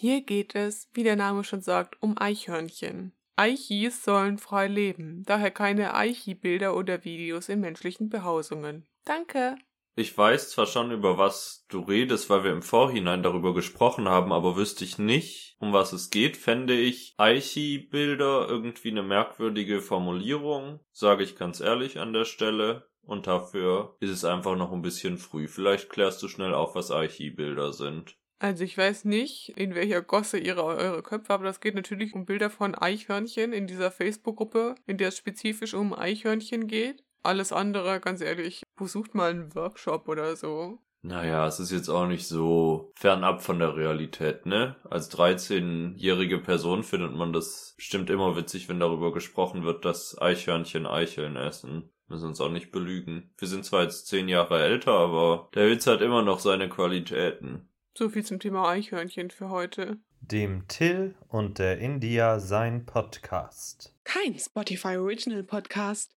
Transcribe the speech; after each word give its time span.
Hier 0.00 0.22
geht 0.22 0.54
es, 0.54 0.88
wie 0.94 1.02
der 1.02 1.16
Name 1.16 1.44
schon 1.44 1.60
sagt, 1.60 1.98
um 2.00 2.16
Eichhörnchen. 2.16 3.12
Eichis 3.36 4.02
sollen 4.02 4.38
frei 4.38 4.66
leben, 4.66 5.24
daher 5.26 5.50
keine 5.50 5.92
Eichi-Bilder 5.92 6.74
oder 6.74 7.04
Videos 7.04 7.50
in 7.50 7.60
menschlichen 7.60 8.08
Behausungen. 8.08 8.86
Danke. 9.04 9.56
Ich 9.96 10.16
weiß 10.16 10.52
zwar 10.52 10.64
schon, 10.64 10.90
über 10.90 11.18
was 11.18 11.66
du 11.68 11.80
redest, 11.80 12.30
weil 12.30 12.44
wir 12.44 12.50
im 12.50 12.62
Vorhinein 12.62 13.22
darüber 13.22 13.52
gesprochen 13.52 14.08
haben, 14.08 14.32
aber 14.32 14.56
wüsste 14.56 14.84
ich 14.84 14.96
nicht, 14.96 15.58
um 15.58 15.74
was 15.74 15.92
es 15.92 16.08
geht, 16.08 16.38
fände 16.38 16.80
ich 16.80 17.12
Aichi-Bilder 17.18 18.48
irgendwie 18.48 18.92
eine 18.92 19.02
merkwürdige 19.02 19.82
Formulierung, 19.82 20.80
sage 20.92 21.24
ich 21.24 21.36
ganz 21.36 21.60
ehrlich 21.60 21.98
an 21.98 22.14
der 22.14 22.24
Stelle. 22.24 22.88
Und 23.02 23.26
dafür 23.26 23.96
ist 24.00 24.10
es 24.10 24.24
einfach 24.24 24.56
noch 24.56 24.72
ein 24.72 24.80
bisschen 24.80 25.18
früh. 25.18 25.46
Vielleicht 25.46 25.90
klärst 25.90 26.22
du 26.22 26.28
schnell 26.28 26.54
auf, 26.54 26.74
was 26.74 26.90
Aichi-Bilder 26.90 27.74
sind. 27.74 28.16
Also 28.40 28.64
ich 28.64 28.76
weiß 28.76 29.04
nicht, 29.04 29.50
in 29.56 29.74
welcher 29.74 30.00
Gosse 30.00 30.38
ihre 30.38 30.64
eure 30.64 31.02
Köpfe, 31.02 31.34
aber 31.34 31.44
das 31.44 31.60
geht 31.60 31.74
natürlich 31.74 32.14
um 32.14 32.24
Bilder 32.24 32.48
von 32.48 32.74
Eichhörnchen 32.74 33.52
in 33.52 33.66
dieser 33.66 33.90
Facebook-Gruppe, 33.90 34.76
in 34.86 34.96
der 34.96 35.08
es 35.08 35.18
spezifisch 35.18 35.74
um 35.74 35.92
Eichhörnchen 35.92 36.66
geht. 36.66 37.04
Alles 37.22 37.52
andere, 37.52 38.00
ganz 38.00 38.22
ehrlich, 38.22 38.62
besucht 38.78 39.14
mal 39.14 39.30
einen 39.30 39.54
Workshop 39.54 40.08
oder 40.08 40.36
so. 40.36 40.78
Naja, 41.02 41.46
es 41.46 41.60
ist 41.60 41.70
jetzt 41.70 41.90
auch 41.90 42.06
nicht 42.06 42.26
so 42.26 42.92
fernab 42.94 43.42
von 43.42 43.58
der 43.58 43.76
Realität, 43.76 44.46
ne? 44.46 44.76
Als 44.88 45.10
13-jährige 45.10 46.38
Person 46.38 46.82
findet 46.82 47.12
man 47.12 47.34
das 47.34 47.74
bestimmt 47.76 48.08
immer 48.08 48.36
witzig, 48.36 48.70
wenn 48.70 48.80
darüber 48.80 49.12
gesprochen 49.12 49.64
wird, 49.64 49.84
dass 49.84 50.20
Eichhörnchen 50.20 50.86
Eicheln 50.86 51.36
essen. 51.36 51.90
Müssen 52.08 52.28
uns 52.28 52.40
auch 52.40 52.50
nicht 52.50 52.72
belügen. 52.72 53.30
Wir 53.38 53.48
sind 53.48 53.64
zwar 53.64 53.82
jetzt 53.84 54.08
zehn 54.08 54.28
Jahre 54.28 54.62
älter, 54.62 54.92
aber 54.92 55.48
der 55.54 55.70
Witz 55.70 55.86
hat 55.86 56.00
immer 56.00 56.22
noch 56.22 56.40
seine 56.40 56.68
Qualitäten. 56.68 57.69
So 57.94 58.08
viel 58.08 58.24
zum 58.24 58.38
Thema 58.38 58.68
Eichhörnchen 58.68 59.30
für 59.30 59.50
heute. 59.50 59.98
Dem 60.20 60.66
Till 60.68 61.14
und 61.28 61.58
der 61.58 61.78
India 61.78 62.38
sein 62.38 62.86
Podcast. 62.86 63.92
Kein 64.04 64.38
Spotify 64.38 64.96
Original 64.96 65.42
Podcast. 65.42 66.14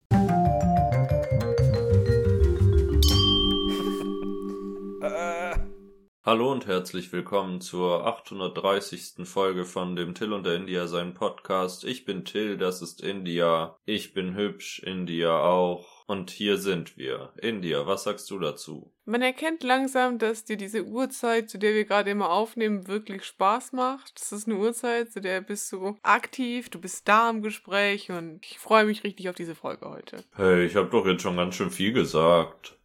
Hallo 6.24 6.52
und 6.52 6.68
herzlich 6.68 7.12
willkommen 7.12 7.60
zur 7.60 8.06
830. 8.06 9.26
Folge 9.26 9.64
von 9.64 9.96
dem 9.96 10.14
Till 10.14 10.32
und 10.32 10.46
der 10.46 10.54
India 10.54 10.86
sein 10.86 11.14
Podcast. 11.14 11.82
Ich 11.82 12.04
bin 12.04 12.24
Till, 12.24 12.56
das 12.56 12.80
ist 12.80 13.02
India. 13.02 13.76
Ich 13.86 14.14
bin 14.14 14.36
hübsch, 14.36 14.78
India 14.84 15.36
auch. 15.40 16.04
Und 16.06 16.30
hier 16.30 16.58
sind 16.58 16.96
wir. 16.96 17.32
India, 17.42 17.88
was 17.88 18.04
sagst 18.04 18.30
du 18.30 18.38
dazu? 18.38 18.92
Man 19.04 19.20
erkennt 19.20 19.64
langsam, 19.64 20.18
dass 20.18 20.44
dir 20.44 20.56
diese 20.56 20.84
Uhrzeit, 20.84 21.50
zu 21.50 21.58
der 21.58 21.74
wir 21.74 21.86
gerade 21.86 22.12
immer 22.12 22.30
aufnehmen, 22.30 22.86
wirklich 22.86 23.24
Spaß 23.24 23.72
macht. 23.72 24.20
Das 24.20 24.30
ist 24.30 24.46
eine 24.46 24.58
Uhrzeit, 24.58 25.10
zu 25.10 25.20
der 25.20 25.40
bist 25.40 25.72
du 25.72 25.96
aktiv, 26.04 26.70
du 26.70 26.80
bist 26.80 27.08
da 27.08 27.30
im 27.30 27.42
Gespräch 27.42 28.12
und 28.12 28.46
ich 28.46 28.60
freue 28.60 28.84
mich 28.84 29.02
richtig 29.02 29.28
auf 29.28 29.34
diese 29.34 29.56
Folge 29.56 29.90
heute. 29.90 30.22
Hey, 30.36 30.66
ich 30.66 30.76
habe 30.76 30.88
doch 30.88 31.04
jetzt 31.04 31.22
schon 31.22 31.36
ganz 31.36 31.56
schön 31.56 31.72
viel 31.72 31.92
gesagt. 31.92 32.78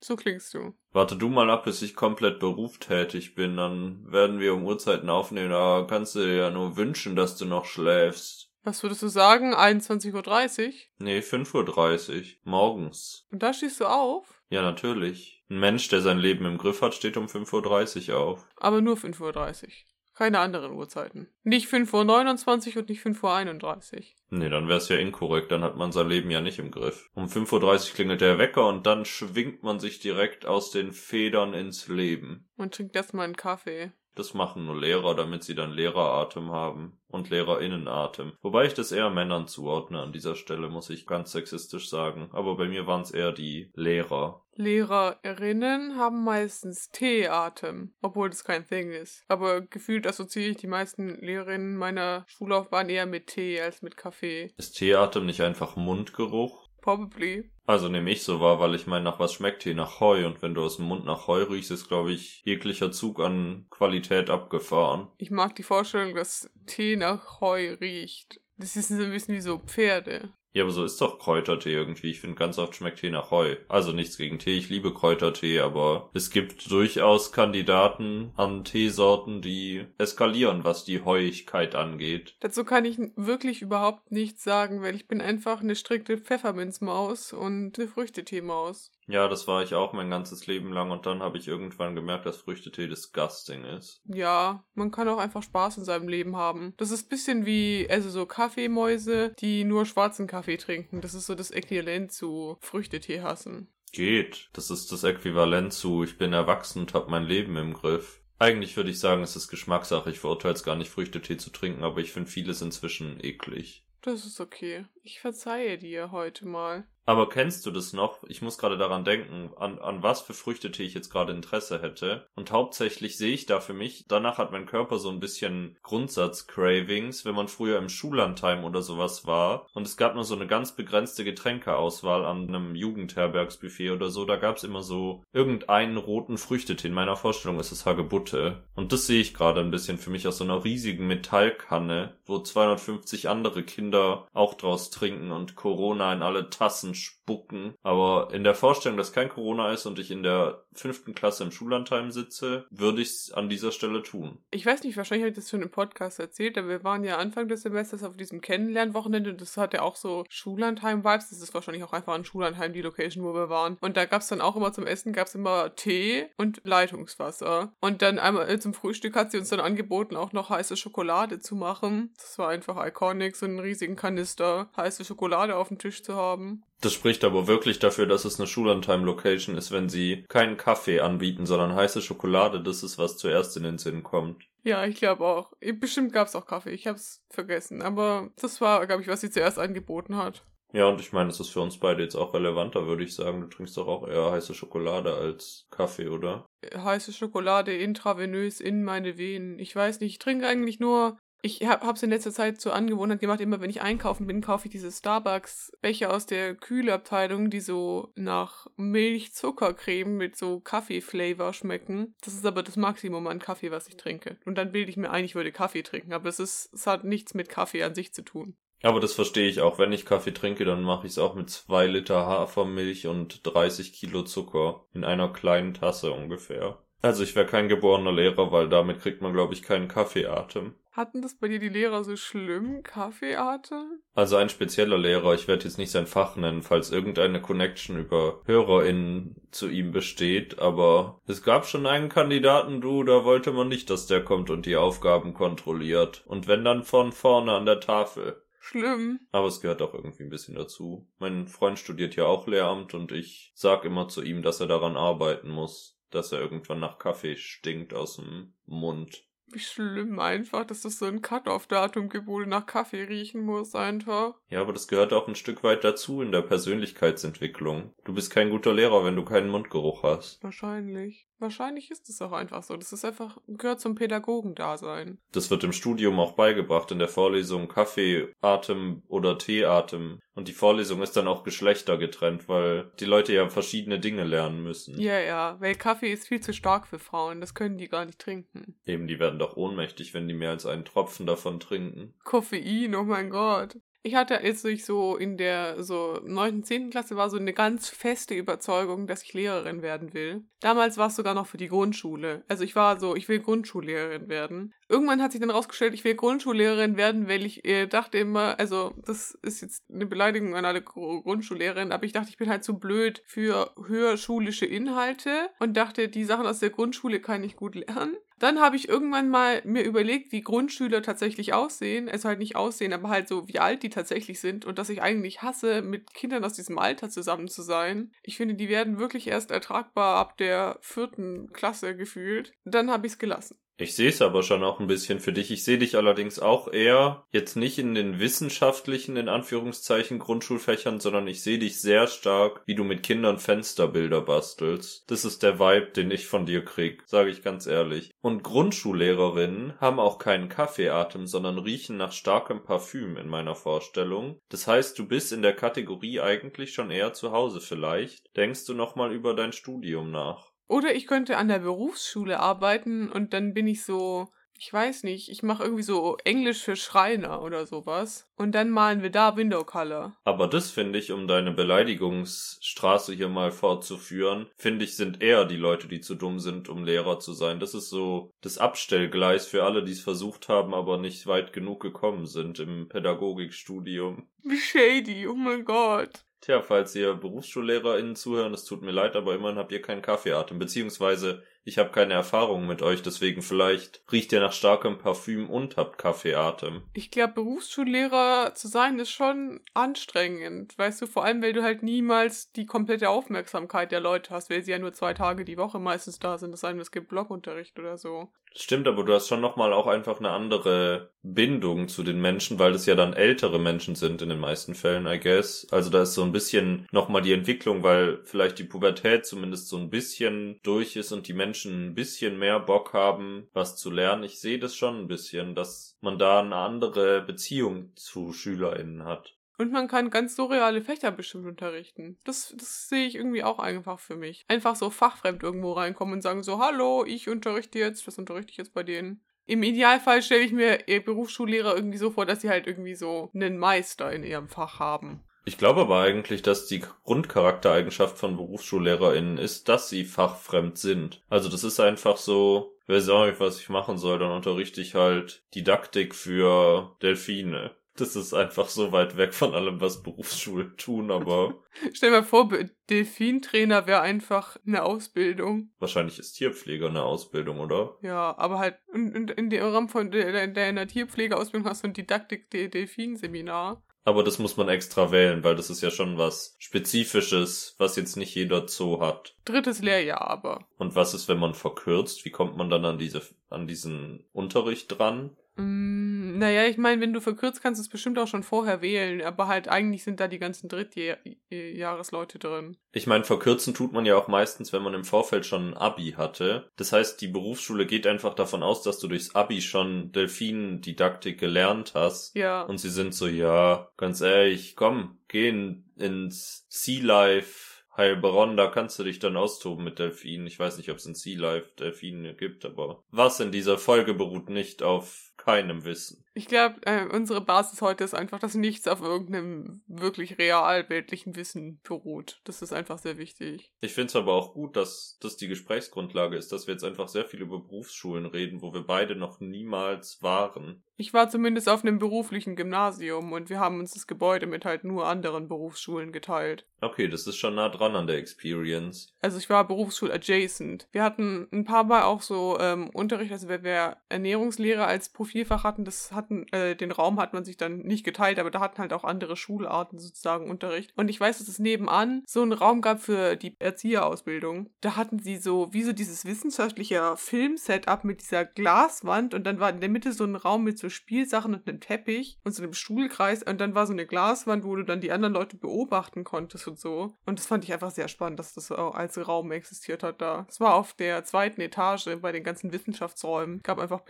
So 0.00 0.16
klingst 0.16 0.54
du. 0.54 0.74
Warte 0.92 1.16
du 1.16 1.28
mal 1.28 1.50
ab, 1.50 1.64
bis 1.64 1.82
ich 1.82 1.96
komplett 1.96 2.38
berufstätig 2.38 3.34
bin, 3.34 3.56
dann 3.56 4.10
werden 4.10 4.40
wir 4.40 4.54
um 4.54 4.64
Uhrzeiten 4.64 5.08
aufnehmen. 5.08 5.50
Da 5.50 5.86
kannst 5.88 6.14
du 6.14 6.20
dir 6.20 6.34
ja 6.34 6.50
nur 6.50 6.76
wünschen, 6.76 7.16
dass 7.16 7.36
du 7.36 7.46
noch 7.46 7.64
schläfst. 7.64 8.50
Was 8.64 8.82
würdest 8.84 9.02
du 9.02 9.08
sagen? 9.08 9.54
21.30 9.54 10.66
Uhr? 10.66 10.72
Nee, 10.98 11.18
5.30 11.18 12.16
Uhr. 12.16 12.22
Morgens. 12.44 13.26
Und 13.32 13.42
da 13.42 13.52
stehst 13.52 13.80
du 13.80 13.86
auf? 13.86 14.40
Ja, 14.50 14.62
natürlich. 14.62 15.42
Ein 15.48 15.58
Mensch, 15.58 15.88
der 15.88 16.00
sein 16.00 16.18
Leben 16.18 16.44
im 16.44 16.58
Griff 16.58 16.80
hat, 16.80 16.94
steht 16.94 17.16
um 17.16 17.26
5.30 17.26 18.10
Uhr 18.10 18.18
auf. 18.18 18.46
Aber 18.56 18.80
nur 18.80 18.96
5.30 18.96 19.64
Uhr. 19.64 19.68
Keine 20.14 20.40
anderen 20.40 20.72
Uhrzeiten. 20.72 21.28
Nicht 21.42 21.68
5.29 21.68 22.74
Uhr 22.74 22.82
und 22.82 22.88
nicht 22.88 23.02
5.31 23.02 23.96
Uhr. 23.96 24.02
Nee, 24.30 24.50
dann 24.50 24.68
wär's 24.68 24.88
ja 24.88 24.96
inkorrekt, 24.96 25.50
dann 25.50 25.62
hat 25.62 25.76
man 25.76 25.92
sein 25.92 26.08
Leben 26.08 26.30
ja 26.30 26.40
nicht 26.40 26.58
im 26.58 26.70
Griff. 26.70 27.08
Um 27.14 27.26
5.30 27.26 27.88
Uhr 27.88 27.94
klingelt 27.94 28.20
der 28.20 28.38
Wecker 28.38 28.68
und 28.68 28.86
dann 28.86 29.04
schwingt 29.04 29.62
man 29.62 29.80
sich 29.80 30.00
direkt 30.00 30.44
aus 30.46 30.70
den 30.70 30.92
Federn 30.92 31.54
ins 31.54 31.88
Leben. 31.88 32.48
Und 32.56 32.74
trinkt 32.74 32.94
erstmal 32.94 33.24
einen 33.24 33.36
Kaffee. 33.36 33.92
Das 34.14 34.34
machen 34.34 34.66
nur 34.66 34.78
Lehrer, 34.78 35.14
damit 35.14 35.42
sie 35.42 35.54
dann 35.54 35.72
Lehreratem 35.72 36.50
haben 36.50 36.98
und 37.08 37.30
Lehrerinnenatem. 37.30 38.32
Wobei 38.42 38.66
ich 38.66 38.74
das 38.74 38.92
eher 38.92 39.10
Männern 39.10 39.46
zuordne 39.46 40.00
an 40.00 40.12
dieser 40.12 40.34
Stelle, 40.34 40.68
muss 40.68 40.90
ich 40.90 41.06
ganz 41.06 41.32
sexistisch 41.32 41.88
sagen. 41.88 42.28
Aber 42.32 42.56
bei 42.56 42.68
mir 42.68 42.86
waren 42.86 43.02
es 43.02 43.10
eher 43.10 43.32
die 43.32 43.70
Lehrer. 43.74 44.44
Lehrerinnen 44.54 45.96
haben 45.96 46.24
meistens 46.24 46.90
T-Atem, 46.90 47.94
obwohl 48.02 48.28
das 48.28 48.44
kein 48.44 48.66
Thing 48.66 48.92
ist. 48.92 49.24
Aber 49.28 49.62
gefühlt 49.62 50.06
assoziiere 50.06 50.50
ich 50.50 50.56
die 50.58 50.66
meisten 50.66 51.16
Lehrerinnen 51.20 51.76
meiner 51.76 52.24
Schullaufbahn 52.28 52.90
eher 52.90 53.06
mit 53.06 53.28
Tee 53.28 53.60
als 53.60 53.80
mit 53.80 53.96
Kaffee. 53.96 54.52
Ist 54.58 54.76
Teeatem 54.76 55.24
nicht 55.24 55.40
einfach 55.40 55.76
Mundgeruch? 55.76 56.68
Probably. 56.82 57.50
Also 57.64 57.88
nehme 57.88 58.10
ich 58.10 58.24
so 58.24 58.40
wahr, 58.40 58.60
weil 58.60 58.74
ich 58.74 58.86
meine, 58.86 59.04
nach 59.04 59.18
was 59.18 59.32
schmeckt 59.32 59.62
Tee? 59.62 59.72
Nach 59.72 60.00
Heu. 60.00 60.26
Und 60.26 60.42
wenn 60.42 60.52
du 60.52 60.62
aus 60.62 60.76
dem 60.76 60.86
Mund 60.86 61.06
nach 61.06 61.28
Heu 61.28 61.44
riechst, 61.44 61.70
ist, 61.70 61.88
glaube 61.88 62.12
ich, 62.12 62.42
jeglicher 62.44 62.92
Zug 62.92 63.20
an 63.20 63.66
Qualität 63.70 64.28
abgefahren. 64.28 65.08
Ich 65.16 65.30
mag 65.30 65.54
die 65.54 65.62
Vorstellung, 65.62 66.14
dass 66.14 66.50
Tee 66.66 66.96
nach 66.96 67.40
Heu 67.40 67.74
riecht. 67.80 68.40
Das 68.58 68.76
ist 68.76 68.88
so 68.88 69.02
ein 69.02 69.10
bisschen 69.10 69.34
wie 69.36 69.40
so 69.40 69.58
Pferde. 69.58 70.32
Ja, 70.54 70.64
aber 70.64 70.72
so 70.72 70.84
ist 70.84 71.00
doch 71.00 71.18
Kräutertee 71.18 71.72
irgendwie. 71.72 72.10
Ich 72.10 72.20
finde, 72.20 72.36
ganz 72.36 72.58
oft 72.58 72.74
schmeckt 72.74 73.00
Tee 73.00 73.10
nach 73.10 73.30
Heu. 73.30 73.56
Also 73.68 73.92
nichts 73.92 74.18
gegen 74.18 74.38
Tee, 74.38 74.58
ich 74.58 74.68
liebe 74.68 74.92
Kräutertee, 74.92 75.60
aber 75.60 76.10
es 76.12 76.30
gibt 76.30 76.70
durchaus 76.70 77.32
Kandidaten 77.32 78.32
an 78.36 78.64
Teesorten, 78.64 79.40
die 79.40 79.86
eskalieren, 79.98 80.64
was 80.64 80.84
die 80.84 81.02
Heuigkeit 81.02 81.74
angeht. 81.74 82.36
Dazu 82.40 82.64
kann 82.64 82.84
ich 82.84 82.98
wirklich 83.16 83.62
überhaupt 83.62 84.12
nichts 84.12 84.44
sagen, 84.44 84.82
weil 84.82 84.94
ich 84.94 85.08
bin 85.08 85.20
einfach 85.20 85.60
eine 85.60 85.74
strikte 85.74 86.18
Pfefferminzmaus 86.18 87.32
und 87.32 87.78
eine 87.78 87.88
Früchteteemaus. 87.88 88.92
Ja, 89.06 89.28
das 89.28 89.48
war 89.48 89.62
ich 89.62 89.74
auch 89.74 89.92
mein 89.92 90.10
ganzes 90.10 90.46
Leben 90.46 90.72
lang 90.72 90.90
und 90.90 91.06
dann 91.06 91.22
habe 91.22 91.38
ich 91.38 91.48
irgendwann 91.48 91.94
gemerkt, 91.94 92.26
dass 92.26 92.36
Früchtetee 92.36 92.86
disgusting 92.86 93.64
ist. 93.64 94.00
Ja, 94.06 94.64
man 94.74 94.90
kann 94.90 95.08
auch 95.08 95.18
einfach 95.18 95.42
Spaß 95.42 95.78
in 95.78 95.84
seinem 95.84 96.08
Leben 96.08 96.36
haben. 96.36 96.74
Das 96.76 96.90
ist 96.90 97.08
bisschen 97.08 97.44
wie, 97.44 97.86
also 97.90 98.10
so 98.10 98.26
Kaffeemäuse, 98.26 99.34
die 99.38 99.64
nur 99.64 99.86
schwarzen 99.86 100.26
Kaffee 100.26 100.56
trinken. 100.56 101.00
Das 101.00 101.14
ist 101.14 101.26
so 101.26 101.34
das 101.34 101.50
Äquivalent 101.50 102.12
zu 102.12 102.56
Früchtetee 102.60 103.22
hassen. 103.22 103.68
Geht. 103.92 104.48
Das 104.54 104.70
ist 104.70 104.90
das 104.90 105.04
Äquivalent 105.04 105.72
zu, 105.72 106.04
ich 106.04 106.16
bin 106.16 106.32
erwachsen 106.32 106.80
und 106.80 106.94
habe 106.94 107.10
mein 107.10 107.24
Leben 107.24 107.56
im 107.56 107.74
Griff. 107.74 108.22
Eigentlich 108.38 108.76
würde 108.76 108.90
ich 108.90 108.98
sagen, 108.98 109.22
es 109.22 109.36
ist 109.36 109.48
Geschmackssache. 109.48 110.10
Ich 110.10 110.18
verurteile 110.18 110.54
es 110.54 110.64
gar 110.64 110.74
nicht, 110.74 110.90
Früchtetee 110.90 111.36
zu 111.36 111.50
trinken, 111.50 111.84
aber 111.84 112.00
ich 112.00 112.12
finde 112.12 112.30
vieles 112.30 112.62
inzwischen 112.62 113.22
eklig. 113.22 113.84
Das 114.00 114.26
ist 114.26 114.40
okay. 114.40 114.86
Ich 115.02 115.20
verzeihe 115.20 115.78
dir 115.78 116.10
heute 116.10 116.46
mal. 116.46 116.84
Aber 117.04 117.28
kennst 117.28 117.66
du 117.66 117.70
das 117.72 117.92
noch? 117.92 118.22
Ich 118.28 118.42
muss 118.42 118.58
gerade 118.58 118.78
daran 118.78 119.04
denken, 119.04 119.50
an, 119.56 119.78
an 119.78 120.02
was 120.02 120.22
für 120.22 120.34
Früchtetee 120.34 120.84
ich 120.84 120.94
jetzt 120.94 121.10
gerade 121.10 121.32
Interesse 121.32 121.82
hätte. 121.82 122.26
Und 122.36 122.52
hauptsächlich 122.52 123.16
sehe 123.16 123.34
ich 123.34 123.46
da 123.46 123.60
für 123.60 123.74
mich, 123.74 124.04
danach 124.06 124.38
hat 124.38 124.52
mein 124.52 124.66
Körper 124.66 124.98
so 124.98 125.10
ein 125.10 125.18
bisschen 125.18 125.76
Grundsatz-Cravings, 125.82 127.24
wenn 127.24 127.34
man 127.34 127.48
früher 127.48 127.78
im 127.78 127.88
Schullandheim 127.88 128.64
oder 128.64 128.82
sowas 128.82 129.26
war. 129.26 129.66
Und 129.74 129.86
es 129.86 129.96
gab 129.96 130.14
nur 130.14 130.24
so 130.24 130.36
eine 130.36 130.46
ganz 130.46 130.76
begrenzte 130.76 131.24
Getränkeauswahl 131.24 132.24
an 132.24 132.48
einem 132.48 132.76
Jugendherbergsbuffet 132.76 133.90
oder 133.90 134.10
so. 134.10 134.24
Da 134.24 134.36
gab 134.36 134.56
es 134.56 134.64
immer 134.64 134.82
so 134.82 135.24
irgendeinen 135.32 135.96
roten 135.96 136.38
Früchtetee. 136.38 136.88
In 136.88 136.94
meiner 136.94 137.16
Vorstellung 137.16 137.58
ist 137.58 137.72
es 137.72 137.84
Hagebutte. 137.84 138.62
Und 138.76 138.92
das 138.92 139.06
sehe 139.06 139.20
ich 139.20 139.34
gerade 139.34 139.60
ein 139.60 139.72
bisschen 139.72 139.98
für 139.98 140.10
mich 140.10 140.28
aus 140.28 140.38
so 140.38 140.44
einer 140.44 140.62
riesigen 140.64 141.08
Metallkanne, 141.08 142.14
wo 142.26 142.38
250 142.38 143.28
andere 143.28 143.64
Kinder 143.64 144.28
auch 144.32 144.54
draus 144.54 144.90
trinken 144.90 145.32
und 145.32 145.56
Corona 145.56 146.12
in 146.12 146.22
alle 146.22 146.48
Tassen 146.50 146.91
challenge 146.92 147.21
spucken. 147.22 147.74
Aber 147.82 148.28
in 148.32 148.44
der 148.44 148.54
Vorstellung, 148.54 148.98
dass 148.98 149.12
kein 149.12 149.28
Corona 149.28 149.72
ist 149.72 149.86
und 149.86 149.98
ich 149.98 150.10
in 150.10 150.22
der 150.22 150.64
fünften 150.72 151.14
Klasse 151.14 151.44
im 151.44 151.52
Schullandheim 151.52 152.10
sitze, 152.10 152.66
würde 152.70 153.02
ich 153.02 153.08
es 153.08 153.32
an 153.32 153.48
dieser 153.48 153.72
Stelle 153.72 154.02
tun. 154.02 154.38
Ich 154.50 154.66
weiß 154.66 154.82
nicht, 154.82 154.96
wahrscheinlich 154.96 155.22
habe 155.24 155.30
ich 155.30 155.36
das 155.36 155.50
schon 155.50 155.62
im 155.62 155.70
Podcast 155.70 156.18
erzählt, 156.18 156.58
aber 156.58 156.68
wir 156.68 156.84
waren 156.84 157.04
ja 157.04 157.18
Anfang 157.18 157.48
des 157.48 157.62
Semesters 157.62 158.02
auf 158.02 158.16
diesem 158.16 158.40
Kennenlernwochenende 158.40 159.30
und 159.30 159.40
das 159.40 159.56
hatte 159.56 159.82
auch 159.82 159.96
so 159.96 160.24
Schullandheim-Vibes. 160.28 161.30
Das 161.30 161.40
ist 161.40 161.54
wahrscheinlich 161.54 161.84
auch 161.84 161.92
einfach 161.92 162.14
ein 162.14 162.24
Schullandheim, 162.24 162.72
die 162.72 162.82
Location, 162.82 163.24
wo 163.24 163.34
wir 163.34 163.48
waren. 163.48 163.76
Und 163.80 163.96
da 163.96 164.04
gab 164.04 164.22
es 164.22 164.28
dann 164.28 164.40
auch 164.40 164.56
immer 164.56 164.72
zum 164.72 164.86
Essen, 164.86 165.12
gab 165.12 165.28
es 165.28 165.34
immer 165.34 165.74
Tee 165.74 166.26
und 166.36 166.60
Leitungswasser. 166.64 167.72
Und 167.80 168.02
dann 168.02 168.18
einmal 168.18 168.50
äh, 168.50 168.58
zum 168.58 168.74
Frühstück 168.74 169.14
hat 169.14 169.30
sie 169.30 169.38
uns 169.38 169.50
dann 169.50 169.60
angeboten, 169.60 170.16
auch 170.16 170.32
noch 170.32 170.50
heiße 170.50 170.76
Schokolade 170.76 171.38
zu 171.38 171.54
machen. 171.54 172.12
Das 172.16 172.38
war 172.38 172.48
einfach 172.48 172.84
iconic, 172.84 173.36
so 173.36 173.46
einen 173.46 173.60
riesigen 173.60 173.96
Kanister 173.96 174.70
heiße 174.76 175.04
Schokolade 175.04 175.56
auf 175.56 175.68
dem 175.68 175.78
Tisch 175.78 176.02
zu 176.02 176.16
haben. 176.16 176.64
Das 176.82 176.92
spricht 176.92 177.21
aber 177.24 177.46
wirklich 177.46 177.78
dafür, 177.78 178.06
dass 178.06 178.24
es 178.24 178.38
eine 178.38 178.46
Schullandheim-Location 178.46 179.56
ist, 179.56 179.70
wenn 179.70 179.88
sie 179.88 180.24
keinen 180.28 180.56
Kaffee 180.56 181.00
anbieten, 181.00 181.46
sondern 181.46 181.74
heiße 181.74 182.02
Schokolade. 182.02 182.62
Das 182.62 182.82
ist, 182.82 182.98
was 182.98 183.16
zuerst 183.16 183.56
in 183.56 183.62
den 183.62 183.78
Sinn 183.78 184.02
kommt. 184.02 184.44
Ja, 184.64 184.84
ich 184.84 184.96
glaube 184.96 185.24
auch. 185.24 185.52
Bestimmt 185.80 186.12
gab 186.12 186.28
es 186.28 186.36
auch 186.36 186.46
Kaffee. 186.46 186.70
Ich 186.70 186.86
habe 186.86 186.96
es 186.96 187.24
vergessen. 187.30 187.82
Aber 187.82 188.30
das 188.40 188.60
war, 188.60 188.86
glaube 188.86 189.02
ich, 189.02 189.08
was 189.08 189.20
sie 189.20 189.30
zuerst 189.30 189.58
angeboten 189.58 190.16
hat. 190.16 190.44
Ja, 190.72 190.86
und 190.86 191.00
ich 191.00 191.12
meine, 191.12 191.28
es 191.28 191.38
ist 191.38 191.50
für 191.50 191.60
uns 191.60 191.78
beide 191.78 192.02
jetzt 192.02 192.14
auch 192.14 192.32
relevanter, 192.32 192.86
würde 192.86 193.04
ich 193.04 193.14
sagen. 193.14 193.42
Du 193.42 193.46
trinkst 193.46 193.76
doch 193.76 193.86
auch 193.86 194.08
eher 194.08 194.30
heiße 194.30 194.54
Schokolade 194.54 195.14
als 195.14 195.66
Kaffee, 195.70 196.08
oder? 196.08 196.46
Heiße 196.74 197.12
Schokolade 197.12 197.76
intravenös 197.76 198.60
in 198.60 198.82
meine 198.82 199.18
Venen. 199.18 199.58
Ich 199.58 199.76
weiß 199.76 200.00
nicht, 200.00 200.12
ich 200.12 200.18
trinke 200.18 200.46
eigentlich 200.46 200.80
nur 200.80 201.18
ich 201.44 201.60
habe 201.62 201.92
es 201.92 202.02
in 202.04 202.10
letzter 202.10 202.32
Zeit 202.32 202.60
zur 202.60 202.72
Angewohnheit 202.72 203.20
gemacht, 203.20 203.40
immer 203.40 203.60
wenn 203.60 203.68
ich 203.68 203.82
einkaufen 203.82 204.28
bin, 204.28 204.40
kaufe 204.40 204.66
ich 204.66 204.72
diese 204.72 204.92
Starbucks-Becher 204.92 206.14
aus 206.14 206.24
der 206.26 206.54
Kühlabteilung, 206.54 207.50
die 207.50 207.60
so 207.60 208.12
nach 208.14 208.68
Milch-Zuckercreme 208.76 210.16
mit 210.16 210.36
so 210.36 210.60
Kaffee-Flavor 210.60 211.52
schmecken. 211.52 212.14
Das 212.22 212.34
ist 212.34 212.46
aber 212.46 212.62
das 212.62 212.76
Maximum 212.76 213.26
an 213.26 213.40
Kaffee, 213.40 213.72
was 213.72 213.88
ich 213.88 213.96
trinke. 213.96 214.36
Und 214.44 214.56
dann 214.56 214.70
bilde 214.70 214.90
ich 214.90 214.96
mir 214.96 215.10
ein, 215.10 215.24
ich 215.24 215.34
würde 215.34 215.50
Kaffee 215.50 215.82
trinken, 215.82 216.12
aber 216.12 216.28
es, 216.28 216.38
ist, 216.38 216.72
es 216.72 216.86
hat 216.86 217.02
nichts 217.02 217.34
mit 217.34 217.48
Kaffee 217.48 217.82
an 217.82 217.96
sich 217.96 218.14
zu 218.14 218.22
tun. 218.22 218.54
Aber 218.82 219.00
das 219.00 219.12
verstehe 219.12 219.48
ich 219.48 219.60
auch. 219.60 219.78
Wenn 219.78 219.92
ich 219.92 220.06
Kaffee 220.06 220.32
trinke, 220.32 220.64
dann 220.64 220.82
mache 220.82 221.06
ich 221.06 221.12
es 221.12 221.18
auch 221.18 221.34
mit 221.34 221.50
zwei 221.50 221.86
Liter 221.86 222.26
Hafermilch 222.26 223.06
und 223.06 223.40
30 223.44 223.92
Kilo 223.92 224.22
Zucker 224.22 224.86
in 224.92 225.04
einer 225.04 225.32
kleinen 225.32 225.74
Tasse 225.74 226.12
ungefähr. 226.12 226.78
Also 227.00 227.24
ich 227.24 227.34
wäre 227.34 227.46
kein 227.46 227.68
geborener 227.68 228.12
Lehrer, 228.12 228.52
weil 228.52 228.68
damit 228.68 229.00
kriegt 229.00 229.22
man, 229.22 229.32
glaube 229.32 229.54
ich, 229.54 229.62
keinen 229.62 229.88
Kaffeeatem. 229.88 230.74
Hatten 230.92 231.22
das 231.22 231.38
bei 231.38 231.48
dir 231.48 231.58
die 231.58 231.70
Lehrer 231.70 232.04
so 232.04 232.16
schlimm, 232.16 232.82
Kaffeeatem? 232.82 234.02
Also 234.14 234.36
ein 234.36 234.50
spezieller 234.50 234.98
Lehrer, 234.98 235.32
ich 235.32 235.48
werde 235.48 235.64
jetzt 235.64 235.78
nicht 235.78 235.90
sein 235.90 236.06
Fach 236.06 236.36
nennen, 236.36 236.60
falls 236.60 236.90
irgendeine 236.90 237.40
Connection 237.40 237.98
über 237.98 238.42
HörerInnen 238.44 239.36
zu 239.50 239.70
ihm 239.70 239.90
besteht, 239.90 240.58
aber 240.58 241.18
es 241.26 241.42
gab 241.42 241.64
schon 241.64 241.86
einen 241.86 242.10
Kandidaten, 242.10 242.82
du, 242.82 243.04
da 243.04 243.24
wollte 243.24 243.52
man 243.52 243.68
nicht, 243.68 243.88
dass 243.88 244.06
der 244.06 244.22
kommt 244.22 244.50
und 244.50 244.66
die 244.66 244.76
Aufgaben 244.76 245.32
kontrolliert. 245.32 246.24
Und 246.26 246.46
wenn 246.46 246.62
dann 246.62 246.82
von 246.82 247.12
vorne 247.12 247.52
an 247.52 247.64
der 247.64 247.80
Tafel. 247.80 248.42
Schlimm. 248.60 249.18
Aber 249.32 249.48
es 249.48 249.62
gehört 249.62 249.80
auch 249.80 249.94
irgendwie 249.94 250.24
ein 250.24 250.30
bisschen 250.30 250.54
dazu. 250.54 251.08
Mein 251.18 251.48
Freund 251.48 251.78
studiert 251.78 252.16
ja 252.16 252.26
auch 252.26 252.46
Lehramt 252.46 252.92
und 252.92 253.12
ich 253.12 253.50
sag 253.54 253.86
immer 253.86 254.08
zu 254.08 254.22
ihm, 254.22 254.42
dass 254.42 254.60
er 254.60 254.66
daran 254.66 254.98
arbeiten 254.98 255.48
muss, 255.48 255.98
dass 256.10 256.32
er 256.32 256.40
irgendwann 256.40 256.80
nach 256.80 256.98
Kaffee 256.98 257.36
stinkt 257.36 257.94
aus 257.94 258.16
dem 258.16 258.52
Mund. 258.66 259.24
Wie 259.52 259.58
schlimm 259.58 260.18
einfach, 260.18 260.64
dass 260.64 260.86
es 260.86 260.98
so 260.98 261.04
ein 261.04 261.20
Cut-off-Datum 261.20 262.08
gibt, 262.08 262.26
wo 262.26 262.40
du 262.40 262.46
nach 262.46 262.64
Kaffee 262.64 263.02
riechen 263.02 263.42
musst 263.42 263.76
einfach. 263.76 264.34
Ja, 264.48 264.62
aber 264.62 264.72
das 264.72 264.88
gehört 264.88 265.12
auch 265.12 265.28
ein 265.28 265.34
Stück 265.34 265.62
weit 265.62 265.84
dazu 265.84 266.22
in 266.22 266.32
der 266.32 266.40
Persönlichkeitsentwicklung. 266.40 267.92
Du 268.04 268.14
bist 268.14 268.32
kein 268.32 268.48
guter 268.48 268.72
Lehrer, 268.72 269.04
wenn 269.04 269.14
du 269.14 269.24
keinen 269.24 269.50
Mundgeruch 269.50 270.04
hast. 270.04 270.42
Wahrscheinlich. 270.42 271.28
Wahrscheinlich 271.42 271.90
ist 271.90 272.08
es 272.08 272.22
auch 272.22 272.30
einfach 272.30 272.62
so. 272.62 272.76
Das 272.76 272.92
ist 272.92 273.04
einfach, 273.04 273.36
gehört 273.48 273.80
zum 273.80 273.96
Pädagogendasein. 273.96 275.18
Das 275.32 275.50
wird 275.50 275.64
im 275.64 275.72
Studium 275.72 276.20
auch 276.20 276.32
beigebracht 276.32 276.92
in 276.92 277.00
der 277.00 277.08
Vorlesung 277.08 277.66
Kaffeeatem 277.66 279.02
oder 279.08 279.38
Teeatem. 279.38 280.20
Und 280.34 280.46
die 280.46 280.52
Vorlesung 280.52 281.02
ist 281.02 281.16
dann 281.16 281.26
auch 281.26 281.42
geschlechtergetrennt, 281.42 282.48
weil 282.48 282.92
die 283.00 283.06
Leute 283.06 283.32
ja 283.32 283.48
verschiedene 283.48 283.98
Dinge 283.98 284.22
lernen 284.22 284.62
müssen. 284.62 285.00
Ja, 285.00 285.18
ja, 285.18 285.56
weil 285.58 285.74
Kaffee 285.74 286.12
ist 286.12 286.28
viel 286.28 286.40
zu 286.40 286.52
stark 286.52 286.86
für 286.86 287.00
Frauen. 287.00 287.40
Das 287.40 287.54
können 287.54 287.76
die 287.76 287.88
gar 287.88 288.04
nicht 288.04 288.20
trinken. 288.20 288.76
Eben, 288.86 289.08
die 289.08 289.18
werden 289.18 289.40
doch 289.40 289.56
ohnmächtig, 289.56 290.14
wenn 290.14 290.28
die 290.28 290.34
mehr 290.34 290.50
als 290.50 290.64
einen 290.64 290.84
Tropfen 290.84 291.26
davon 291.26 291.58
trinken. 291.58 292.14
Koffein, 292.22 292.94
oh 292.94 293.02
mein 293.02 293.30
Gott. 293.30 293.76
Ich 294.04 294.16
hatte, 294.16 294.40
als 294.40 294.64
ich 294.64 294.84
so 294.84 295.16
in 295.16 295.36
der 295.36 295.84
so 295.84 296.20
9., 296.24 296.64
10. 296.64 296.90
Klasse 296.90 297.14
war, 297.14 297.30
so 297.30 297.36
eine 297.36 297.52
ganz 297.52 297.88
feste 297.88 298.34
Überzeugung, 298.34 299.06
dass 299.06 299.22
ich 299.22 299.32
Lehrerin 299.32 299.80
werden 299.80 300.12
will. 300.12 300.44
Damals 300.58 300.96
war 300.96 301.06
es 301.06 301.14
sogar 301.14 301.34
noch 301.34 301.46
für 301.46 301.56
die 301.56 301.68
Grundschule. 301.68 302.44
Also 302.48 302.64
ich 302.64 302.74
war 302.74 302.98
so, 302.98 303.14
ich 303.14 303.28
will 303.28 303.38
Grundschullehrerin 303.38 304.28
werden. 304.28 304.74
Irgendwann 304.88 305.22
hat 305.22 305.32
sich 305.32 305.40
dann 305.40 305.50
rausgestellt, 305.50 305.94
ich 305.94 306.04
will 306.04 306.14
Grundschullehrerin 306.14 306.96
werden, 306.96 307.28
weil 307.28 307.44
ich 307.44 307.64
äh, 307.64 307.86
dachte 307.86 308.18
immer, 308.18 308.58
also 308.58 308.94
das 309.04 309.38
ist 309.42 309.62
jetzt 309.62 309.82
eine 309.90 310.06
Beleidigung 310.06 310.54
an 310.54 310.64
alle 310.64 310.82
Grundschullehrerinnen, 310.82 311.92
aber 311.92 312.04
ich 312.04 312.12
dachte, 312.12 312.30
ich 312.30 312.36
bin 312.36 312.50
halt 312.50 312.64
zu 312.64 312.78
blöd 312.78 313.22
für 313.26 313.72
höherschulische 313.86 314.66
Inhalte 314.66 315.50
und 315.58 315.76
dachte, 315.76 316.08
die 316.08 316.24
Sachen 316.24 316.46
aus 316.46 316.58
der 316.58 316.70
Grundschule 316.70 317.20
kann 317.20 317.44
ich 317.44 317.56
gut 317.56 317.74
lernen. 317.74 318.16
Dann 318.42 318.58
habe 318.60 318.74
ich 318.74 318.88
irgendwann 318.88 319.28
mal 319.28 319.62
mir 319.64 319.84
überlegt, 319.84 320.32
wie 320.32 320.42
Grundschüler 320.42 321.00
tatsächlich 321.00 321.54
aussehen. 321.54 322.08
Also 322.08 322.28
halt 322.28 322.40
nicht 322.40 322.56
aussehen, 322.56 322.92
aber 322.92 323.08
halt 323.08 323.28
so, 323.28 323.46
wie 323.46 323.60
alt 323.60 323.84
die 323.84 323.88
tatsächlich 323.88 324.40
sind. 324.40 324.64
Und 324.64 324.80
dass 324.80 324.88
ich 324.88 325.00
eigentlich 325.00 325.42
hasse, 325.42 325.80
mit 325.80 326.12
Kindern 326.12 326.44
aus 326.44 326.54
diesem 326.54 326.76
Alter 326.76 327.08
zusammen 327.08 327.46
zu 327.46 327.62
sein. 327.62 328.10
Ich 328.24 328.36
finde, 328.36 328.56
die 328.56 328.68
werden 328.68 328.98
wirklich 328.98 329.28
erst 329.28 329.52
ertragbar 329.52 330.16
ab 330.16 330.36
der 330.38 330.76
vierten 330.80 331.52
Klasse 331.52 331.96
gefühlt. 331.96 332.52
Dann 332.64 332.90
habe 332.90 333.06
ich 333.06 333.12
es 333.12 333.18
gelassen. 333.20 333.61
Ich 333.78 333.96
sehe 333.96 334.10
es 334.10 334.20
aber 334.20 334.42
schon 334.42 334.62
auch 334.62 334.80
ein 334.80 334.86
bisschen 334.86 335.18
für 335.18 335.32
dich. 335.32 335.50
Ich 335.50 335.64
sehe 335.64 335.78
dich 335.78 335.96
allerdings 335.96 336.38
auch 336.38 336.72
eher 336.72 337.24
jetzt 337.32 337.56
nicht 337.56 337.78
in 337.78 337.94
den 337.94 338.20
wissenschaftlichen, 338.20 339.16
in 339.16 339.28
Anführungszeichen, 339.28 340.18
Grundschulfächern, 340.18 341.00
sondern 341.00 341.26
ich 341.26 341.42
sehe 341.42 341.58
dich 341.58 341.80
sehr 341.80 342.06
stark, 342.06 342.62
wie 342.66 342.74
du 342.74 342.84
mit 342.84 343.02
Kindern 343.02 343.38
Fensterbilder 343.38 344.20
bastelst. 344.20 345.10
Das 345.10 345.24
ist 345.24 345.42
der 345.42 345.58
Vibe, 345.58 345.92
den 345.92 346.10
ich 346.10 346.26
von 346.26 346.44
dir 346.44 346.64
krieg, 346.64 347.02
sage 347.06 347.30
ich 347.30 347.42
ganz 347.42 347.66
ehrlich. 347.66 348.10
Und 348.20 348.44
Grundschullehrerinnen 348.44 349.80
haben 349.80 349.98
auch 349.98 350.18
keinen 350.18 350.50
Kaffeeatem, 350.50 351.26
sondern 351.26 351.58
riechen 351.58 351.96
nach 351.96 352.12
starkem 352.12 352.62
Parfüm 352.62 353.16
in 353.16 353.28
meiner 353.28 353.54
Vorstellung. 353.54 354.38
Das 354.50 354.66
heißt, 354.66 354.98
du 354.98 355.08
bist 355.08 355.32
in 355.32 355.42
der 355.42 355.54
Kategorie 355.54 356.20
eigentlich 356.20 356.74
schon 356.74 356.90
eher 356.90 357.14
zu 357.14 357.32
Hause 357.32 357.60
vielleicht. 357.60 358.20
Denkst 358.36 358.66
du 358.66 358.74
nochmal 358.74 359.12
über 359.12 359.34
dein 359.34 359.52
Studium 359.52 360.10
nach? 360.10 360.51
Oder 360.72 360.94
ich 360.94 361.06
könnte 361.06 361.36
an 361.36 361.48
der 361.48 361.58
Berufsschule 361.58 362.40
arbeiten 362.40 363.12
und 363.12 363.34
dann 363.34 363.52
bin 363.52 363.66
ich 363.66 363.84
so, 363.84 364.28
ich 364.58 364.72
weiß 364.72 365.02
nicht, 365.02 365.28
ich 365.28 365.42
mache 365.42 365.64
irgendwie 365.64 365.82
so 365.82 366.16
Englisch 366.24 366.62
für 366.62 366.76
Schreiner 366.76 367.42
oder 367.42 367.66
sowas. 367.66 368.26
Und 368.36 368.52
dann 368.52 368.70
malen 368.70 369.02
wir 369.02 369.10
da 369.10 369.36
Window 369.36 369.64
Color. 369.64 370.16
Aber 370.24 370.46
das 370.46 370.70
finde 370.70 370.98
ich, 370.98 371.12
um 371.12 371.28
deine 371.28 371.50
Beleidigungsstraße 371.50 373.12
hier 373.12 373.28
mal 373.28 373.50
fortzuführen, 373.50 374.46
finde 374.56 374.86
ich, 374.86 374.96
sind 374.96 375.22
eher 375.22 375.44
die 375.44 375.58
Leute, 375.58 375.88
die 375.88 376.00
zu 376.00 376.14
dumm 376.14 376.40
sind, 376.40 376.70
um 376.70 376.84
Lehrer 376.84 377.18
zu 377.20 377.34
sein. 377.34 377.60
Das 377.60 377.74
ist 377.74 377.90
so 377.90 378.30
das 378.40 378.56
Abstellgleis 378.56 379.46
für 379.46 379.64
alle, 379.64 379.84
die 379.84 379.92
es 379.92 380.00
versucht 380.00 380.48
haben, 380.48 380.72
aber 380.72 380.96
nicht 380.96 381.26
weit 381.26 381.52
genug 381.52 381.82
gekommen 381.82 382.24
sind 382.24 382.60
im 382.60 382.88
Pädagogikstudium. 382.88 384.26
Wie 384.42 384.56
shady, 384.56 385.26
oh 385.26 385.34
mein 385.34 385.66
Gott. 385.66 386.24
Tja, 386.42 386.60
falls 386.60 386.94
ihr 386.96 387.14
BerufsschullehrerInnen 387.14 388.16
zuhören, 388.16 388.52
es 388.52 388.64
tut 388.64 388.82
mir 388.82 388.90
leid, 388.90 389.14
aber 389.14 389.34
immerhin 389.36 389.58
habt 389.58 389.70
ihr 389.70 389.80
keinen 389.80 390.02
Kaffeeatem, 390.02 390.58
beziehungsweise 390.58 391.44
ich 391.64 391.78
habe 391.78 391.90
keine 391.90 392.14
Erfahrung 392.14 392.66
mit 392.66 392.82
euch, 392.82 393.02
deswegen 393.02 393.42
vielleicht 393.42 394.02
riecht 394.10 394.32
ihr 394.32 394.40
nach 394.40 394.52
starkem 394.52 394.98
Parfüm 394.98 395.48
und 395.48 395.76
habt 395.76 395.98
Kaffeeatem. 395.98 396.82
Ich 396.92 397.10
glaube, 397.10 397.34
Berufsschullehrer 397.34 398.54
zu 398.54 398.68
sein 398.68 398.98
ist 398.98 399.10
schon 399.10 399.60
anstrengend, 399.74 400.76
weißt 400.76 401.02
du, 401.02 401.06
vor 401.06 401.24
allem, 401.24 401.42
weil 401.42 401.52
du 401.52 401.62
halt 401.62 401.82
niemals 401.82 402.52
die 402.52 402.66
komplette 402.66 403.10
Aufmerksamkeit 403.10 403.92
der 403.92 404.00
Leute 404.00 404.30
hast, 404.30 404.50
weil 404.50 404.62
sie 404.62 404.72
ja 404.72 404.78
nur 404.78 404.92
zwei 404.92 405.14
Tage 405.14 405.44
die 405.44 405.58
Woche 405.58 405.78
meistens 405.78 406.18
da 406.18 406.38
sind, 406.38 406.52
das 406.52 406.62
heißt, 406.62 406.78
es 406.78 406.90
gibt 406.90 407.08
Blockunterricht 407.08 407.78
oder 407.78 407.96
so. 407.96 408.30
Stimmt, 408.54 408.86
aber 408.86 409.04
du 409.04 409.14
hast 409.14 409.28
schon 409.28 409.40
nochmal 409.40 409.72
auch 409.72 409.86
einfach 409.86 410.18
eine 410.18 410.30
andere 410.30 411.10
Bindung 411.22 411.88
zu 411.88 412.02
den 412.02 412.20
Menschen, 412.20 412.58
weil 412.58 412.72
das 412.72 412.86
ja 412.86 412.94
dann 412.94 413.14
ältere 413.14 413.58
Menschen 413.58 413.94
sind 413.94 414.20
in 414.20 414.28
den 414.28 414.40
meisten 414.40 414.74
Fällen, 414.74 415.06
I 415.06 415.18
guess. 415.18 415.66
Also 415.70 415.88
da 415.88 416.02
ist 416.02 416.14
so 416.14 416.22
ein 416.22 416.32
bisschen 416.32 416.86
nochmal 416.90 417.22
die 417.22 417.32
Entwicklung, 417.32 417.82
weil 417.82 418.20
vielleicht 418.24 418.58
die 418.58 418.64
Pubertät 418.64 419.24
zumindest 419.24 419.68
so 419.68 419.78
ein 419.78 419.88
bisschen 419.88 420.60
durch 420.62 420.96
ist 420.96 421.12
und 421.12 421.28
die 421.28 421.32
Menschen 421.32 421.51
ein 421.64 421.94
bisschen 421.94 422.38
mehr 422.38 422.60
Bock 422.60 422.92
haben, 422.92 423.48
was 423.52 423.76
zu 423.76 423.90
lernen. 423.90 424.24
Ich 424.24 424.40
sehe 424.40 424.58
das 424.58 424.76
schon 424.76 425.00
ein 425.00 425.08
bisschen, 425.08 425.54
dass 425.54 425.96
man 426.00 426.18
da 426.18 426.40
eine 426.40 426.56
andere 426.56 427.22
Beziehung 427.22 427.92
zu 427.96 428.32
SchülerInnen 428.32 429.04
hat. 429.04 429.36
Und 429.58 429.70
man 429.70 429.86
kann 429.86 430.10
ganz 430.10 430.34
surreale 430.34 430.82
Fächer 430.82 431.12
bestimmt 431.12 431.46
unterrichten. 431.46 432.18
Das, 432.24 432.54
das 432.58 432.88
sehe 432.88 433.06
ich 433.06 433.14
irgendwie 433.14 433.44
auch 433.44 433.58
einfach 433.58 434.00
für 434.00 434.16
mich. 434.16 434.44
Einfach 434.48 434.76
so 434.76 434.90
fachfremd 434.90 435.42
irgendwo 435.42 435.72
reinkommen 435.72 436.14
und 436.14 436.22
sagen 436.22 436.42
so, 436.42 436.58
hallo, 436.58 437.04
ich 437.06 437.28
unterrichte 437.28 437.78
jetzt, 437.78 438.06
was 438.06 438.18
unterrichte 438.18 438.50
ich 438.50 438.56
jetzt 438.56 438.74
bei 438.74 438.82
denen? 438.82 439.22
Im 439.44 439.62
Idealfall 439.62 440.22
stelle 440.22 440.42
ich 440.42 440.52
mir 440.52 440.78
Berufsschullehrer 441.04 441.74
irgendwie 441.74 441.98
so 441.98 442.10
vor, 442.10 442.26
dass 442.26 442.40
sie 442.40 442.48
halt 442.48 442.66
irgendwie 442.66 442.94
so 442.94 443.30
einen 443.34 443.58
Meister 443.58 444.12
in 444.12 444.24
ihrem 444.24 444.48
Fach 444.48 444.78
haben. 444.78 445.22
Ich 445.44 445.58
glaube 445.58 445.82
aber 445.82 446.00
eigentlich, 446.00 446.42
dass 446.42 446.66
die 446.66 446.84
Grundcharaktereigenschaft 447.04 448.18
von 448.18 448.36
BerufsschullehrerInnen 448.36 449.38
ist, 449.38 449.68
dass 449.68 449.88
sie 449.88 450.04
fachfremd 450.04 450.78
sind. 450.78 451.20
Also 451.28 451.48
das 451.48 451.64
ist 451.64 451.80
einfach 451.80 452.16
so, 452.16 452.76
wer 452.86 453.00
sagt, 453.00 453.40
was 453.40 453.60
ich 453.60 453.68
machen 453.68 453.98
soll, 453.98 454.18
dann 454.18 454.30
unterrichte 454.30 454.80
ich 454.80 454.94
halt 454.94 455.42
Didaktik 455.54 456.14
für 456.14 456.94
Delfine. 457.02 457.72
Das 457.96 458.16
ist 458.16 458.32
einfach 458.32 458.68
so 458.68 458.90
weit 458.92 459.18
weg 459.18 459.34
von 459.34 459.52
allem, 459.52 459.80
was 459.82 460.02
Berufsschulen 460.02 460.76
tun, 460.78 461.10
aber. 461.10 461.62
Stell 461.92 462.10
dir 462.10 462.20
mal 462.20 462.22
vor, 462.22 462.48
Delfintrainer 462.88 463.86
wäre 463.86 464.00
einfach 464.00 464.56
eine 464.66 464.82
Ausbildung. 464.82 465.72
Wahrscheinlich 465.78 466.18
ist 466.18 466.32
Tierpfleger 466.32 466.88
eine 466.88 467.02
Ausbildung, 467.02 467.60
oder? 467.60 467.98
Ja, 468.00 468.34
aber 468.38 468.60
halt 468.60 468.78
in, 468.94 469.12
in, 469.14 469.28
in 469.28 469.50
dem 469.50 469.62
Rahmen 469.64 469.88
von 469.90 470.10
deiner 470.10 470.86
Tierpflegeausbildung 470.86 471.68
hast 471.68 471.84
du 471.84 471.88
ein 471.88 471.92
Didaktik-Delfinseminar. 471.92 473.82
Aber 474.04 474.24
das 474.24 474.38
muss 474.38 474.56
man 474.56 474.68
extra 474.68 475.12
wählen, 475.12 475.44
weil 475.44 475.54
das 475.54 475.70
ist 475.70 475.80
ja 475.80 475.90
schon 475.90 476.18
was 476.18 476.56
Spezifisches, 476.58 477.76
was 477.78 477.96
jetzt 477.96 478.16
nicht 478.16 478.34
jeder 478.34 478.66
Zoo 478.66 479.00
hat. 479.00 479.36
Drittes 479.44 479.80
Lehrjahr 479.80 480.22
aber. 480.22 480.66
Und 480.76 480.96
was 480.96 481.14
ist, 481.14 481.28
wenn 481.28 481.38
man 481.38 481.54
verkürzt? 481.54 482.24
Wie 482.24 482.30
kommt 482.30 482.56
man 482.56 482.68
dann 482.68 482.84
an 482.84 482.98
diese, 482.98 483.22
an 483.48 483.66
diesen 483.66 484.24
Unterricht 484.32 484.98
dran? 484.98 485.36
Mm, 485.56 486.21
Naja, 486.42 486.66
ich 486.66 486.76
meine, 486.76 487.00
wenn 487.00 487.12
du 487.12 487.20
verkürzt, 487.20 487.62
kannst 487.62 487.78
du 487.78 487.82
es 487.82 487.88
bestimmt 487.88 488.18
auch 488.18 488.26
schon 488.26 488.42
vorher 488.42 488.82
wählen, 488.82 489.22
aber 489.22 489.46
halt 489.46 489.68
eigentlich 489.68 490.02
sind 490.02 490.18
da 490.18 490.26
die 490.26 490.40
ganzen 490.40 490.68
Drittjahresleute 490.68 492.40
drin. 492.40 492.76
Ich 492.90 493.06
meine, 493.06 493.22
verkürzen 493.22 493.74
tut 493.74 493.92
man 493.92 494.06
ja 494.06 494.16
auch 494.16 494.26
meistens, 494.26 494.72
wenn 494.72 494.82
man 494.82 494.94
im 494.94 495.04
Vorfeld 495.04 495.46
schon 495.46 495.68
ein 495.68 495.76
Abi 495.76 496.14
hatte. 496.16 496.68
Das 496.74 496.92
heißt, 496.92 497.20
die 497.20 497.28
Berufsschule 497.28 497.86
geht 497.86 498.08
einfach 498.08 498.34
davon 498.34 498.64
aus, 498.64 498.82
dass 498.82 498.98
du 498.98 499.06
durchs 499.06 499.36
Abi 499.36 499.62
schon 499.62 500.10
Delfin-Didaktik 500.10 501.38
gelernt 501.38 501.92
hast. 501.94 502.34
Ja. 502.34 502.62
Und 502.62 502.78
sie 502.78 502.90
sind 502.90 503.14
so, 503.14 503.28
ja, 503.28 503.88
ganz 503.96 504.20
ehrlich, 504.20 504.74
komm, 504.74 505.20
geh 505.28 505.48
in, 505.48 505.84
ins 505.96 506.66
Sea 506.68 507.04
Life 507.04 507.72
Heilbronn, 507.96 508.56
da 508.56 508.68
kannst 508.68 508.98
du 508.98 509.04
dich 509.04 509.18
dann 509.18 509.36
austoben 509.36 509.84
mit 509.84 509.98
Delfinen. 509.98 510.46
Ich 510.46 510.58
weiß 510.58 510.78
nicht, 510.78 510.90
ob 510.90 510.96
es 510.96 511.06
in 511.06 511.14
Sea 511.14 511.38
Life 511.38 511.72
Delfine 511.78 512.34
gibt, 512.34 512.64
aber 512.64 513.04
was 513.10 513.38
in 513.40 513.52
dieser 513.52 513.76
Folge 513.76 514.14
beruht 514.14 514.48
nicht 514.48 514.82
auf 514.82 515.31
keinem 515.36 515.84
Wissen. 515.84 516.24
Ich 516.34 516.46
glaube, 516.46 516.76
äh, 516.86 517.04
unsere 517.04 517.42
Basis 517.42 517.82
heute 517.82 518.04
ist 518.04 518.14
einfach, 518.14 518.38
dass 518.38 518.54
nichts 518.54 518.88
auf 518.88 519.02
irgendeinem 519.02 519.82
wirklich 519.86 520.38
realbildlichen 520.38 521.36
Wissen 521.36 521.80
beruht. 521.82 522.40
Das 522.44 522.62
ist 522.62 522.72
einfach 522.72 522.98
sehr 522.98 523.18
wichtig. 523.18 523.70
Ich 523.82 523.92
finde 523.92 524.08
es 524.08 524.16
aber 524.16 524.32
auch 524.32 524.54
gut, 524.54 524.76
dass 524.76 525.18
das 525.20 525.36
die 525.36 525.48
Gesprächsgrundlage 525.48 526.36
ist, 526.36 526.50
dass 526.52 526.66
wir 526.66 526.72
jetzt 526.72 526.84
einfach 526.84 527.08
sehr 527.08 527.26
viel 527.26 527.42
über 527.42 527.58
Berufsschulen 527.58 528.24
reden, 528.24 528.62
wo 528.62 528.72
wir 528.72 528.82
beide 528.82 529.14
noch 529.14 529.40
niemals 529.40 530.22
waren. 530.22 530.82
Ich 530.96 531.12
war 531.12 531.28
zumindest 531.28 531.68
auf 531.68 531.82
einem 531.82 531.98
beruflichen 531.98 532.54
Gymnasium 532.54 533.32
und 533.32 533.50
wir 533.50 533.58
haben 533.58 533.80
uns 533.80 533.92
das 533.92 534.06
Gebäude 534.06 534.46
mit 534.46 534.64
halt 534.64 534.84
nur 534.84 535.06
anderen 535.06 535.48
Berufsschulen 535.48 536.12
geteilt. 536.12 536.66
Okay, 536.80 537.08
das 537.08 537.26
ist 537.26 537.36
schon 537.36 537.56
nah 537.56 537.68
dran 537.68 537.96
an 537.96 538.06
der 538.06 538.18
Experience. 538.18 539.14
Also 539.20 539.38
ich 539.38 539.50
war 539.50 539.66
Berufsschul-adjacent. 539.66 540.88
Wir 540.92 541.02
hatten 541.02 541.48
ein 541.52 541.64
paar 541.64 541.84
Mal 541.84 542.02
auch 542.02 542.22
so 542.22 542.58
ähm, 542.60 542.90
Unterricht, 542.90 543.32
also 543.32 543.48
wir 543.48 543.96
Ernährungslehre 544.08 544.84
als 544.84 545.08
Profilfach 545.22 545.62
hatten, 545.62 545.84
das 545.84 546.10
hatten, 546.10 546.48
äh, 546.52 546.74
den 546.74 546.90
Raum 546.90 547.20
hat 547.20 547.32
man 547.32 547.44
sich 547.44 547.56
dann 547.56 547.78
nicht 547.78 548.04
geteilt, 548.04 548.40
aber 548.40 548.50
da 548.50 548.58
hatten 548.58 548.78
halt 548.78 548.92
auch 548.92 549.04
andere 549.04 549.36
Schularten 549.36 550.00
sozusagen 550.00 550.50
Unterricht. 550.50 550.92
Und 550.96 551.08
ich 551.08 551.20
weiß, 551.20 551.38
dass 551.38 551.46
es 551.46 551.60
nebenan 551.60 552.24
so 552.26 552.42
einen 552.42 552.52
Raum 552.52 552.80
gab 552.80 553.00
für 553.00 553.36
die 553.36 553.54
Erzieherausbildung. 553.60 554.70
Da 554.80 554.96
hatten 554.96 555.20
sie 555.20 555.36
so, 555.36 555.72
wie 555.72 555.84
so 555.84 555.92
dieses 555.92 556.24
wissenschaftliche 556.24 557.16
Film-Setup 557.16 558.02
mit 558.02 558.20
dieser 558.20 558.44
Glaswand 558.44 559.32
und 559.32 559.44
dann 559.44 559.60
war 559.60 559.70
in 559.70 559.78
der 559.78 559.90
Mitte 559.90 560.12
so 560.12 560.24
ein 560.24 560.34
Raum 560.34 560.64
mit 560.64 560.76
so 560.76 560.88
Spielsachen 560.88 561.54
und 561.54 561.68
einem 561.68 561.78
Teppich 561.78 562.40
und 562.42 562.52
so 562.52 562.64
einem 562.64 562.74
Stuhlkreis 562.74 563.44
und 563.44 563.60
dann 563.60 563.76
war 563.76 563.86
so 563.86 563.92
eine 563.92 564.06
Glaswand, 564.06 564.64
wo 564.64 564.74
du 564.74 564.82
dann 564.82 565.00
die 565.00 565.12
anderen 565.12 565.34
Leute 565.34 565.56
beobachten 565.56 566.24
konntest 566.24 566.66
und 566.66 566.80
so. 566.80 567.14
Und 567.26 567.38
das 567.38 567.46
fand 567.46 567.62
ich 567.62 567.72
einfach 567.72 567.92
sehr 567.92 568.08
spannend, 568.08 568.40
dass 568.40 568.54
das 568.54 568.72
auch 568.72 568.96
als 568.96 569.24
Raum 569.24 569.52
existiert 569.52 570.02
hat 570.02 570.20
da. 570.20 570.46
Es 570.48 570.58
war 570.58 570.74
auf 570.74 570.94
der 570.94 571.24
zweiten 571.24 571.60
Etage 571.60 572.08
bei 572.20 572.32
den 572.32 572.42
ganzen 572.42 572.72
Wissenschaftsräumen. 572.72 573.62
Gab 573.62 573.78
einfach 573.78 574.04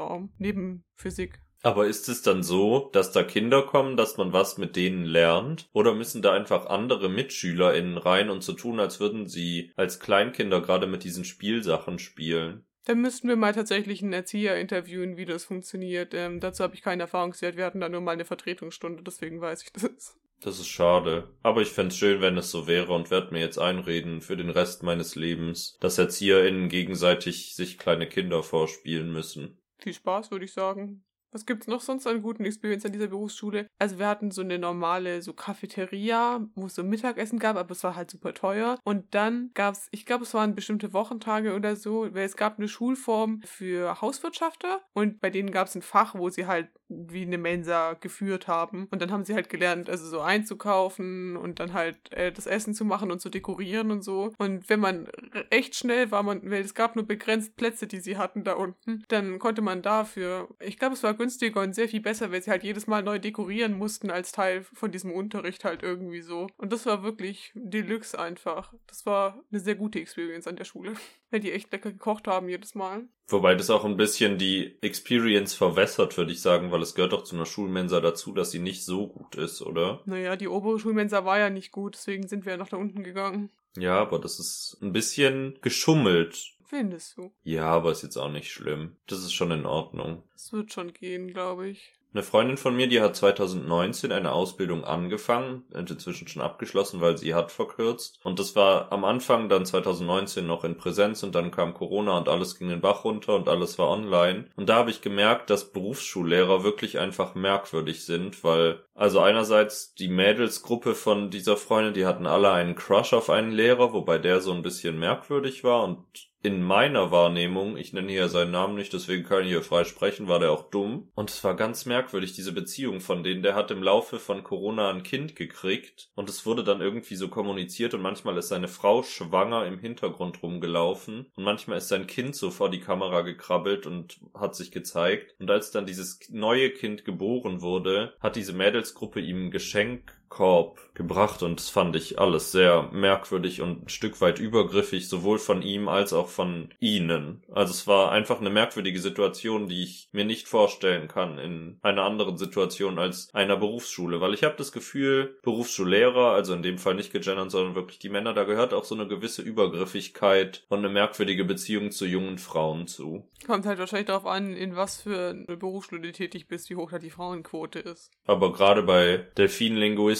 Pädagogik-Wissenschaftsraum 0.00 0.32
neben 0.38 0.84
Physik. 0.94 1.40
Aber 1.62 1.86
ist 1.86 2.08
es 2.08 2.22
dann 2.22 2.42
so, 2.42 2.88
dass 2.94 3.12
da 3.12 3.22
Kinder 3.22 3.62
kommen, 3.62 3.98
dass 3.98 4.16
man 4.16 4.32
was 4.32 4.56
mit 4.56 4.76
denen 4.76 5.04
lernt? 5.04 5.68
Oder 5.74 5.94
müssen 5.94 6.22
da 6.22 6.32
einfach 6.32 6.66
andere 6.66 7.10
MitschülerInnen 7.10 7.98
rein 7.98 8.30
und 8.30 8.42
so 8.42 8.54
tun, 8.54 8.80
als 8.80 8.98
würden 8.98 9.28
sie 9.28 9.70
als 9.76 10.00
Kleinkinder 10.00 10.62
gerade 10.62 10.86
mit 10.86 11.04
diesen 11.04 11.24
Spielsachen 11.24 11.98
spielen? 11.98 12.64
Da 12.86 12.94
müssten 12.94 13.28
wir 13.28 13.36
mal 13.36 13.52
tatsächlich 13.52 14.02
einen 14.02 14.14
Erzieher 14.14 14.56
interviewen, 14.56 15.18
wie 15.18 15.26
das 15.26 15.44
funktioniert. 15.44 16.14
Ähm, 16.14 16.40
dazu 16.40 16.64
habe 16.64 16.74
ich 16.74 16.80
keine 16.80 17.02
Erfahrungswert. 17.02 17.58
Wir 17.58 17.66
hatten 17.66 17.80
da 17.80 17.90
nur 17.90 18.00
mal 18.00 18.12
eine 18.12 18.24
Vertretungsstunde, 18.24 19.02
deswegen 19.02 19.42
weiß 19.42 19.62
ich 19.62 19.72
das. 19.72 20.16
Das 20.40 20.58
ist 20.58 20.68
schade. 20.68 21.28
Aber 21.42 21.60
ich 21.60 21.68
fände 21.68 21.94
schön, 21.94 22.22
wenn 22.22 22.38
es 22.38 22.50
so 22.50 22.66
wäre 22.66 22.94
und 22.94 23.10
werde 23.10 23.32
mir 23.32 23.40
jetzt 23.40 23.58
einreden 23.58 24.22
für 24.22 24.38
den 24.38 24.48
Rest 24.48 24.82
meines 24.82 25.14
Lebens, 25.14 25.76
dass 25.80 25.98
ErzieherInnen 25.98 26.70
gegenseitig 26.70 27.54
sich 27.54 27.76
kleine 27.76 28.08
Kinder 28.08 28.42
vorspielen 28.42 29.12
müssen. 29.12 29.58
Viel 29.80 29.94
Spaß, 29.94 30.30
würde 30.30 30.44
ich 30.44 30.52
sagen. 30.52 31.04
Was 31.32 31.46
gibt's 31.46 31.66
noch 31.66 31.80
sonst 31.80 32.06
an 32.06 32.22
guten 32.22 32.44
Experience 32.44 32.84
an 32.84 32.92
dieser 32.92 33.06
Berufsschule? 33.06 33.66
Also 33.78 33.98
wir 33.98 34.08
hatten 34.08 34.30
so 34.30 34.42
eine 34.42 34.58
normale 34.58 35.22
so 35.22 35.32
Cafeteria, 35.32 36.46
wo 36.54 36.66
es 36.66 36.74
so 36.74 36.82
Mittagessen 36.82 37.38
gab, 37.38 37.56
aber 37.56 37.70
es 37.70 37.84
war 37.84 37.94
halt 37.94 38.10
super 38.10 38.34
teuer. 38.34 38.78
Und 38.84 39.14
dann 39.14 39.50
gab's, 39.54 39.88
ich 39.92 40.06
glaube, 40.06 40.24
es 40.24 40.34
waren 40.34 40.54
bestimmte 40.54 40.92
Wochentage 40.92 41.54
oder 41.54 41.76
so, 41.76 42.08
weil 42.12 42.24
es 42.24 42.36
gab 42.36 42.58
eine 42.58 42.68
Schulform 42.68 43.40
für 43.44 44.00
Hauswirtschafter 44.00 44.80
und 44.92 45.20
bei 45.20 45.30
denen 45.30 45.52
gab's 45.52 45.74
ein 45.74 45.82
Fach, 45.82 46.14
wo 46.14 46.28
sie 46.30 46.46
halt 46.46 46.68
wie 46.90 47.22
eine 47.22 47.38
Mensa 47.38 47.94
geführt 47.94 48.48
haben. 48.48 48.88
Und 48.90 49.00
dann 49.00 49.12
haben 49.12 49.24
sie 49.24 49.34
halt 49.34 49.48
gelernt, 49.48 49.88
also 49.88 50.06
so 50.06 50.20
einzukaufen 50.20 51.36
und 51.36 51.60
dann 51.60 51.72
halt 51.72 52.12
äh, 52.12 52.32
das 52.32 52.46
Essen 52.46 52.74
zu 52.74 52.84
machen 52.84 53.12
und 53.12 53.20
zu 53.20 53.30
dekorieren 53.30 53.90
und 53.92 54.02
so. 54.02 54.32
Und 54.38 54.68
wenn 54.68 54.80
man 54.80 55.08
echt 55.50 55.76
schnell 55.76 56.10
war, 56.10 56.22
man, 56.22 56.50
weil 56.50 56.62
es 56.62 56.74
gab 56.74 56.96
nur 56.96 57.06
begrenzt 57.06 57.56
Plätze, 57.56 57.86
die 57.86 58.00
sie 58.00 58.18
hatten 58.18 58.42
da 58.42 58.54
unten, 58.54 59.04
dann 59.08 59.38
konnte 59.38 59.62
man 59.62 59.82
dafür, 59.82 60.48
ich 60.58 60.78
glaube, 60.78 60.94
es 60.94 61.02
war 61.04 61.14
günstiger 61.20 61.60
und 61.60 61.74
sehr 61.74 61.88
viel 61.88 62.00
besser, 62.00 62.32
weil 62.32 62.42
sie 62.42 62.50
halt 62.50 62.64
jedes 62.64 62.86
Mal 62.86 63.02
neu 63.02 63.18
dekorieren 63.18 63.76
mussten 63.76 64.10
als 64.10 64.32
Teil 64.32 64.64
von 64.64 64.90
diesem 64.90 65.12
Unterricht 65.12 65.64
halt 65.64 65.82
irgendwie 65.82 66.22
so. 66.22 66.46
Und 66.56 66.72
das 66.72 66.86
war 66.86 67.02
wirklich 67.02 67.52
Deluxe 67.54 68.18
einfach. 68.18 68.72
Das 68.86 69.04
war 69.04 69.38
eine 69.50 69.60
sehr 69.60 69.74
gute 69.74 70.00
Experience 70.00 70.46
an 70.46 70.56
der 70.56 70.64
Schule, 70.64 70.94
weil 71.30 71.40
die 71.40 71.52
echt 71.52 71.70
lecker 71.72 71.92
gekocht 71.92 72.26
haben 72.26 72.48
jedes 72.48 72.74
Mal. 72.74 73.04
Wobei 73.28 73.54
das 73.54 73.68
auch 73.68 73.84
ein 73.84 73.98
bisschen 73.98 74.38
die 74.38 74.78
Experience 74.80 75.52
verwässert, 75.52 76.16
würde 76.16 76.32
ich 76.32 76.40
sagen, 76.40 76.72
weil 76.72 76.80
es 76.80 76.94
gehört 76.94 77.12
doch 77.12 77.24
zu 77.24 77.36
einer 77.36 77.46
Schulmensa 77.46 78.00
dazu, 78.00 78.32
dass 78.32 78.50
sie 78.50 78.58
nicht 78.58 78.84
so 78.84 79.06
gut 79.06 79.36
ist, 79.36 79.60
oder? 79.60 80.00
Naja, 80.06 80.36
die 80.36 80.48
obere 80.48 80.80
Schulmensa 80.80 81.26
war 81.26 81.38
ja 81.38 81.50
nicht 81.50 81.70
gut, 81.70 81.96
deswegen 81.96 82.28
sind 82.28 82.46
wir 82.46 82.52
ja 82.52 82.58
nach 82.58 82.70
da 82.70 82.78
unten 82.78 83.04
gegangen. 83.04 83.50
Ja, 83.76 84.00
aber 84.00 84.18
das 84.18 84.40
ist 84.40 84.78
ein 84.80 84.92
bisschen 84.92 85.58
geschummelt. 85.60 86.56
Findest 86.70 87.16
du? 87.16 87.32
Ja, 87.42 87.64
aber 87.64 87.90
ist 87.90 88.04
jetzt 88.04 88.16
auch 88.16 88.30
nicht 88.30 88.48
schlimm. 88.48 88.94
Das 89.08 89.18
ist 89.18 89.32
schon 89.32 89.50
in 89.50 89.66
Ordnung. 89.66 90.22
Es 90.36 90.52
wird 90.52 90.72
schon 90.72 90.92
gehen, 90.92 91.26
glaube 91.26 91.68
ich. 91.68 91.94
Eine 92.12 92.22
Freundin 92.22 92.58
von 92.58 92.76
mir, 92.76 92.86
die 92.86 93.00
hat 93.00 93.16
2019 93.16 94.12
eine 94.12 94.30
Ausbildung 94.30 94.84
angefangen, 94.84 95.64
inzwischen 95.74 96.28
schon 96.28 96.42
abgeschlossen, 96.42 97.00
weil 97.00 97.18
sie 97.18 97.34
hat 97.34 97.50
verkürzt. 97.50 98.20
Und 98.22 98.38
das 98.38 98.54
war 98.54 98.92
am 98.92 99.04
Anfang 99.04 99.48
dann 99.48 99.66
2019 99.66 100.46
noch 100.46 100.62
in 100.62 100.76
Präsenz 100.76 101.24
und 101.24 101.34
dann 101.34 101.50
kam 101.50 101.74
Corona 101.74 102.16
und 102.16 102.28
alles 102.28 102.56
ging 102.56 102.68
den 102.68 102.80
Bach 102.80 103.02
runter 103.04 103.34
und 103.34 103.48
alles 103.48 103.76
war 103.80 103.88
online. 103.88 104.48
Und 104.54 104.68
da 104.68 104.76
habe 104.76 104.90
ich 104.90 105.02
gemerkt, 105.02 105.50
dass 105.50 105.72
Berufsschullehrer 105.72 106.62
wirklich 106.62 107.00
einfach 107.00 107.34
merkwürdig 107.34 108.04
sind, 108.04 108.44
weil 108.44 108.84
also 108.94 109.18
einerseits 109.18 109.94
die 109.94 110.08
Mädelsgruppe 110.08 110.94
von 110.94 111.30
dieser 111.30 111.56
Freundin, 111.56 111.94
die 111.94 112.06
hatten 112.06 112.26
alle 112.26 112.52
einen 112.52 112.76
Crush 112.76 113.12
auf 113.12 113.28
einen 113.28 113.50
Lehrer, 113.50 113.92
wobei 113.92 114.18
der 114.18 114.40
so 114.40 114.52
ein 114.52 114.62
bisschen 114.62 115.00
merkwürdig 115.00 115.64
war 115.64 115.82
und 115.82 116.29
in 116.42 116.62
meiner 116.62 117.10
Wahrnehmung, 117.10 117.76
ich 117.76 117.92
nenne 117.92 118.10
hier 118.10 118.28
seinen 118.28 118.52
Namen 118.52 118.74
nicht, 118.74 118.92
deswegen 118.92 119.24
kann 119.24 119.42
ich 119.42 119.48
hier 119.48 119.62
frei 119.62 119.84
sprechen, 119.84 120.26
war 120.26 120.38
der 120.38 120.52
auch 120.52 120.70
dumm. 120.70 121.10
Und 121.14 121.30
es 121.30 121.44
war 121.44 121.54
ganz 121.54 121.84
merkwürdig, 121.84 122.32
diese 122.32 122.52
Beziehung 122.52 123.00
von 123.00 123.22
denen. 123.22 123.42
Der 123.42 123.54
hat 123.54 123.70
im 123.70 123.82
Laufe 123.82 124.18
von 124.18 124.42
Corona 124.42 124.90
ein 124.90 125.02
Kind 125.02 125.36
gekriegt 125.36 126.10
und 126.14 126.30
es 126.30 126.46
wurde 126.46 126.64
dann 126.64 126.80
irgendwie 126.80 127.16
so 127.16 127.28
kommuniziert 127.28 127.92
und 127.92 128.00
manchmal 128.00 128.38
ist 128.38 128.48
seine 128.48 128.68
Frau 128.68 129.02
schwanger 129.02 129.66
im 129.66 129.78
Hintergrund 129.78 130.42
rumgelaufen 130.42 131.26
und 131.36 131.44
manchmal 131.44 131.78
ist 131.78 131.88
sein 131.88 132.06
Kind 132.06 132.34
so 132.34 132.50
vor 132.50 132.70
die 132.70 132.80
Kamera 132.80 133.20
gekrabbelt 133.20 133.86
und 133.86 134.20
hat 134.34 134.54
sich 134.54 134.70
gezeigt. 134.70 135.34
Und 135.38 135.50
als 135.50 135.70
dann 135.70 135.84
dieses 135.84 136.20
neue 136.30 136.70
Kind 136.70 137.04
geboren 137.04 137.60
wurde, 137.60 138.14
hat 138.20 138.36
diese 138.36 138.54
Mädelsgruppe 138.54 139.20
ihm 139.20 139.46
ein 139.46 139.50
Geschenk 139.50 140.19
Korb 140.30 140.94
gebracht 140.94 141.42
und 141.42 141.58
das 141.58 141.68
fand 141.68 141.96
ich 141.96 142.18
alles 142.18 142.52
sehr 142.52 142.88
merkwürdig 142.92 143.62
und 143.62 143.84
ein 143.84 143.88
Stück 143.88 144.20
weit 144.20 144.38
übergriffig, 144.38 145.08
sowohl 145.08 145.38
von 145.38 145.60
ihm 145.60 145.88
als 145.88 146.12
auch 146.12 146.28
von 146.28 146.70
ihnen. 146.78 147.42
Also 147.50 147.72
es 147.72 147.86
war 147.86 148.12
einfach 148.12 148.40
eine 148.40 148.48
merkwürdige 148.48 149.00
Situation, 149.00 149.66
die 149.66 149.82
ich 149.82 150.08
mir 150.12 150.24
nicht 150.24 150.46
vorstellen 150.46 151.08
kann 151.08 151.38
in 151.38 151.78
einer 151.82 152.04
anderen 152.04 152.38
Situation 152.38 152.98
als 152.98 153.28
einer 153.34 153.56
Berufsschule, 153.56 154.20
weil 154.20 154.32
ich 154.32 154.44
habe 154.44 154.54
das 154.56 154.72
Gefühl, 154.72 155.36
Berufsschullehrer, 155.42 156.32
also 156.32 156.54
in 156.54 156.62
dem 156.62 156.78
Fall 156.78 156.94
nicht 156.94 157.12
gegendert, 157.12 157.50
sondern 157.50 157.74
wirklich 157.74 157.98
die 157.98 158.08
Männer, 158.08 158.32
da 158.32 158.44
gehört 158.44 158.72
auch 158.72 158.84
so 158.84 158.94
eine 158.94 159.08
gewisse 159.08 159.42
Übergriffigkeit 159.42 160.64
und 160.68 160.78
eine 160.78 160.90
merkwürdige 160.90 161.44
Beziehung 161.44 161.90
zu 161.90 162.06
jungen 162.06 162.38
Frauen 162.38 162.86
zu. 162.86 163.24
Kommt 163.46 163.66
halt 163.66 163.78
wahrscheinlich 163.78 164.06
darauf 164.06 164.26
an, 164.26 164.54
in 164.54 164.76
was 164.76 165.02
für 165.02 165.30
eine 165.30 165.56
Berufsschule 165.56 166.02
du 166.02 166.12
tätig 166.12 166.46
bist, 166.46 166.70
wie 166.70 166.76
hoch 166.76 166.90
da 166.92 166.98
die 166.98 167.10
Frauenquote 167.10 167.80
ist. 167.80 168.12
Aber 168.26 168.52
gerade 168.52 168.82
bei 168.82 169.26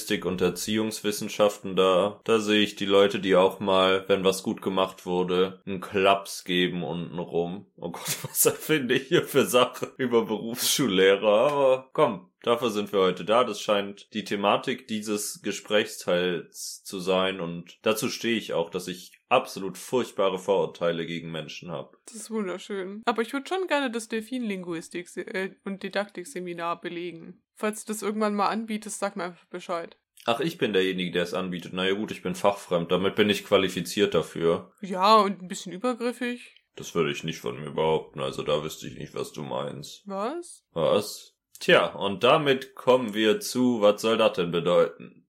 Delfinlinguistik 0.01 0.25
und 0.25 0.41
Erziehungswissenschaften, 0.41 1.77
da, 1.77 2.21
da 2.25 2.39
sehe 2.39 2.63
ich 2.63 2.77
die 2.77 2.87
Leute, 2.87 3.21
die 3.21 3.37
auch 3.37 3.61
mal, 3.61 4.05
wenn 4.09 4.25
was 4.25 4.43
gut 4.43 4.63
gemacht 4.63 5.07
wurde, 5.07 5.61
einen 5.67 5.81
Klaps 5.81 6.45
geben 6.45 6.83
unten 6.83 7.19
rum. 7.19 7.67
Oh 7.77 7.91
Gott, 7.91 8.17
was 8.23 8.47
erfinde 8.47 8.95
ich 8.95 9.09
hier 9.09 9.25
für 9.25 9.47
Sachen 9.47 9.89
über 9.97 10.25
Berufsschullehrer? 10.25 11.51
Aber 11.51 11.91
komm, 11.93 12.27
Dafür 12.43 12.71
sind 12.71 12.91
wir 12.91 13.01
heute 13.01 13.27
da. 13.27 13.45
Das 13.45 13.61
scheint 13.61 14.15
die 14.15 14.25
Thematik 14.25 14.89
dieses 14.89 15.43
Gesprächsteils 15.43 16.83
zu 16.83 16.99
sein 16.99 17.39
und 17.39 17.77
dazu 17.83 18.09
stehe 18.09 18.39
ich 18.39 18.55
auch, 18.55 18.71
dass 18.71 18.89
ich 18.89 19.20
absolut 19.31 19.79
furchtbare 19.79 20.39
Vorurteile 20.39 21.07
gegen 21.07 21.31
Menschen 21.31 21.71
habe. 21.71 21.97
Das 22.07 22.17
ist 22.17 22.31
wunderschön. 22.31 23.03
Aber 23.07 23.23
ich 23.23 23.33
würde 23.33 23.49
schon 23.49 23.67
gerne 23.67 23.91
das 23.91 24.09
Delfinlinguistik 24.09 25.09
äh, 25.17 25.55
und 25.65 25.83
Didaktikseminar 25.83 26.81
belegen. 26.81 27.43
Falls 27.55 27.85
du 27.85 27.93
das 27.93 28.03
irgendwann 28.03 28.35
mal 28.35 28.49
anbietest, 28.49 28.99
sag 28.99 29.17
mir 29.17 29.25
einfach 29.25 29.47
Bescheid. 29.47 29.97
Ach, 30.27 30.41
ich 30.41 30.59
bin 30.59 30.75
derjenige, 30.75 31.13
der 31.13 31.23
es 31.23 31.35
anbietet. 31.35 31.73
Na 31.73 31.87
ja 31.87 31.95
gut, 31.95 32.11
ich 32.11 32.23
bin 32.23 32.35
fachfremd. 32.35 32.93
Damit 32.93 33.15
bin 33.15 33.31
ich 33.31 33.45
qualifiziert 33.45 34.15
dafür. 34.15 34.73
Ja, 34.83 35.17
und 35.17 35.41
ein 35.41 35.49
bisschen 35.49 35.73
übergriffig. 35.73 36.57
Das 36.77 36.95
würde 36.95 37.13
ich 37.13 37.25
nicht 37.25 37.41
von 37.41 37.61
mir 37.61 37.73
behaupten, 37.73 38.21
also 38.21 38.43
da 38.43 38.63
wüsste 38.63 38.87
ich 38.87 38.97
nicht, 38.97 39.15
was 39.15 39.33
du 39.33 39.43
meinst. 39.43 40.03
Was? 40.07 40.65
Was? 40.73 41.37
Tja, 41.59 41.87
und 41.95 42.25
damit 42.25 42.75
kommen 42.75 43.13
wir 43.13 43.41
zu, 43.41 43.83
was 43.83 44.01
soll 44.01 44.17
das 44.17 44.35
denn 44.35 44.51
bedeuten? 44.51 45.20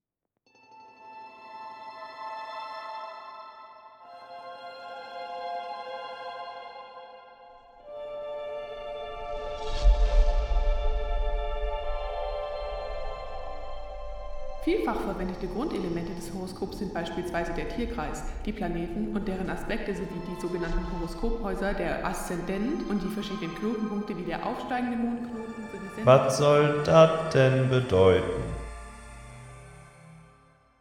Verwendete 15.22 15.54
Grundelemente 15.54 16.16
des 16.16 16.34
Horoskops 16.34 16.80
sind 16.80 16.96
beispielsweise 16.96 17.54
der 17.54 17.70
Tierkreis, 17.70 18.24
die 18.44 18.52
Planeten 18.52 19.16
und 19.16 19.28
deren 19.28 19.52
Aspekte 19.52 19.94
sowie 19.94 20.08
die 20.28 20.42
sogenannten 20.42 20.84
Horoskophäuser, 20.94 21.76
der 21.76 22.04
Aszendent 22.04 22.90
und 22.90 23.04
die 23.04 23.08
verschiedenen 23.08 23.54
Knotenpunkte 23.54 24.18
wie 24.18 24.24
der 24.24 24.44
aufsteigende 24.44 24.98
Mondknoten 24.98 25.54
sowie 25.72 26.06
Was 26.06 26.40
soll 26.40 26.82
das 26.86 27.32
denn 27.36 27.70
bedeuten? 27.70 28.42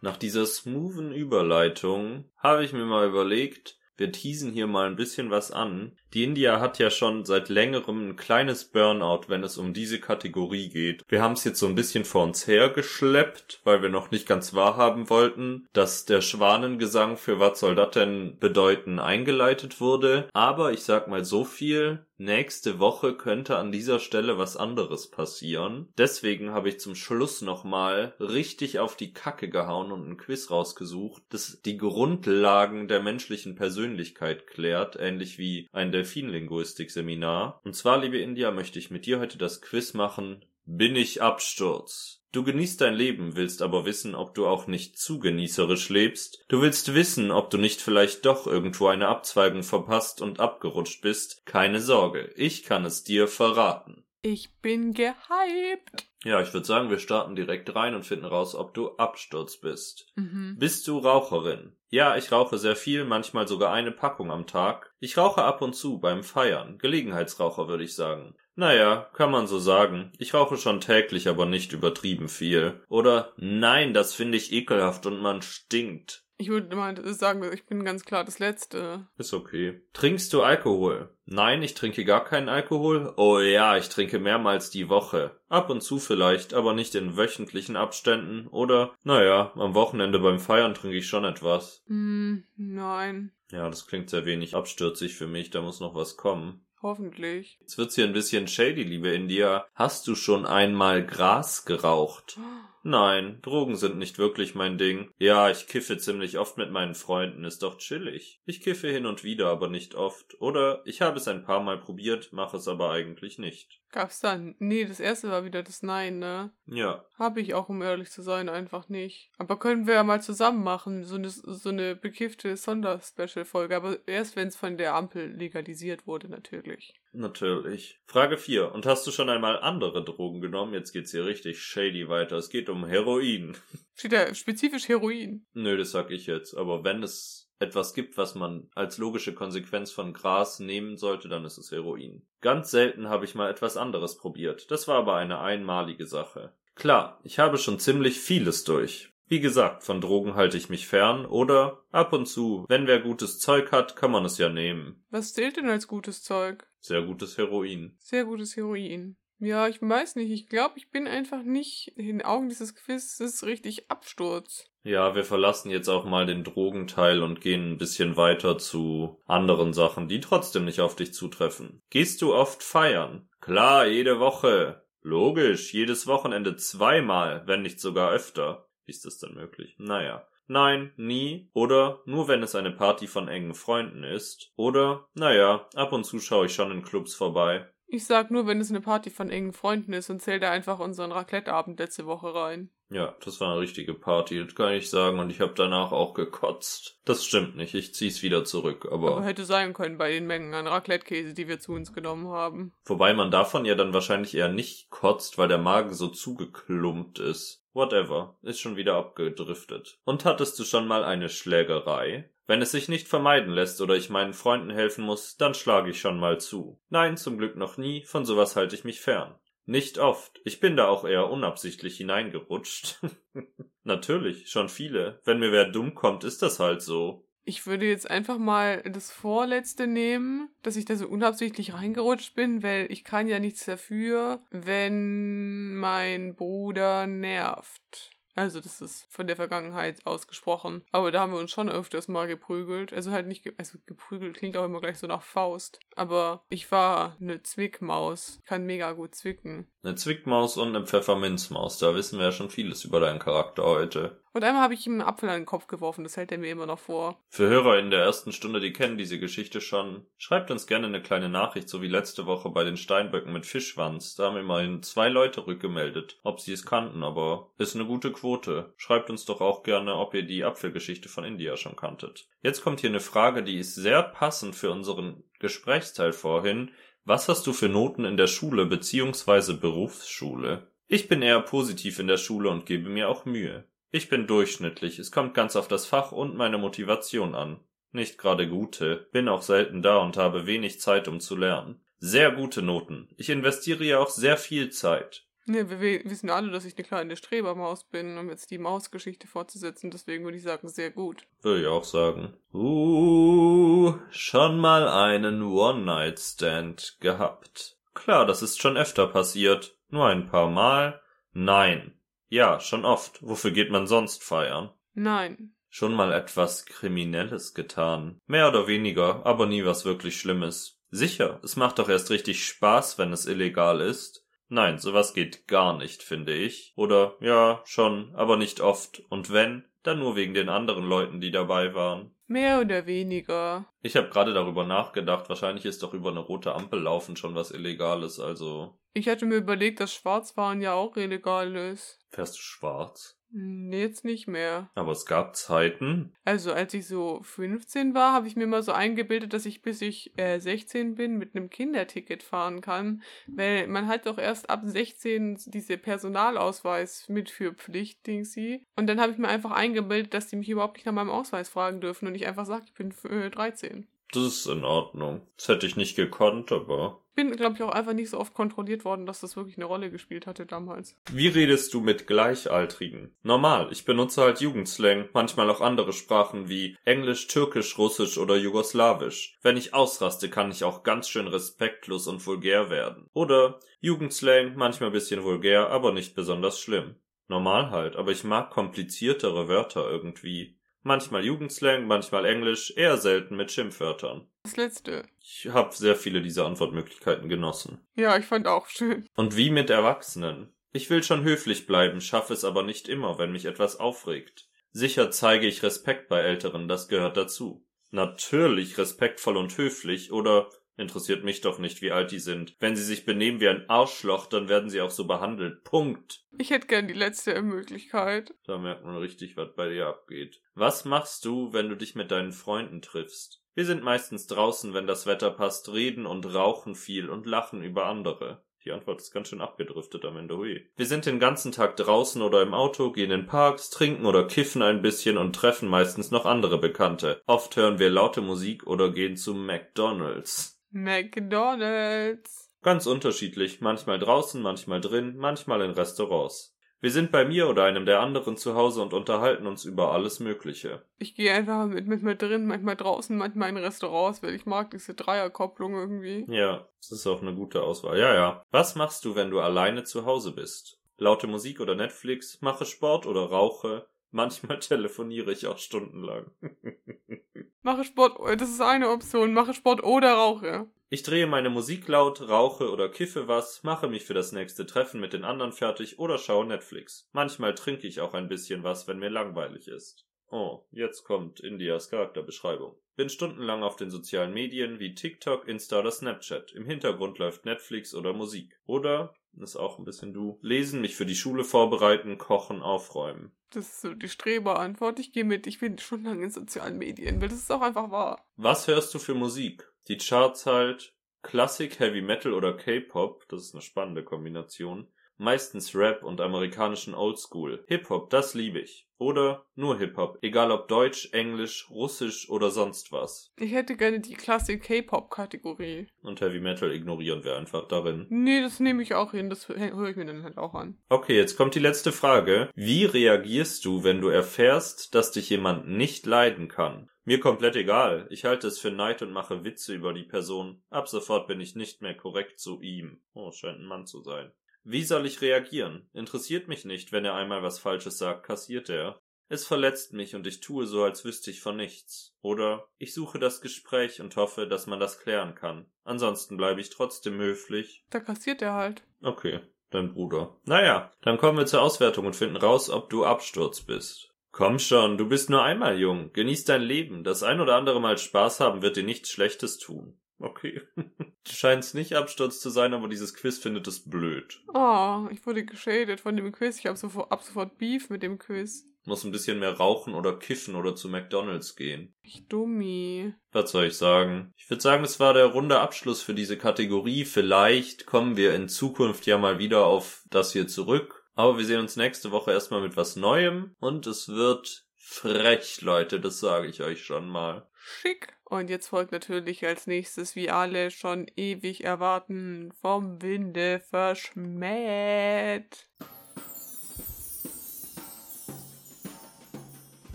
Nach 0.00 0.16
dieser 0.16 0.46
smoothen 0.46 1.12
Überleitung 1.12 2.24
habe 2.36 2.64
ich 2.64 2.72
mir 2.72 2.86
mal 2.86 3.06
überlegt, 3.06 3.78
wir 3.96 4.10
teasen 4.10 4.50
hier 4.50 4.66
mal 4.66 4.88
ein 4.88 4.96
bisschen 4.96 5.30
was 5.30 5.52
an. 5.52 5.92
Die 6.14 6.22
India 6.22 6.60
hat 6.60 6.78
ja 6.78 6.90
schon 6.90 7.24
seit 7.24 7.48
längerem 7.48 8.10
ein 8.10 8.16
kleines 8.16 8.66
Burnout, 8.66 9.22
wenn 9.26 9.42
es 9.42 9.58
um 9.58 9.74
diese 9.74 9.98
Kategorie 9.98 10.68
geht. 10.68 11.02
Wir 11.08 11.20
haben 11.20 11.32
es 11.32 11.42
jetzt 11.42 11.58
so 11.58 11.66
ein 11.66 11.74
bisschen 11.74 12.04
vor 12.04 12.22
uns 12.22 12.46
hergeschleppt, 12.46 13.60
weil 13.64 13.82
wir 13.82 13.88
noch 13.88 14.12
nicht 14.12 14.24
ganz 14.24 14.54
wahrhaben 14.54 15.10
wollten, 15.10 15.66
dass 15.72 16.04
der 16.04 16.20
Schwanengesang 16.20 17.16
für 17.16 17.40
was 17.40 17.58
soll 17.58 17.74
das 17.74 17.90
denn 17.90 18.38
bedeuten 18.38 19.00
eingeleitet 19.00 19.80
wurde. 19.80 20.28
Aber 20.32 20.72
ich 20.72 20.84
sag 20.84 21.08
mal 21.08 21.24
so 21.24 21.44
viel, 21.44 22.06
nächste 22.16 22.78
Woche 22.78 23.14
könnte 23.14 23.56
an 23.56 23.72
dieser 23.72 23.98
Stelle 23.98 24.38
was 24.38 24.56
anderes 24.56 25.10
passieren. 25.10 25.88
Deswegen 25.98 26.50
habe 26.50 26.68
ich 26.68 26.80
zum 26.80 26.94
Schluss 26.94 27.42
nochmal 27.42 28.14
richtig 28.20 28.78
auf 28.78 28.96
die 28.96 29.12
Kacke 29.12 29.48
gehauen 29.48 29.90
und 29.90 30.08
ein 30.08 30.16
Quiz 30.16 30.50
rausgesucht, 30.50 31.22
das 31.30 31.60
die 31.64 31.76
Grundlagen 31.76 32.88
der 32.88 33.02
menschlichen 33.02 33.56
Persönlichkeit 33.56 34.46
klärt, 34.46 34.96
ähnlich 34.98 35.38
wie 35.38 35.68
ein 35.72 35.92
Delfinlinguistik-Seminar. 36.04 37.60
Und 37.64 37.74
zwar, 37.74 37.98
liebe 37.98 38.18
India, 38.18 38.50
möchte 38.50 38.78
ich 38.78 38.90
mit 38.90 39.06
dir 39.06 39.20
heute 39.20 39.38
das 39.38 39.62
Quiz 39.62 39.94
machen. 39.94 40.44
Bin 40.66 40.96
ich 40.96 41.22
Absturz? 41.22 42.20
Du 42.32 42.42
genießt 42.42 42.80
dein 42.80 42.94
Leben, 42.94 43.36
willst 43.36 43.62
aber 43.62 43.84
wissen, 43.84 44.14
ob 44.14 44.34
du 44.34 44.46
auch 44.46 44.66
nicht 44.66 44.98
zu 44.98 45.18
genießerisch 45.18 45.88
lebst. 45.88 46.44
Du 46.48 46.62
willst 46.62 46.94
wissen, 46.94 47.30
ob 47.30 47.50
du 47.50 47.58
nicht 47.58 47.80
vielleicht 47.80 48.26
doch 48.26 48.46
irgendwo 48.46 48.88
eine 48.88 49.08
Abzweigung 49.08 49.62
verpasst 49.62 50.20
und 50.20 50.40
abgerutscht 50.40 51.00
bist. 51.00 51.46
Keine 51.46 51.80
Sorge, 51.80 52.32
ich 52.36 52.64
kann 52.64 52.84
es 52.84 53.04
dir 53.04 53.28
verraten. 53.28 54.03
Ich 54.26 54.54
bin 54.62 54.94
gehypt. 54.94 56.06
Ja, 56.24 56.40
ich 56.40 56.54
würde 56.54 56.66
sagen, 56.66 56.88
wir 56.88 56.98
starten 56.98 57.36
direkt 57.36 57.74
rein 57.74 57.94
und 57.94 58.06
finden 58.06 58.24
raus, 58.24 58.54
ob 58.54 58.72
du 58.72 58.96
Absturz 58.96 59.60
bist. 59.60 60.06
Mhm. 60.16 60.56
Bist 60.58 60.88
du 60.88 60.96
Raucherin? 60.96 61.76
Ja, 61.90 62.16
ich 62.16 62.32
rauche 62.32 62.56
sehr 62.56 62.74
viel, 62.74 63.04
manchmal 63.04 63.46
sogar 63.46 63.70
eine 63.70 63.92
Packung 63.92 64.30
am 64.30 64.46
Tag. 64.46 64.94
Ich 64.98 65.18
rauche 65.18 65.42
ab 65.42 65.60
und 65.60 65.76
zu 65.76 65.98
beim 65.98 66.22
Feiern. 66.22 66.78
Gelegenheitsraucher 66.78 67.68
würde 67.68 67.84
ich 67.84 67.94
sagen. 67.94 68.34
Naja, 68.54 69.10
kann 69.12 69.30
man 69.30 69.46
so 69.46 69.58
sagen. 69.58 70.10
Ich 70.16 70.32
rauche 70.32 70.56
schon 70.56 70.80
täglich, 70.80 71.28
aber 71.28 71.44
nicht 71.44 71.74
übertrieben 71.74 72.30
viel. 72.30 72.82
Oder 72.88 73.34
nein, 73.36 73.92
das 73.92 74.14
finde 74.14 74.38
ich 74.38 74.52
ekelhaft 74.52 75.04
und 75.04 75.20
man 75.20 75.42
stinkt. 75.42 76.23
Ich 76.36 76.48
würde 76.48 76.74
mal 76.74 76.96
sagen, 77.14 77.44
ich 77.52 77.64
bin 77.64 77.84
ganz 77.84 78.04
klar 78.04 78.24
das 78.24 78.40
Letzte. 78.40 79.06
Ist 79.18 79.32
okay. 79.32 79.80
Trinkst 79.92 80.32
du 80.32 80.42
Alkohol? 80.42 81.14
Nein, 81.26 81.62
ich 81.62 81.74
trinke 81.74 82.04
gar 82.04 82.24
keinen 82.24 82.48
Alkohol. 82.48 83.14
Oh 83.16 83.38
ja, 83.38 83.76
ich 83.76 83.88
trinke 83.88 84.18
mehrmals 84.18 84.70
die 84.70 84.88
Woche. 84.88 85.38
Ab 85.48 85.70
und 85.70 85.80
zu 85.80 85.98
vielleicht, 85.98 86.52
aber 86.52 86.74
nicht 86.74 86.96
in 86.96 87.16
wöchentlichen 87.16 87.76
Abständen. 87.76 88.48
Oder, 88.48 88.94
naja, 89.04 89.52
am 89.54 89.74
Wochenende 89.74 90.18
beim 90.18 90.40
Feiern 90.40 90.74
trinke 90.74 90.96
ich 90.96 91.06
schon 91.06 91.24
etwas. 91.24 91.84
Hm, 91.86 92.44
nein. 92.56 93.32
Ja, 93.52 93.68
das 93.68 93.86
klingt 93.86 94.10
sehr 94.10 94.26
wenig 94.26 94.56
abstürzig 94.56 95.14
für 95.14 95.28
mich, 95.28 95.50
da 95.50 95.62
muss 95.62 95.78
noch 95.78 95.94
was 95.94 96.16
kommen. 96.16 96.66
Hoffentlich. 96.84 97.56
Jetzt 97.62 97.78
wird's 97.78 97.94
hier 97.94 98.04
ein 98.04 98.12
bisschen 98.12 98.46
shady, 98.46 98.82
liebe 98.82 99.08
India. 99.08 99.66
Hast 99.74 100.06
du 100.06 100.14
schon 100.14 100.44
einmal 100.44 101.02
Gras 101.02 101.64
geraucht? 101.64 102.38
Nein, 102.82 103.38
Drogen 103.40 103.76
sind 103.76 103.96
nicht 103.96 104.18
wirklich 104.18 104.54
mein 104.54 104.76
Ding. 104.76 105.10
Ja, 105.16 105.48
ich 105.48 105.66
kiffe 105.66 105.96
ziemlich 105.96 106.36
oft 106.36 106.58
mit 106.58 106.70
meinen 106.70 106.94
Freunden, 106.94 107.44
ist 107.44 107.62
doch 107.62 107.78
chillig. 107.78 108.42
Ich 108.44 108.60
kiffe 108.60 108.88
hin 108.88 109.06
und 109.06 109.24
wieder, 109.24 109.46
aber 109.48 109.68
nicht 109.68 109.94
oft. 109.94 110.38
Oder 110.42 110.82
ich 110.84 111.00
habe 111.00 111.16
es 111.16 111.26
ein 111.26 111.42
paar 111.42 111.62
Mal 111.62 111.78
probiert, 111.78 112.34
mache 112.34 112.58
es 112.58 112.68
aber 112.68 112.90
eigentlich 112.90 113.38
nicht. 113.38 113.80
Gab's 113.94 114.18
dann? 114.18 114.56
Nee, 114.58 114.86
das 114.86 114.98
erste 114.98 115.30
war 115.30 115.44
wieder 115.44 115.62
das 115.62 115.84
Nein, 115.84 116.18
ne? 116.18 116.50
Ja, 116.66 117.04
Habe 117.16 117.40
ich 117.40 117.54
auch, 117.54 117.68
um 117.68 117.80
ehrlich 117.80 118.10
zu 118.10 118.22
sein, 118.22 118.48
einfach 118.48 118.88
nicht. 118.88 119.30
Aber 119.38 119.56
können 119.56 119.86
wir 119.86 119.94
ja 119.94 120.02
mal 120.02 120.20
zusammen 120.20 120.64
machen, 120.64 121.04
so 121.04 121.14
eine, 121.14 121.30
so 121.30 121.68
eine 121.68 121.94
bekiffte 121.94 122.56
Sonderspecial-Folge. 122.56 123.76
Aber 123.76 123.98
erst, 124.08 124.34
wenn 124.34 124.48
es 124.48 124.56
von 124.56 124.78
der 124.78 124.96
Ampel 124.96 125.36
legalisiert 125.36 126.08
wurde, 126.08 126.28
natürlich. 126.28 126.92
natürlich. 127.12 128.00
Frage 128.06 128.36
4. 128.36 128.72
Und 128.72 128.84
hast 128.84 129.06
du 129.06 129.12
schon 129.12 129.30
einmal 129.30 129.60
andere 129.60 130.04
Drogen 130.04 130.40
genommen? 130.40 130.74
Jetzt 130.74 130.92
geht's 130.92 131.12
hier 131.12 131.24
richtig 131.24 131.62
shady 131.62 132.08
weiter. 132.08 132.36
Es 132.36 132.50
geht 132.50 132.68
um 132.68 132.84
Heroin. 132.84 133.56
Steht 133.94 134.10
da 134.10 134.34
spezifisch 134.34 134.88
Heroin. 134.88 135.46
Nö, 135.52 135.76
das 135.76 135.92
sag 135.92 136.10
ich 136.10 136.26
jetzt. 136.26 136.56
Aber 136.56 136.82
wenn 136.82 137.04
es 137.04 137.43
etwas 137.64 137.94
gibt, 137.94 138.16
was 138.16 138.34
man 138.34 138.68
als 138.74 138.98
logische 138.98 139.34
Konsequenz 139.34 139.90
von 139.90 140.12
Gras 140.12 140.60
nehmen 140.60 140.96
sollte, 140.96 141.28
dann 141.28 141.44
ist 141.44 141.58
es 141.58 141.70
Heroin. 141.72 142.22
Ganz 142.40 142.70
selten 142.70 143.08
habe 143.08 143.24
ich 143.24 143.34
mal 143.34 143.50
etwas 143.50 143.76
anderes 143.76 144.16
probiert. 144.16 144.70
Das 144.70 144.86
war 144.86 144.98
aber 144.98 145.16
eine 145.16 145.40
einmalige 145.40 146.06
Sache. 146.06 146.52
Klar, 146.74 147.20
ich 147.22 147.38
habe 147.38 147.58
schon 147.58 147.78
ziemlich 147.78 148.20
vieles 148.20 148.64
durch. 148.64 149.12
Wie 149.26 149.40
gesagt, 149.40 149.84
von 149.84 150.00
Drogen 150.00 150.34
halte 150.34 150.58
ich 150.58 150.68
mich 150.68 150.86
fern 150.86 151.24
oder 151.24 151.82
ab 151.90 152.12
und 152.12 152.26
zu, 152.26 152.66
wenn 152.68 152.86
wer 152.86 153.00
gutes 153.00 153.40
Zeug 153.40 153.72
hat, 153.72 153.96
kann 153.96 154.10
man 154.10 154.24
es 154.24 154.36
ja 154.36 154.50
nehmen. 154.50 155.02
Was 155.10 155.32
zählt 155.32 155.56
denn 155.56 155.68
als 155.68 155.88
gutes 155.88 156.22
Zeug? 156.22 156.68
Sehr 156.80 157.02
gutes 157.02 157.38
Heroin. 157.38 157.96
Sehr 158.00 158.24
gutes 158.24 158.56
Heroin. 158.56 159.16
Ja, 159.44 159.68
ich 159.68 159.82
weiß 159.82 160.16
nicht. 160.16 160.30
Ich 160.30 160.48
glaube, 160.48 160.74
ich 160.76 160.90
bin 160.90 161.06
einfach 161.06 161.42
nicht 161.42 161.92
in 161.96 162.06
den 162.06 162.22
Augen 162.22 162.48
dieses 162.48 162.74
Quizzes 162.74 163.44
richtig 163.44 163.90
Absturz. 163.90 164.70
Ja, 164.82 165.14
wir 165.14 165.24
verlassen 165.24 165.70
jetzt 165.70 165.88
auch 165.88 166.06
mal 166.06 166.24
den 166.24 166.44
Drogenteil 166.44 167.22
und 167.22 167.42
gehen 167.42 167.72
ein 167.72 167.78
bisschen 167.78 168.16
weiter 168.16 168.56
zu 168.56 169.20
anderen 169.26 169.74
Sachen, 169.74 170.08
die 170.08 170.20
trotzdem 170.20 170.64
nicht 170.64 170.80
auf 170.80 170.96
dich 170.96 171.12
zutreffen. 171.12 171.82
Gehst 171.90 172.22
du 172.22 172.34
oft 172.34 172.62
feiern? 172.62 173.28
Klar, 173.40 173.86
jede 173.86 174.18
Woche. 174.18 174.82
Logisch, 175.02 175.74
jedes 175.74 176.06
Wochenende 176.06 176.56
zweimal, 176.56 177.42
wenn 177.46 177.60
nicht 177.60 177.80
sogar 177.80 178.12
öfter. 178.12 178.68
Wie 178.86 178.92
ist 178.92 179.04
das 179.04 179.18
denn 179.18 179.34
möglich? 179.34 179.74
Naja. 179.78 180.26
Nein, 180.46 180.92
nie. 180.96 181.50
Oder 181.52 182.00
nur 182.06 182.28
wenn 182.28 182.42
es 182.42 182.54
eine 182.54 182.70
Party 182.70 183.06
von 183.06 183.28
engen 183.28 183.54
Freunden 183.54 184.04
ist. 184.04 184.52
Oder, 184.56 185.06
naja, 185.14 185.68
ab 185.74 185.92
und 185.92 186.04
zu 186.04 186.18
schaue 186.18 186.46
ich 186.46 186.54
schon 186.54 186.70
in 186.70 186.82
Clubs 186.82 187.14
vorbei. 187.14 187.70
Ich 187.94 188.06
sag 188.06 188.32
nur, 188.32 188.48
wenn 188.48 188.60
es 188.60 188.70
eine 188.70 188.80
Party 188.80 189.08
von 189.08 189.30
engen 189.30 189.52
Freunden 189.52 189.92
ist 189.92 190.10
und 190.10 190.20
zähl 190.20 190.40
da 190.40 190.50
einfach 190.50 190.80
unseren 190.80 191.12
Raclette-Abend 191.12 191.78
letzte 191.78 192.06
Woche 192.06 192.34
rein. 192.34 192.70
Ja, 192.90 193.14
das 193.24 193.40
war 193.40 193.52
eine 193.52 193.60
richtige 193.60 193.94
Party, 193.94 194.44
das 194.44 194.56
kann 194.56 194.72
ich 194.72 194.90
sagen, 194.90 195.20
und 195.20 195.30
ich 195.30 195.40
habe 195.40 195.52
danach 195.54 195.92
auch 195.92 196.12
gekotzt. 196.12 196.98
Das 197.04 197.24
stimmt 197.24 197.54
nicht, 197.54 197.72
ich 197.72 197.94
zieh's 197.94 198.24
wieder 198.24 198.44
zurück, 198.44 198.88
aber, 198.90 199.12
Aber 199.12 199.24
hätte 199.24 199.44
sein 199.44 199.74
können 199.74 199.96
bei 199.96 200.10
den 200.10 200.26
Mengen 200.26 200.54
an 200.54 200.66
Raclette-Käse, 200.66 201.34
die 201.34 201.46
wir 201.46 201.60
zu 201.60 201.70
uns 201.72 201.92
genommen 201.92 202.26
haben. 202.26 202.72
wobei 202.84 203.14
man 203.14 203.30
davon 203.30 203.64
ja 203.64 203.76
dann 203.76 203.94
wahrscheinlich 203.94 204.34
eher 204.34 204.48
nicht 204.48 204.90
kotzt, 204.90 205.38
weil 205.38 205.46
der 205.46 205.58
Magen 205.58 205.94
so 205.94 206.08
zugeklumpt 206.08 207.20
ist. 207.20 207.64
Whatever, 207.74 208.36
ist 208.42 208.58
schon 208.58 208.74
wieder 208.74 208.96
abgedriftet. 208.96 210.00
Und 210.04 210.24
hattest 210.24 210.58
du 210.58 210.64
schon 210.64 210.88
mal 210.88 211.04
eine 211.04 211.28
Schlägerei? 211.28 212.28
Wenn 212.46 212.60
es 212.60 212.72
sich 212.72 212.88
nicht 212.88 213.08
vermeiden 213.08 213.52
lässt 213.52 213.80
oder 213.80 213.96
ich 213.96 214.10
meinen 214.10 214.34
Freunden 214.34 214.70
helfen 214.70 215.04
muss, 215.04 215.36
dann 215.36 215.54
schlage 215.54 215.90
ich 215.90 216.00
schon 216.00 216.18
mal 216.18 216.38
zu. 216.38 216.80
Nein, 216.90 217.16
zum 217.16 217.38
Glück 217.38 217.56
noch 217.56 217.78
nie, 217.78 218.04
von 218.04 218.24
sowas 218.24 218.56
halte 218.56 218.74
ich 218.74 218.84
mich 218.84 219.00
fern. 219.00 219.34
Nicht 219.66 219.98
oft. 219.98 220.40
Ich 220.44 220.60
bin 220.60 220.76
da 220.76 220.88
auch 220.88 221.04
eher 221.04 221.30
unabsichtlich 221.30 221.96
hineingerutscht. 221.96 223.00
Natürlich, 223.82 224.50
schon 224.50 224.68
viele. 224.68 225.20
Wenn 225.24 225.38
mir 225.38 225.52
wer 225.52 225.66
dumm 225.66 225.94
kommt, 225.94 226.24
ist 226.24 226.42
das 226.42 226.60
halt 226.60 226.82
so. 226.82 227.26
Ich 227.46 227.66
würde 227.66 227.86
jetzt 227.86 228.10
einfach 228.10 228.38
mal 228.38 228.82
das 228.82 229.10
vorletzte 229.10 229.86
nehmen, 229.86 230.48
dass 230.62 230.76
ich 230.76 230.86
da 230.86 230.96
so 230.96 231.06
unabsichtlich 231.06 231.74
reingerutscht 231.74 232.34
bin, 232.34 232.62
weil 232.62 232.90
ich 232.90 233.04
kann 233.04 233.26
ja 233.26 233.38
nichts 233.38 233.66
dafür, 233.66 234.42
wenn 234.50 235.76
mein 235.76 236.34
Bruder 236.36 237.06
nervt. 237.06 238.13
Also 238.34 238.60
das 238.60 238.80
ist 238.80 239.06
von 239.10 239.26
der 239.26 239.36
Vergangenheit 239.36 240.04
ausgesprochen. 240.06 240.82
Aber 240.92 241.12
da 241.12 241.20
haben 241.20 241.32
wir 241.32 241.38
uns 241.38 241.52
schon 241.52 241.68
öfters 241.68 242.08
mal 242.08 242.26
geprügelt. 242.26 242.92
Also 242.92 243.12
halt 243.12 243.26
nicht, 243.26 243.44
ge 243.44 243.52
also 243.58 243.78
geprügelt 243.86 244.36
klingt 244.36 244.56
auch 244.56 244.64
immer 244.64 244.80
gleich 244.80 244.98
so 244.98 245.06
nach 245.06 245.22
Faust. 245.22 245.78
Aber 245.96 246.44
ich 246.48 246.70
war 246.72 247.16
eine 247.20 247.42
Zwickmaus. 247.42 248.40
Kann 248.44 248.66
mega 248.66 248.92
gut 248.92 249.14
zwicken. 249.14 249.68
Eine 249.82 249.94
Zwickmaus 249.94 250.56
und 250.56 250.74
eine 250.74 250.86
Pfefferminzmaus, 250.86 251.78
da 251.78 251.94
wissen 251.94 252.18
wir 252.18 252.26
ja 252.26 252.32
schon 252.32 252.50
vieles 252.50 252.84
über 252.84 253.00
deinen 253.00 253.18
Charakter 253.18 253.64
heute. 253.64 254.23
Und 254.34 254.42
einmal 254.42 254.64
habe 254.64 254.74
ich 254.74 254.84
ihm 254.84 254.94
einen 254.94 255.08
Apfel 255.08 255.28
an 255.28 255.42
den 255.42 255.46
Kopf 255.46 255.68
geworfen, 255.68 256.02
das 256.02 256.16
hält 256.16 256.32
er 256.32 256.38
mir 256.38 256.50
immer 256.50 256.66
noch 256.66 256.80
vor. 256.80 257.22
Für 257.28 257.48
Hörer 257.48 257.78
in 257.78 257.92
der 257.92 258.02
ersten 258.02 258.32
Stunde, 258.32 258.58
die 258.58 258.72
kennen 258.72 258.98
diese 258.98 259.20
Geschichte 259.20 259.60
schon, 259.60 260.06
schreibt 260.18 260.50
uns 260.50 260.66
gerne 260.66 260.88
eine 260.88 261.00
kleine 261.00 261.28
Nachricht, 261.28 261.68
so 261.68 261.80
wie 261.82 261.88
letzte 261.88 262.26
Woche 262.26 262.50
bei 262.50 262.64
den 262.64 262.76
Steinböcken 262.76 263.32
mit 263.32 263.46
Fischwanz. 263.46 264.16
Da 264.16 264.24
haben 264.24 264.36
immerhin 264.36 264.82
zwei 264.82 265.08
Leute 265.08 265.46
rückgemeldet, 265.46 266.18
ob 266.24 266.40
sie 266.40 266.52
es 266.52 266.66
kannten, 266.66 267.04
aber 267.04 267.52
ist 267.58 267.76
eine 267.76 267.86
gute 267.86 268.10
Quote. 268.10 268.74
Schreibt 268.76 269.08
uns 269.08 269.24
doch 269.24 269.40
auch 269.40 269.62
gerne, 269.62 269.94
ob 269.94 270.14
ihr 270.14 270.24
die 270.24 270.42
Apfelgeschichte 270.42 271.08
von 271.08 271.22
India 271.22 271.56
schon 271.56 271.76
kanntet. 271.76 272.26
Jetzt 272.42 272.64
kommt 272.64 272.80
hier 272.80 272.90
eine 272.90 272.98
Frage, 272.98 273.44
die 273.44 273.60
ist 273.60 273.76
sehr 273.76 274.02
passend 274.02 274.56
für 274.56 274.72
unseren 274.72 275.22
Gesprächsteil 275.38 276.12
vorhin. 276.12 276.72
Was 277.04 277.28
hast 277.28 277.46
du 277.46 277.52
für 277.52 277.68
Noten 277.68 278.04
in 278.04 278.16
der 278.16 278.26
Schule 278.26 278.66
bzw. 278.66 279.52
Berufsschule? 279.52 280.66
Ich 280.88 281.06
bin 281.06 281.22
eher 281.22 281.40
positiv 281.40 282.00
in 282.00 282.08
der 282.08 282.16
Schule 282.16 282.50
und 282.50 282.66
gebe 282.66 282.88
mir 282.88 283.08
auch 283.08 283.26
Mühe. 283.26 283.68
Ich 283.94 284.08
bin 284.08 284.26
durchschnittlich, 284.26 284.98
es 284.98 285.12
kommt 285.12 285.34
ganz 285.34 285.54
auf 285.54 285.68
das 285.68 285.86
Fach 285.86 286.10
und 286.10 286.34
meine 286.34 286.58
Motivation 286.58 287.36
an. 287.36 287.60
Nicht 287.92 288.18
gerade 288.18 288.48
gute, 288.48 289.06
bin 289.12 289.28
auch 289.28 289.42
selten 289.42 289.82
da 289.82 289.98
und 289.98 290.16
habe 290.16 290.46
wenig 290.46 290.80
Zeit, 290.80 291.06
um 291.06 291.20
zu 291.20 291.36
lernen. 291.36 291.80
Sehr 291.98 292.32
gute 292.32 292.60
Noten. 292.60 293.08
Ich 293.18 293.30
investiere 293.30 293.84
ja 293.84 294.00
auch 294.00 294.08
sehr 294.08 294.36
viel 294.36 294.70
Zeit. 294.70 295.28
Ne, 295.46 295.70
wir 295.70 295.80
wissen 296.10 296.28
alle, 296.28 296.50
dass 296.50 296.64
ich 296.64 296.76
eine 296.76 296.84
kleine 296.84 297.14
Strebermaus 297.14 297.84
bin, 297.84 298.18
um 298.18 298.30
jetzt 298.30 298.50
die 298.50 298.58
Mausgeschichte 298.58 299.28
fortzusetzen, 299.28 299.92
deswegen 299.92 300.24
würde 300.24 300.38
ich 300.38 300.42
sagen, 300.42 300.68
sehr 300.68 300.90
gut. 300.90 301.22
Würde 301.42 301.60
ich 301.60 301.68
auch 301.68 301.84
sagen. 301.84 302.34
Uh, 302.52 303.94
schon 304.10 304.58
mal 304.58 304.88
einen 304.88 305.40
One-Night-Stand 305.40 306.96
gehabt. 306.98 307.76
Klar, 307.94 308.26
das 308.26 308.42
ist 308.42 308.60
schon 308.60 308.76
öfter 308.76 309.06
passiert. 309.06 309.78
Nur 309.88 310.08
ein 310.08 310.26
paar 310.26 310.50
Mal? 310.50 311.00
Nein. 311.32 311.94
Ja, 312.28 312.60
schon 312.60 312.84
oft. 312.84 313.22
Wofür 313.22 313.50
geht 313.50 313.70
man 313.70 313.86
sonst 313.86 314.24
feiern? 314.24 314.70
Nein. 314.94 315.54
Schon 315.68 315.94
mal 315.94 316.12
etwas 316.12 316.66
Kriminelles 316.66 317.54
getan. 317.54 318.20
Mehr 318.26 318.48
oder 318.48 318.66
weniger, 318.66 319.26
aber 319.26 319.46
nie 319.46 319.64
was 319.64 319.84
wirklich 319.84 320.18
Schlimmes. 320.18 320.80
Sicher, 320.90 321.40
es 321.42 321.56
macht 321.56 321.80
doch 321.80 321.88
erst 321.88 322.10
richtig 322.10 322.46
Spaß, 322.46 322.98
wenn 322.98 323.12
es 323.12 323.26
illegal 323.26 323.80
ist. 323.80 324.24
Nein, 324.48 324.78
sowas 324.78 325.14
geht 325.14 325.48
gar 325.48 325.76
nicht, 325.76 326.02
finde 326.02 326.32
ich. 326.32 326.72
Oder 326.76 327.16
ja, 327.20 327.60
schon, 327.64 328.14
aber 328.14 328.36
nicht 328.36 328.60
oft. 328.60 329.02
Und 329.08 329.32
wenn, 329.32 329.64
dann 329.82 329.98
nur 329.98 330.14
wegen 330.14 330.34
den 330.34 330.48
anderen 330.48 330.84
Leuten, 330.84 331.20
die 331.20 331.30
dabei 331.30 331.74
waren. 331.74 332.14
Mehr 332.26 332.60
oder 332.60 332.86
weniger. 332.86 333.66
Ich 333.82 333.96
habe 333.96 334.08
gerade 334.08 334.32
darüber 334.32 334.64
nachgedacht, 334.64 335.28
wahrscheinlich 335.28 335.64
ist 335.64 335.82
doch 335.82 335.92
über 335.92 336.10
eine 336.10 336.20
rote 336.20 336.54
Ampel 336.54 336.80
laufen 336.80 337.16
schon 337.16 337.34
was 337.34 337.50
Illegales, 337.50 338.20
also 338.20 338.78
Ich 338.96 339.08
hatte 339.08 339.26
mir 339.26 339.36
überlegt, 339.36 339.80
dass 339.80 339.92
Schwarzfahren 339.92 340.62
ja 340.62 340.72
auch 340.72 340.96
illegal 340.96 341.56
ist. 341.56 341.98
fährst 342.10 342.36
du 342.36 342.40
schwarz. 342.40 343.18
Nee, 343.36 343.80
jetzt 343.80 344.04
nicht 344.04 344.28
mehr. 344.28 344.70
Aber 344.76 344.92
es 344.92 345.06
gab 345.06 345.34
Zeiten. 345.34 346.12
Also 346.24 346.52
als 346.52 346.72
ich 346.72 346.86
so 346.86 347.20
15 347.24 347.92
war, 347.92 348.12
habe 348.12 348.28
ich 348.28 348.36
mir 348.36 348.46
mal 348.46 348.62
so 348.62 348.70
eingebildet, 348.70 349.32
dass 349.32 349.44
ich 349.44 349.60
bis 349.60 349.82
ich 349.82 350.16
äh, 350.16 350.38
16 350.38 350.94
bin 350.94 351.18
mit 351.18 351.34
einem 351.34 351.50
Kinderticket 351.50 352.22
fahren 352.22 352.60
kann, 352.60 353.02
weil 353.26 353.66
man 353.66 353.88
hat 353.88 354.06
doch 354.06 354.18
erst 354.18 354.48
ab 354.50 354.60
16 354.62 355.40
diese 355.46 355.76
Personalausweis 355.76 357.08
mitführpflicht, 357.08 358.06
Dingsy. 358.06 358.64
Und 358.76 358.86
dann 358.86 359.00
habe 359.00 359.10
ich 359.10 359.18
mir 359.18 359.26
einfach 359.28 359.50
eingebildet, 359.50 360.14
dass 360.14 360.28
die 360.28 360.36
mich 360.36 360.48
überhaupt 360.48 360.76
nicht 360.76 360.86
nach 360.86 360.92
meinem 360.92 361.10
Ausweis 361.10 361.48
fragen 361.48 361.80
dürfen 361.80 362.06
und 362.06 362.14
ich 362.14 362.28
einfach 362.28 362.46
sage, 362.46 362.66
ich 362.66 362.74
bin 362.74 362.94
äh, 363.10 363.30
13. 363.30 363.88
Das 364.14 364.22
ist 364.22 364.46
in 364.46 364.64
Ordnung. 364.64 365.26
Das 365.36 365.48
hätte 365.48 365.66
ich 365.66 365.74
nicht 365.74 365.96
gekonnt, 365.96 366.52
aber. 366.52 367.00
Bin, 367.16 367.32
glaube 367.32 367.56
ich, 367.56 367.62
auch 367.62 367.72
einfach 367.72 367.94
nicht 367.94 368.10
so 368.10 368.18
oft 368.18 368.32
kontrolliert 368.32 368.84
worden, 368.84 369.06
dass 369.06 369.20
das 369.20 369.36
wirklich 369.36 369.56
eine 369.56 369.66
Rolle 369.66 369.90
gespielt 369.90 370.26
hatte 370.26 370.46
damals. 370.46 370.96
Wie 371.12 371.26
redest 371.26 371.74
du 371.74 371.80
mit 371.80 372.06
Gleichaltrigen? 372.06 373.14
Normal, 373.22 373.68
ich 373.72 373.84
benutze 373.84 374.22
halt 374.22 374.40
Jugendslang, 374.40 375.08
manchmal 375.12 375.50
auch 375.50 375.60
andere 375.60 375.92
Sprachen 375.92 376.48
wie 376.48 376.76
Englisch, 376.84 377.26
Türkisch, 377.26 377.76
Russisch 377.76 378.18
oder 378.18 378.36
Jugoslawisch. 378.36 379.36
Wenn 379.42 379.56
ich 379.56 379.74
ausraste, 379.74 380.30
kann 380.30 380.52
ich 380.52 380.62
auch 380.62 380.84
ganz 380.84 381.08
schön 381.08 381.26
respektlos 381.26 382.06
und 382.06 382.24
vulgär 382.24 382.70
werden. 382.70 383.08
Oder 383.12 383.58
Jugendslang, 383.80 384.54
manchmal 384.54 384.92
bisschen 384.92 385.24
vulgär, 385.24 385.70
aber 385.70 385.92
nicht 385.92 386.14
besonders 386.14 386.60
schlimm. 386.60 386.96
Normal 387.26 387.70
halt, 387.70 387.96
aber 387.96 388.12
ich 388.12 388.22
mag 388.22 388.50
kompliziertere 388.50 389.48
Wörter 389.48 389.90
irgendwie. 389.90 390.56
Manchmal 390.86 391.24
Jugendslang, 391.24 391.86
manchmal 391.86 392.26
Englisch, 392.26 392.70
eher 392.76 392.98
selten 392.98 393.36
mit 393.36 393.50
Schimpfwörtern. 393.50 394.28
Das 394.42 394.58
letzte. 394.58 395.06
Ich 395.18 395.48
habe 395.48 395.74
sehr 395.74 395.96
viele 395.96 396.20
dieser 396.20 396.44
Antwortmöglichkeiten 396.44 397.30
genossen. 397.30 397.80
Ja, 397.94 398.18
ich 398.18 398.26
fand 398.26 398.46
auch 398.46 398.68
schön. 398.68 399.08
Und 399.16 399.34
wie 399.34 399.50
mit 399.50 399.70
Erwachsenen. 399.70 400.54
Ich 400.72 400.90
will 400.90 401.02
schon 401.02 401.24
höflich 401.24 401.66
bleiben, 401.66 402.02
schaffe 402.02 402.34
es 402.34 402.44
aber 402.44 402.62
nicht 402.62 402.88
immer, 402.88 403.18
wenn 403.18 403.32
mich 403.32 403.46
etwas 403.46 403.80
aufregt. 403.80 404.46
Sicher 404.72 405.10
zeige 405.10 405.46
ich 405.46 405.62
Respekt 405.62 406.08
bei 406.08 406.20
Älteren, 406.20 406.68
das 406.68 406.88
gehört 406.88 407.16
dazu. 407.16 407.64
Natürlich 407.90 408.76
respektvoll 408.76 409.38
und 409.38 409.56
höflich, 409.56 410.12
oder 410.12 410.50
interessiert 410.76 411.24
mich 411.24 411.40
doch 411.40 411.58
nicht, 411.58 411.82
wie 411.82 411.92
alt 411.92 412.10
die 412.10 412.18
sind. 412.18 412.56
Wenn 412.60 412.76
sie 412.76 412.84
sich 412.84 413.04
benehmen 413.04 413.40
wie 413.40 413.48
ein 413.48 413.68
Arschloch, 413.68 414.26
dann 414.26 414.48
werden 414.48 414.70
sie 414.70 414.80
auch 414.80 414.90
so 414.90 415.06
behandelt. 415.06 415.64
Punkt. 415.64 416.24
Ich 416.38 416.50
hätte 416.50 416.66
gern 416.66 416.88
die 416.88 416.94
letzte 416.94 417.40
Möglichkeit. 417.42 418.34
Da 418.46 418.58
merkt 418.58 418.84
man 418.84 418.96
richtig, 418.96 419.36
was 419.36 419.54
bei 419.54 419.68
dir 419.68 419.86
abgeht. 419.86 420.40
Was 420.54 420.84
machst 420.84 421.24
du, 421.24 421.52
wenn 421.52 421.68
du 421.68 421.76
dich 421.76 421.94
mit 421.94 422.10
deinen 422.10 422.32
Freunden 422.32 422.82
triffst? 422.82 423.42
Wir 423.54 423.64
sind 423.64 423.84
meistens 423.84 424.26
draußen, 424.26 424.74
wenn 424.74 424.88
das 424.88 425.06
Wetter 425.06 425.30
passt, 425.30 425.72
reden 425.72 426.06
und 426.06 426.34
rauchen 426.34 426.74
viel 426.74 427.08
und 427.08 427.24
lachen 427.26 427.62
über 427.62 427.86
andere. 427.86 428.42
Die 428.64 428.72
Antwort 428.72 429.00
ist 429.00 429.12
ganz 429.12 429.28
schön 429.28 429.42
abgedriftet 429.42 430.06
am 430.06 430.16
Ende, 430.16 430.38
hui. 430.38 430.66
Wir 430.74 430.86
sind 430.86 431.04
den 431.04 431.20
ganzen 431.20 431.52
Tag 431.52 431.76
draußen 431.76 432.22
oder 432.22 432.40
im 432.40 432.54
Auto, 432.54 432.92
gehen 432.92 433.10
in 433.10 433.26
Parks, 433.26 433.68
trinken 433.68 434.06
oder 434.06 434.26
kiffen 434.26 434.62
ein 434.62 434.80
bisschen 434.80 435.18
und 435.18 435.36
treffen 435.36 435.68
meistens 435.68 436.10
noch 436.10 436.24
andere 436.24 436.58
Bekannte. 436.58 437.20
Oft 437.26 437.56
hören 437.56 437.78
wir 437.78 437.90
laute 437.90 438.22
Musik 438.22 438.66
oder 438.66 438.90
gehen 438.90 439.16
zu 439.16 439.34
McDonald's. 439.34 440.53
McDonald's. 440.74 442.50
Ganz 442.62 442.86
unterschiedlich, 442.86 443.60
manchmal 443.60 443.98
draußen, 443.98 444.42
manchmal 444.42 444.80
drin, 444.80 445.16
manchmal 445.16 445.62
in 445.62 445.70
Restaurants. 445.70 446.54
Wir 446.80 446.90
sind 446.90 447.12
bei 447.12 447.24
mir 447.24 447.48
oder 447.48 447.64
einem 447.64 447.86
der 447.86 448.00
anderen 448.00 448.36
zu 448.36 448.54
Hause 448.56 448.82
und 448.82 448.92
unterhalten 448.92 449.46
uns 449.46 449.64
über 449.64 449.92
alles 449.92 450.20
Mögliche. 450.20 450.82
Ich 450.98 451.14
gehe 451.14 451.32
einfach 451.32 451.66
mit, 451.66 451.86
mir 451.86 452.16
drin, 452.16 452.46
manchmal 452.46 452.76
draußen, 452.76 453.16
manchmal 453.16 453.48
in 453.50 453.56
Restaurants, 453.56 454.22
weil 454.22 454.34
ich 454.34 454.44
mag 454.44 454.70
diese 454.70 454.92
Dreierkopplung 454.94 455.74
irgendwie. 455.74 456.26
Ja, 456.28 456.68
das 456.80 456.92
ist 456.92 457.06
auch 457.06 457.22
eine 457.22 457.34
gute 457.34 457.62
Auswahl. 457.62 457.98
Ja, 457.98 458.12
ja. 458.12 458.42
Was 458.50 458.74
machst 458.74 459.04
du, 459.06 459.14
wenn 459.14 459.30
du 459.30 459.40
alleine 459.40 459.84
zu 459.84 460.04
Hause 460.04 460.32
bist? 460.32 460.78
Laute 460.98 461.26
Musik 461.26 461.60
oder 461.60 461.74
Netflix, 461.74 462.42
mache 462.42 462.66
Sport 462.66 463.06
oder 463.06 463.22
rauche. 463.22 463.86
Manchmal 464.14 464.60
telefoniere 464.60 465.32
ich 465.32 465.48
auch 465.48 465.58
stundenlang. 465.58 466.30
Mache 467.62 467.82
Sport, 467.82 468.20
oh, 468.20 468.32
das 468.36 468.48
ist 468.48 468.60
eine 468.60 468.90
Option. 468.90 469.34
Mache 469.34 469.54
Sport 469.54 469.82
oder 469.82 470.12
rauche. 470.12 470.70
Ich 470.88 471.02
drehe 471.02 471.26
meine 471.26 471.50
Musik 471.50 471.88
laut, 471.88 472.20
rauche 472.20 472.70
oder 472.70 472.88
kiffe 472.88 473.26
was, 473.26 473.64
mache 473.64 473.88
mich 473.88 474.04
für 474.04 474.14
das 474.14 474.30
nächste 474.30 474.66
Treffen 474.66 475.00
mit 475.00 475.14
den 475.14 475.24
anderen 475.24 475.50
fertig 475.50 475.98
oder 475.98 476.18
schaue 476.18 476.46
Netflix. 476.46 477.08
Manchmal 477.10 477.56
trinke 477.56 477.88
ich 477.88 478.00
auch 478.00 478.14
ein 478.14 478.28
bisschen 478.28 478.62
was, 478.62 478.86
wenn 478.86 479.00
mir 479.00 479.08
langweilig 479.08 479.66
ist. 479.66 480.06
Oh, 480.30 480.64
jetzt 480.70 481.02
kommt 481.02 481.40
Indias 481.40 481.90
Charakterbeschreibung. 481.90 482.76
Bin 482.94 483.08
stundenlang 483.08 483.64
auf 483.64 483.74
den 483.74 483.90
sozialen 483.90 484.32
Medien 484.32 484.78
wie 484.78 484.94
TikTok, 484.94 485.48
Insta 485.48 485.80
oder 485.80 485.90
Snapchat. 485.90 486.52
Im 486.52 486.66
Hintergrund 486.66 487.18
läuft 487.18 487.46
Netflix 487.46 487.96
oder 487.96 488.12
Musik. 488.12 488.60
Oder, 488.64 489.12
ist 489.42 489.56
auch 489.56 489.78
ein 489.78 489.84
bisschen 489.84 490.12
du, 490.12 490.38
lesen, 490.42 490.80
mich 490.80 490.96
für 490.96 491.06
die 491.06 491.14
Schule 491.14 491.44
vorbereiten, 491.44 492.18
kochen, 492.18 492.62
aufräumen. 492.62 493.32
Das 493.50 493.66
ist 493.66 493.80
so 493.82 493.94
die 493.94 494.08
Streberantwort. 494.08 494.98
Ich 494.98 495.12
gehe 495.12 495.24
mit, 495.24 495.46
ich 495.46 495.60
bin 495.60 495.78
schon 495.78 496.04
lange 496.04 496.24
in 496.24 496.30
sozialen 496.30 496.78
Medien, 496.78 497.20
weil 497.20 497.28
das 497.28 497.38
ist 497.38 497.52
auch 497.52 497.62
einfach 497.62 497.90
wahr. 497.90 498.26
Was 498.36 498.66
hörst 498.66 498.92
du 498.94 498.98
für 498.98 499.14
Musik? 499.14 499.68
Die 499.88 499.98
Charts 499.98 500.46
halt 500.46 500.94
Klassik, 501.22 501.80
Heavy 501.80 502.02
Metal 502.02 502.34
oder 502.34 502.54
K-Pop, 502.54 503.26
das 503.28 503.44
ist 503.44 503.54
eine 503.54 503.62
spannende 503.62 504.04
Kombination. 504.04 504.88
Meistens 505.16 505.74
Rap 505.74 506.02
und 506.02 506.20
amerikanischen 506.20 506.94
Oldschool. 506.94 507.64
Hip-Hop, 507.68 508.10
das 508.10 508.34
liebe 508.34 508.58
ich. 508.58 508.88
Oder 508.98 509.44
nur 509.54 509.78
Hip-Hop, 509.78 510.18
egal 510.22 510.50
ob 510.50 510.68
Deutsch, 510.68 511.08
Englisch, 511.12 511.68
Russisch 511.70 512.28
oder 512.30 512.50
sonst 512.50 512.92
was. 512.92 513.32
Ich 513.36 513.52
hätte 513.52 513.76
gerne 513.76 514.00
die 514.00 514.14
Klassik 514.14 514.62
K-Pop-Kategorie. 514.62 515.88
Und 516.00 516.20
Heavy 516.20 516.40
Metal 516.40 516.72
ignorieren 516.72 517.24
wir 517.24 517.36
einfach 517.36 517.66
darin. 517.68 518.06
Nee, 518.08 518.40
das 518.40 518.60
nehme 518.60 518.82
ich 518.82 518.94
auch 518.94 519.10
hin. 519.10 519.30
Das 519.30 519.48
höre 519.48 519.88
ich 519.88 519.96
mir 519.96 520.06
dann 520.06 520.22
halt 520.22 520.38
auch 520.38 520.54
an. 520.54 520.78
Okay, 520.88 521.16
jetzt 521.16 521.36
kommt 521.36 521.54
die 521.54 521.60
letzte 521.60 521.92
Frage. 521.92 522.50
Wie 522.54 522.84
reagierst 522.84 523.64
du, 523.64 523.84
wenn 523.84 524.00
du 524.00 524.08
erfährst, 524.08 524.94
dass 524.94 525.10
dich 525.10 525.28
jemand 525.30 525.68
nicht 525.68 526.06
leiden 526.06 526.48
kann? 526.48 526.88
Mir 527.06 527.20
komplett 527.20 527.54
egal. 527.56 528.06
Ich 528.10 528.24
halte 528.24 528.46
es 528.46 528.58
für 528.58 528.70
Neid 528.70 529.02
und 529.02 529.12
mache 529.12 529.44
Witze 529.44 529.74
über 529.74 529.92
die 529.92 530.04
Person. 530.04 530.62
Ab 530.70 530.88
sofort 530.88 531.26
bin 531.26 531.38
ich 531.40 531.54
nicht 531.54 531.82
mehr 531.82 531.94
korrekt 531.94 532.40
zu 532.40 532.62
ihm. 532.62 533.02
Oh, 533.12 533.30
scheint 533.30 533.58
ein 533.58 533.66
Mann 533.66 533.86
zu 533.86 534.02
sein. 534.02 534.32
Wie 534.64 534.82
soll 534.82 535.04
ich 535.06 535.20
reagieren? 535.20 535.88
Interessiert 535.92 536.48
mich 536.48 536.64
nicht, 536.64 536.90
wenn 536.90 537.04
er 537.04 537.14
einmal 537.14 537.42
was 537.42 537.58
Falsches 537.58 537.98
sagt, 537.98 538.24
kassiert 538.24 538.70
er. 538.70 538.98
Es 539.28 539.46
verletzt 539.46 539.92
mich 539.92 540.14
und 540.14 540.26
ich 540.26 540.40
tue 540.40 540.66
so, 540.66 540.84
als 540.84 541.04
wüsste 541.04 541.30
ich 541.30 541.40
von 541.40 541.56
nichts. 541.56 542.14
Oder 542.22 542.68
ich 542.78 542.94
suche 542.94 543.18
das 543.18 543.40
Gespräch 543.40 544.00
und 544.00 544.16
hoffe, 544.16 544.46
dass 544.46 544.66
man 544.66 544.80
das 544.80 544.98
klären 544.98 545.34
kann. 545.34 545.66
Ansonsten 545.84 546.36
bleibe 546.36 546.60
ich 546.60 546.70
trotzdem 546.70 547.18
höflich. 547.18 547.84
Da 547.90 548.00
kassiert 548.00 548.42
er 548.42 548.54
halt. 548.54 548.82
Okay, 549.02 549.40
dein 549.70 549.92
Bruder. 549.92 550.38
Naja, 550.44 550.92
dann 551.02 551.18
kommen 551.18 551.38
wir 551.38 551.46
zur 551.46 551.62
Auswertung 551.62 552.06
und 552.06 552.16
finden 552.16 552.36
raus, 552.36 552.70
ob 552.70 552.90
du 552.90 553.04
Absturz 553.04 553.62
bist. 553.62 554.14
Komm 554.30 554.58
schon, 554.58 554.98
du 554.98 555.08
bist 555.08 555.30
nur 555.30 555.42
einmal 555.42 555.78
jung. 555.78 556.12
Genieß 556.12 556.44
dein 556.44 556.62
Leben. 556.62 557.04
Das 557.04 557.22
ein 557.22 557.40
oder 557.40 557.56
andere 557.56 557.80
Mal 557.80 557.98
Spaß 557.98 558.40
haben 558.40 558.62
wird 558.62 558.76
dir 558.76 558.82
nichts 558.82 559.10
Schlechtes 559.10 559.58
tun. 559.58 559.98
Okay. 560.18 560.62
Scheint's 561.26 561.74
nicht 561.74 561.94
Absturz 561.94 562.40
zu 562.40 562.50
sein, 562.50 562.74
aber 562.74 562.88
dieses 562.88 563.14
Quiz 563.14 563.38
findet 563.38 563.66
es 563.66 563.88
blöd. 563.88 564.42
Oh, 564.52 565.06
ich 565.10 565.24
wurde 565.26 565.44
geschadet 565.44 566.00
von 566.00 566.16
dem 566.16 566.30
Quiz. 566.32 566.58
Ich 566.58 566.66
habe 566.66 566.76
sofort, 566.76 567.10
ab 567.10 567.22
sofort 567.22 567.58
Beef 567.58 567.90
mit 567.90 568.02
dem 568.02 568.18
Quiz. 568.18 568.66
Muss 568.86 569.04
ein 569.04 569.12
bisschen 569.12 569.38
mehr 569.38 569.54
rauchen 569.54 569.94
oder 569.94 570.18
kiffen 570.18 570.54
oder 570.54 570.76
zu 570.76 570.90
McDonalds 570.90 571.56
gehen. 571.56 571.94
Ich 572.02 572.28
dummi. 572.28 573.14
Was 573.32 573.50
soll 573.50 573.66
ich 573.66 573.78
sagen? 573.78 574.32
Ich 574.36 574.50
würde 574.50 574.62
sagen, 574.62 574.84
es 574.84 575.00
war 575.00 575.14
der 575.14 575.26
runde 575.26 575.58
Abschluss 575.58 576.02
für 576.02 576.12
diese 576.12 576.36
Kategorie. 576.36 577.06
Vielleicht 577.06 577.86
kommen 577.86 578.18
wir 578.18 578.34
in 578.34 578.48
Zukunft 578.48 579.06
ja 579.06 579.16
mal 579.16 579.38
wieder 579.38 579.64
auf 579.64 580.04
das 580.10 580.32
hier 580.32 580.46
zurück. 580.48 581.04
Aber 581.14 581.38
wir 581.38 581.44
sehen 581.44 581.60
uns 581.60 581.76
nächste 581.76 582.10
Woche 582.10 582.32
erstmal 582.32 582.60
mit 582.60 582.76
was 582.76 582.96
Neuem 582.96 583.54
und 583.58 583.86
es 583.86 584.08
wird 584.08 584.66
frech, 584.76 585.62
Leute, 585.62 586.00
das 586.00 586.20
sage 586.20 586.48
ich 586.48 586.60
euch 586.60 586.84
schon 586.84 587.08
mal. 587.08 587.48
Schick. 587.54 588.13
Und 588.24 588.48
jetzt 588.48 588.68
folgt 588.68 588.92
natürlich 588.92 589.46
als 589.46 589.66
nächstes, 589.66 590.16
wie 590.16 590.30
alle 590.30 590.70
schon 590.70 591.06
ewig 591.14 591.64
erwarten, 591.64 592.52
vom 592.60 593.02
Winde 593.02 593.60
verschmäht. 593.60 595.68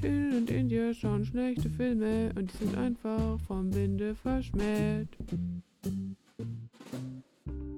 Till 0.00 0.34
und 0.34 0.50
India 0.50 0.94
schauen 0.94 1.26
schlechte 1.26 1.68
Filme 1.68 2.30
und 2.36 2.52
die 2.52 2.56
sind 2.56 2.78
einfach 2.78 3.38
vom 3.46 3.74
Winde 3.74 4.14
verschmäht. 4.14 5.08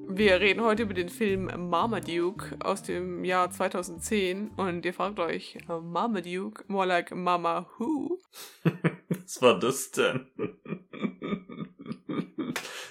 Wir 0.09 0.41
reden 0.41 0.63
heute 0.63 0.83
über 0.83 0.95
den 0.95 1.09
Film 1.09 1.51
Marmaduke 1.71 2.57
aus 2.63 2.83
dem 2.83 3.25
Jahr 3.25 3.51
2010 3.51 4.51
und 4.57 4.85
ihr 4.85 4.93
fragt 4.93 5.19
euch, 5.19 5.57
Marmaduke, 5.67 6.65
more 6.69 6.87
like 6.87 7.15
Mama 7.15 7.67
Who? 7.79 8.19
Was 9.25 9.43
war 9.43 9.59
das 9.59 9.91
denn? 9.93 10.27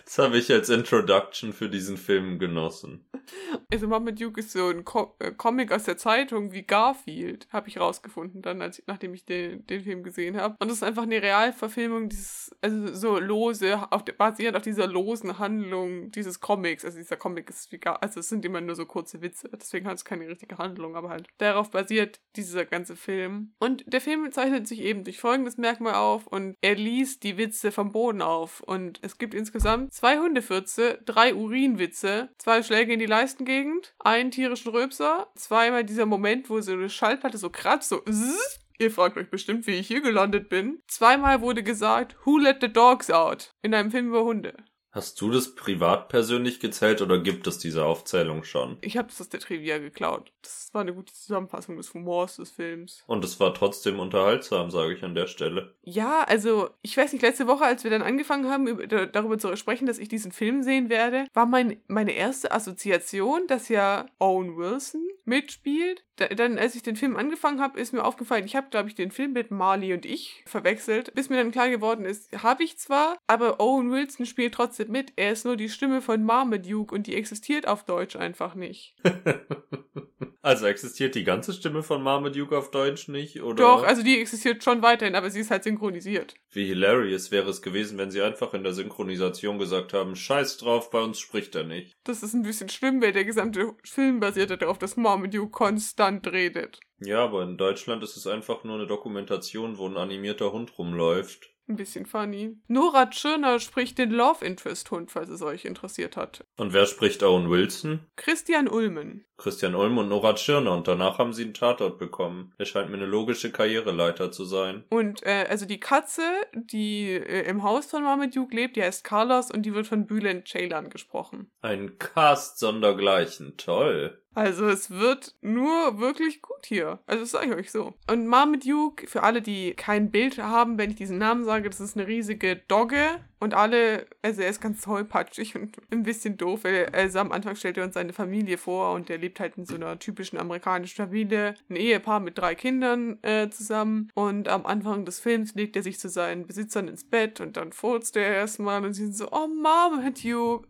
Das 0.06 0.17
habe 0.17 0.38
ich 0.38 0.52
als 0.52 0.70
Introduction 0.70 1.54
für 1.54 1.70
diesen 1.70 1.98
Film 1.98 2.38
genossen. 2.38 3.06
Also 3.71 3.88
Marmaduke 3.88 4.39
ist 4.41 4.51
so 4.51 4.69
ein 4.69 4.84
Co 4.84 5.15
äh, 5.19 5.31
Comic 5.31 5.71
aus 5.71 5.84
der 5.84 5.97
Zeitung 5.97 6.51
wie 6.51 6.63
Garfield, 6.63 7.47
habe 7.51 7.69
ich 7.69 7.79
rausgefunden 7.79 8.41
dann, 8.41 8.62
als, 8.62 8.84
nachdem 8.86 9.13
ich 9.13 9.25
den, 9.25 9.65
den 9.67 9.81
Film 9.81 10.03
gesehen 10.03 10.38
habe. 10.38 10.55
Und 10.60 10.69
das 10.69 10.77
ist 10.77 10.84
einfach 10.84 11.03
eine 11.03 11.21
Realverfilmung 11.21 12.10
dieses, 12.10 12.51
also 12.62 12.93
so 12.93 13.19
lose, 13.19 13.79
auf, 13.91 14.03
basierend 14.03 14.57
auf 14.57 14.63
dieser 14.63 14.88
losen 14.88 15.39
Handlung 15.39 16.12
dieses 16.12 16.39
Comics. 16.39 16.84
Also 16.84 16.97
dieser 16.97 17.17
Comic 17.17 17.49
ist 17.49 17.71
wie 17.71 17.77
gar, 17.77 18.01
also 18.03 18.19
es 18.19 18.29
sind 18.29 18.43
immer 18.45 18.62
nur 18.62 18.75
so 18.75 18.86
kurze 18.86 19.21
Witze, 19.21 19.49
deswegen 19.53 19.88
hat 19.88 19.97
es 19.97 20.05
keine 20.05 20.27
richtige 20.27 20.57
Handlung, 20.57 20.95
aber 20.95 21.10
halt 21.10 21.27
darauf 21.38 21.71
basiert 21.71 22.19
dieser 22.36 22.65
ganze 22.65 22.95
Film. 22.95 23.53
Und 23.60 23.84
der 23.88 24.01
Film 24.01 24.31
zeichnet 24.31 24.67
sich 24.67 24.81
eben 24.81 25.03
durch 25.03 25.19
folgendes 25.19 25.57
Merkmal 25.57 25.95
auf 25.95 26.27
und 26.27 26.55
er 26.62 26.75
liest 26.75 27.23
die 27.23 27.38
Witze 27.38 27.71
vom 27.71 27.91
Boden 27.91 28.21
auf. 28.21 28.62
Und 28.62 28.99
es 29.01 29.17
gibt 29.17 29.34
insgesamt 29.34 29.93
zwei 29.93 30.19
Hundefürze, 30.19 30.99
drei 31.05 31.34
Urinwitze, 31.36 32.29
zwei 32.38 32.63
Schläge 32.63 32.93
in 32.93 32.99
die 32.99 33.05
Leistengegend, 33.12 33.93
einen 34.00 34.32
tierischen 34.32 34.71
Röpser, 34.71 35.28
zweimal 35.36 35.84
dieser 35.84 36.06
Moment, 36.06 36.50
wo 36.50 36.62
so 36.62 36.71
eine 36.71 36.89
Schallplatte 36.89 37.38
so 37.38 37.50
kratzt, 37.50 37.89
so 37.89 38.00
zzz. 38.00 38.62
Ihr 38.80 38.89
fragt 38.89 39.17
euch 39.17 39.30
bestimmt, 39.30 39.67
wie 39.67 39.71
ich 39.71 39.88
hier 39.88 40.00
gelandet 40.00 40.47
bin. 40.47 40.82
Zweimal 40.88 41.41
wurde 41.41 41.62
gesagt, 41.62 42.15
Who 42.24 42.38
let 42.38 42.62
the 42.62 42.71
dogs 42.71 43.12
out? 43.12 43.54
In 43.62 43.74
einem 43.74 43.91
Film 43.91 44.08
über 44.08 44.24
Hunde. 44.24 44.56
Hast 44.91 45.21
du 45.21 45.32
das 45.32 45.56
privat 45.56 46.10
persönlich 46.10 46.60
gezählt 46.60 47.01
oder 47.01 47.19
gibt 47.19 47.47
es 47.47 47.58
diese 47.58 47.86
Aufzählung 47.86 48.43
schon? 48.43 48.77
Ich 48.82 48.97
habe 48.97 49.08
das 49.08 49.21
aus 49.21 49.30
der 49.30 49.39
Trivia 49.39 49.77
geklaut. 49.77 50.34
Das 50.41 50.69
war 50.73 50.82
eine 50.82 50.93
gute 50.93 51.13
Zusammenfassung 51.13 51.77
des 51.77 51.93
Humors 51.93 52.36
des 52.36 52.51
Films. 52.51 53.01
Und 53.08 53.23
es 53.23 53.39
war 53.39 53.54
trotzdem 53.54 53.99
unterhaltsam, 53.99 54.69
sage 54.69 54.93
ich 54.93 55.04
an 55.04 55.15
der 55.15 55.27
Stelle. 55.27 55.75
Ja, 55.84 56.23
also 56.23 56.69
ich 56.82 56.97
weiß 56.97 57.13
nicht, 57.13 57.21
letzte 57.21 57.47
Woche, 57.47 57.63
als 57.63 57.86
wir 57.86 57.91
dann 57.91 58.01
angefangen 58.01 58.49
haben, 58.49 58.67
über, 58.67 59.08
darüber 59.08 59.38
zu 59.38 59.56
sprechen, 59.56 59.86
dass 59.86 59.97
ich 59.97 60.10
diesen 60.10 60.34
Film 60.34 60.62
sehen 60.62 60.89
werde, 60.89 61.25
war 61.34 61.45
mein, 61.45 61.77
meine 61.88 62.12
erste 62.12 62.51
Assoziation, 62.51 63.47
dass 63.47 63.69
ja 63.69 64.08
Owen 64.19 64.58
Wilson 64.58 65.08
mitspielt. 65.23 66.04
Da, 66.21 66.27
dann, 66.27 66.60
als 66.60 66.75
ich 66.75 66.84
den 66.84 66.95
Film 66.95 67.15
angefangen 67.15 67.60
habe, 67.60 67.79
ist 67.79 67.93
mir 67.93 68.03
aufgefallen, 68.03 68.45
ich 68.45 68.55
habe, 68.55 68.67
glaube 68.69 68.88
ich, 68.88 68.93
den 68.93 69.10
Film 69.10 69.34
mit 69.34 69.49
Marley 69.49 69.91
und 69.91 70.05
ich 70.05 70.43
verwechselt, 70.45 71.15
bis 71.15 71.29
mir 71.29 71.38
dann 71.38 71.49
klar 71.49 71.67
geworden 71.67 72.05
ist, 72.05 72.43
habe 72.43 72.63
ich 72.63 72.77
zwar, 72.77 73.17
aber 73.25 73.60
Owen 73.60 73.89
Wilson 73.89 74.27
spielt 74.27 74.53
trotzdem 74.53 74.91
mit. 74.91 75.13
Er 75.15 75.31
ist 75.31 75.45
nur 75.45 75.57
die 75.57 75.69
Stimme 75.69 75.99
von 75.99 76.23
Marmaduke 76.23 76.93
und 76.93 77.07
die 77.07 77.15
existiert 77.15 77.67
auf 77.67 77.86
Deutsch 77.86 78.15
einfach 78.15 78.53
nicht. 78.53 78.93
also 80.41 80.65
existiert 80.65 81.13
die 81.15 81.23
ganze 81.23 81.54
Stimme 81.54 81.84
von 81.84 82.01
Marmaduke 82.01 82.58
auf 82.58 82.71
Deutsch 82.71 83.08
nicht, 83.08 83.41
oder? 83.41 83.63
Doch, 83.63 83.84
also 83.84 84.01
die 84.01 84.19
existiert 84.19 84.63
schon 84.63 84.82
weiterhin, 84.82 85.15
aber 85.15 85.30
sie 85.30 85.39
ist 85.39 85.51
halt 85.51 85.63
synchronisiert. 85.63 86.36
Wie 86.51 86.65
hilarious 86.65 87.32
wäre 87.32 87.49
es 87.49 87.62
gewesen, 87.62 87.97
wenn 87.97 88.10
sie 88.10 88.21
einfach 88.21 88.54
in 88.54 88.63
der 88.63 88.73
Synchronisation 88.73 89.60
gesagt 89.60 89.93
haben, 89.93 90.15
scheiß 90.15 90.58
drauf, 90.58 90.89
bei 90.89 91.01
uns 91.01 91.19
spricht 91.19 91.54
er 91.56 91.63
nicht. 91.63 91.93
Das 92.04 92.23
ist 92.23 92.34
ein 92.34 92.41
bisschen 92.41 92.69
schlimm, 92.69 93.01
weil 93.01 93.12
der 93.12 93.25
gesamte 93.25 93.75
Film 93.84 94.19
basiert 94.19 94.49
darauf, 94.49 94.80
dass 94.80 94.97
Marmaduke 94.97 95.51
konstant 95.51 96.27
redet. 96.32 96.80
Ja, 96.99 97.23
aber 97.23 97.43
in 97.43 97.58
Deutschland 97.58 98.04
ist 98.04 98.17
es 98.17 98.27
einfach 98.27 98.63
nur 98.63 98.75
eine 98.75 98.88
Dokumentation, 98.88 99.77
wo 99.77 99.88
ein 99.88 99.97
animierter 99.97 100.51
Hund 100.51 100.77
rumläuft. 100.77 101.51
Ein 101.67 101.76
bisschen 101.76 102.06
funny. 102.06 102.58
Nora 102.67 103.06
Tschirner 103.06 103.60
spricht 103.60 103.97
den 103.97 104.12
Love 104.12 104.43
Interest 104.43 104.89
Hund, 104.91 105.12
falls 105.12 105.30
es 105.30 105.41
euch 105.41 105.65
interessiert 105.65 106.17
hat. 106.17 106.43
Und 106.58 106.74
wer 106.74 106.86
spricht 106.86 107.24
Owen 107.24 107.50
Wilson? 107.50 108.06
Christian 108.15 108.67
Ulmen. 108.67 109.26
Christian 109.38 109.74
Ulm 109.74 109.97
und 109.97 110.10
Nora 110.10 110.36
Tschirner 110.36 110.71
und 110.74 110.88
danach 110.88 111.17
haben 111.17 111.34
sie 111.34 111.43
einen 111.43 111.56
Tatort 111.56 111.97
bekommen. 111.97 112.54
Er 112.60 112.65
scheint 112.65 112.89
mir 112.89 112.97
eine 112.97 113.08
logische 113.08 113.52
Karriereleiter 113.52 114.32
zu 114.32 114.45
sein. 114.45 114.84
Und 114.89 115.24
äh, 115.24 115.47
also 115.50 115.65
die 115.65 115.80
Katze, 115.80 116.21
die 116.54 117.10
äh, 117.10 117.47
im 117.50 117.63
Haus 117.63 117.88
von 117.88 118.04
Marmaduke 118.04 118.56
lebt, 118.56 118.76
die 118.76 118.84
heißt 118.84 119.04
Carlos 119.04 119.50
und 119.50 119.63
die 119.63 119.74
wird 119.74 119.88
von 119.88 120.06
Bülent 120.06 120.47
Ceylan 120.47 120.91
gesprochen. 120.91 121.50
Ein 121.62 121.97
Cast 121.97 122.60
sondergleichen, 122.60 123.58
toll. 123.58 124.21
Also 124.34 124.67
es 124.67 124.89
wird 124.89 125.36
nur 125.41 126.00
wirklich 126.00 126.41
gut 126.41 126.65
hier. 126.65 127.00
Also 127.06 127.24
das 127.24 127.32
sage 127.32 127.48
ich 127.48 127.56
euch 127.56 127.72
so. 127.72 127.94
Und 128.10 128.28
Marmaduke, 128.28 129.08
für 129.08 129.24
alle, 129.24 129.41
die 129.41 129.74
kein 129.74 130.10
Bild 130.10 130.38
haben, 130.38 130.78
wenn 130.78 130.89
ich 130.89 130.96
diesen 130.96 131.17
Namen 131.17 131.44
sage, 131.44 131.70
das 131.70 131.82
ist 131.82 131.98
eine 131.98 132.08
riesige 132.08 132.56
Dogge. 132.56 133.20
Und 133.39 133.54
alle, 133.54 134.06
also 134.22 134.41
er 134.41 134.50
ist 134.50 134.62
ganz 134.62 134.82
tollpatschig 134.82 135.56
und 135.56 135.78
ein 135.91 136.04
bisschen 136.04 136.38
doof. 136.38 136.63
Weil, 136.63 136.88
also 136.94 137.20
am 137.20 137.32
Anfang 137.32 137.56
stellt 137.56 137.78
er 137.78 137.84
uns 137.84 137.96
seine 137.96 138.13
Familie 138.13 138.58
vor 138.58 138.94
und 138.94 139.10
er 139.10 139.17
lebt 139.17 139.39
halt 139.39 139.58
in 139.58 139.65
so 139.65 139.76
einer 139.76 140.00
typischen 140.00 140.38
amerikanischen 140.38 140.96
Familie. 140.96 141.56
Ein 141.70 141.76
Ehepaar 141.76 142.20
mit 142.22 142.38
drei 142.38 142.56
Kindern 142.56 143.22
äh, 143.24 143.50
zusammen. 143.50 144.10
Und 144.13 144.48
am 144.48 144.65
Anfang 144.65 145.04
des 145.06 145.20
Films 145.20 145.56
legt 145.56 145.76
er 145.76 145.84
sich 145.84 146.00
zu 146.00 146.08
seinen 146.08 146.48
Besitzern 146.48 146.88
ins 146.88 147.04
Bett 147.04 147.41
und 147.41 147.58
dann 147.58 147.74
furzt 147.74 148.15
er 148.15 148.28
erstmal 148.28 148.86
und 148.86 148.94
sie 148.94 149.04
sind 149.04 149.17
so, 149.17 149.30
oh 149.32 149.48
Marmaduke. 149.48 150.67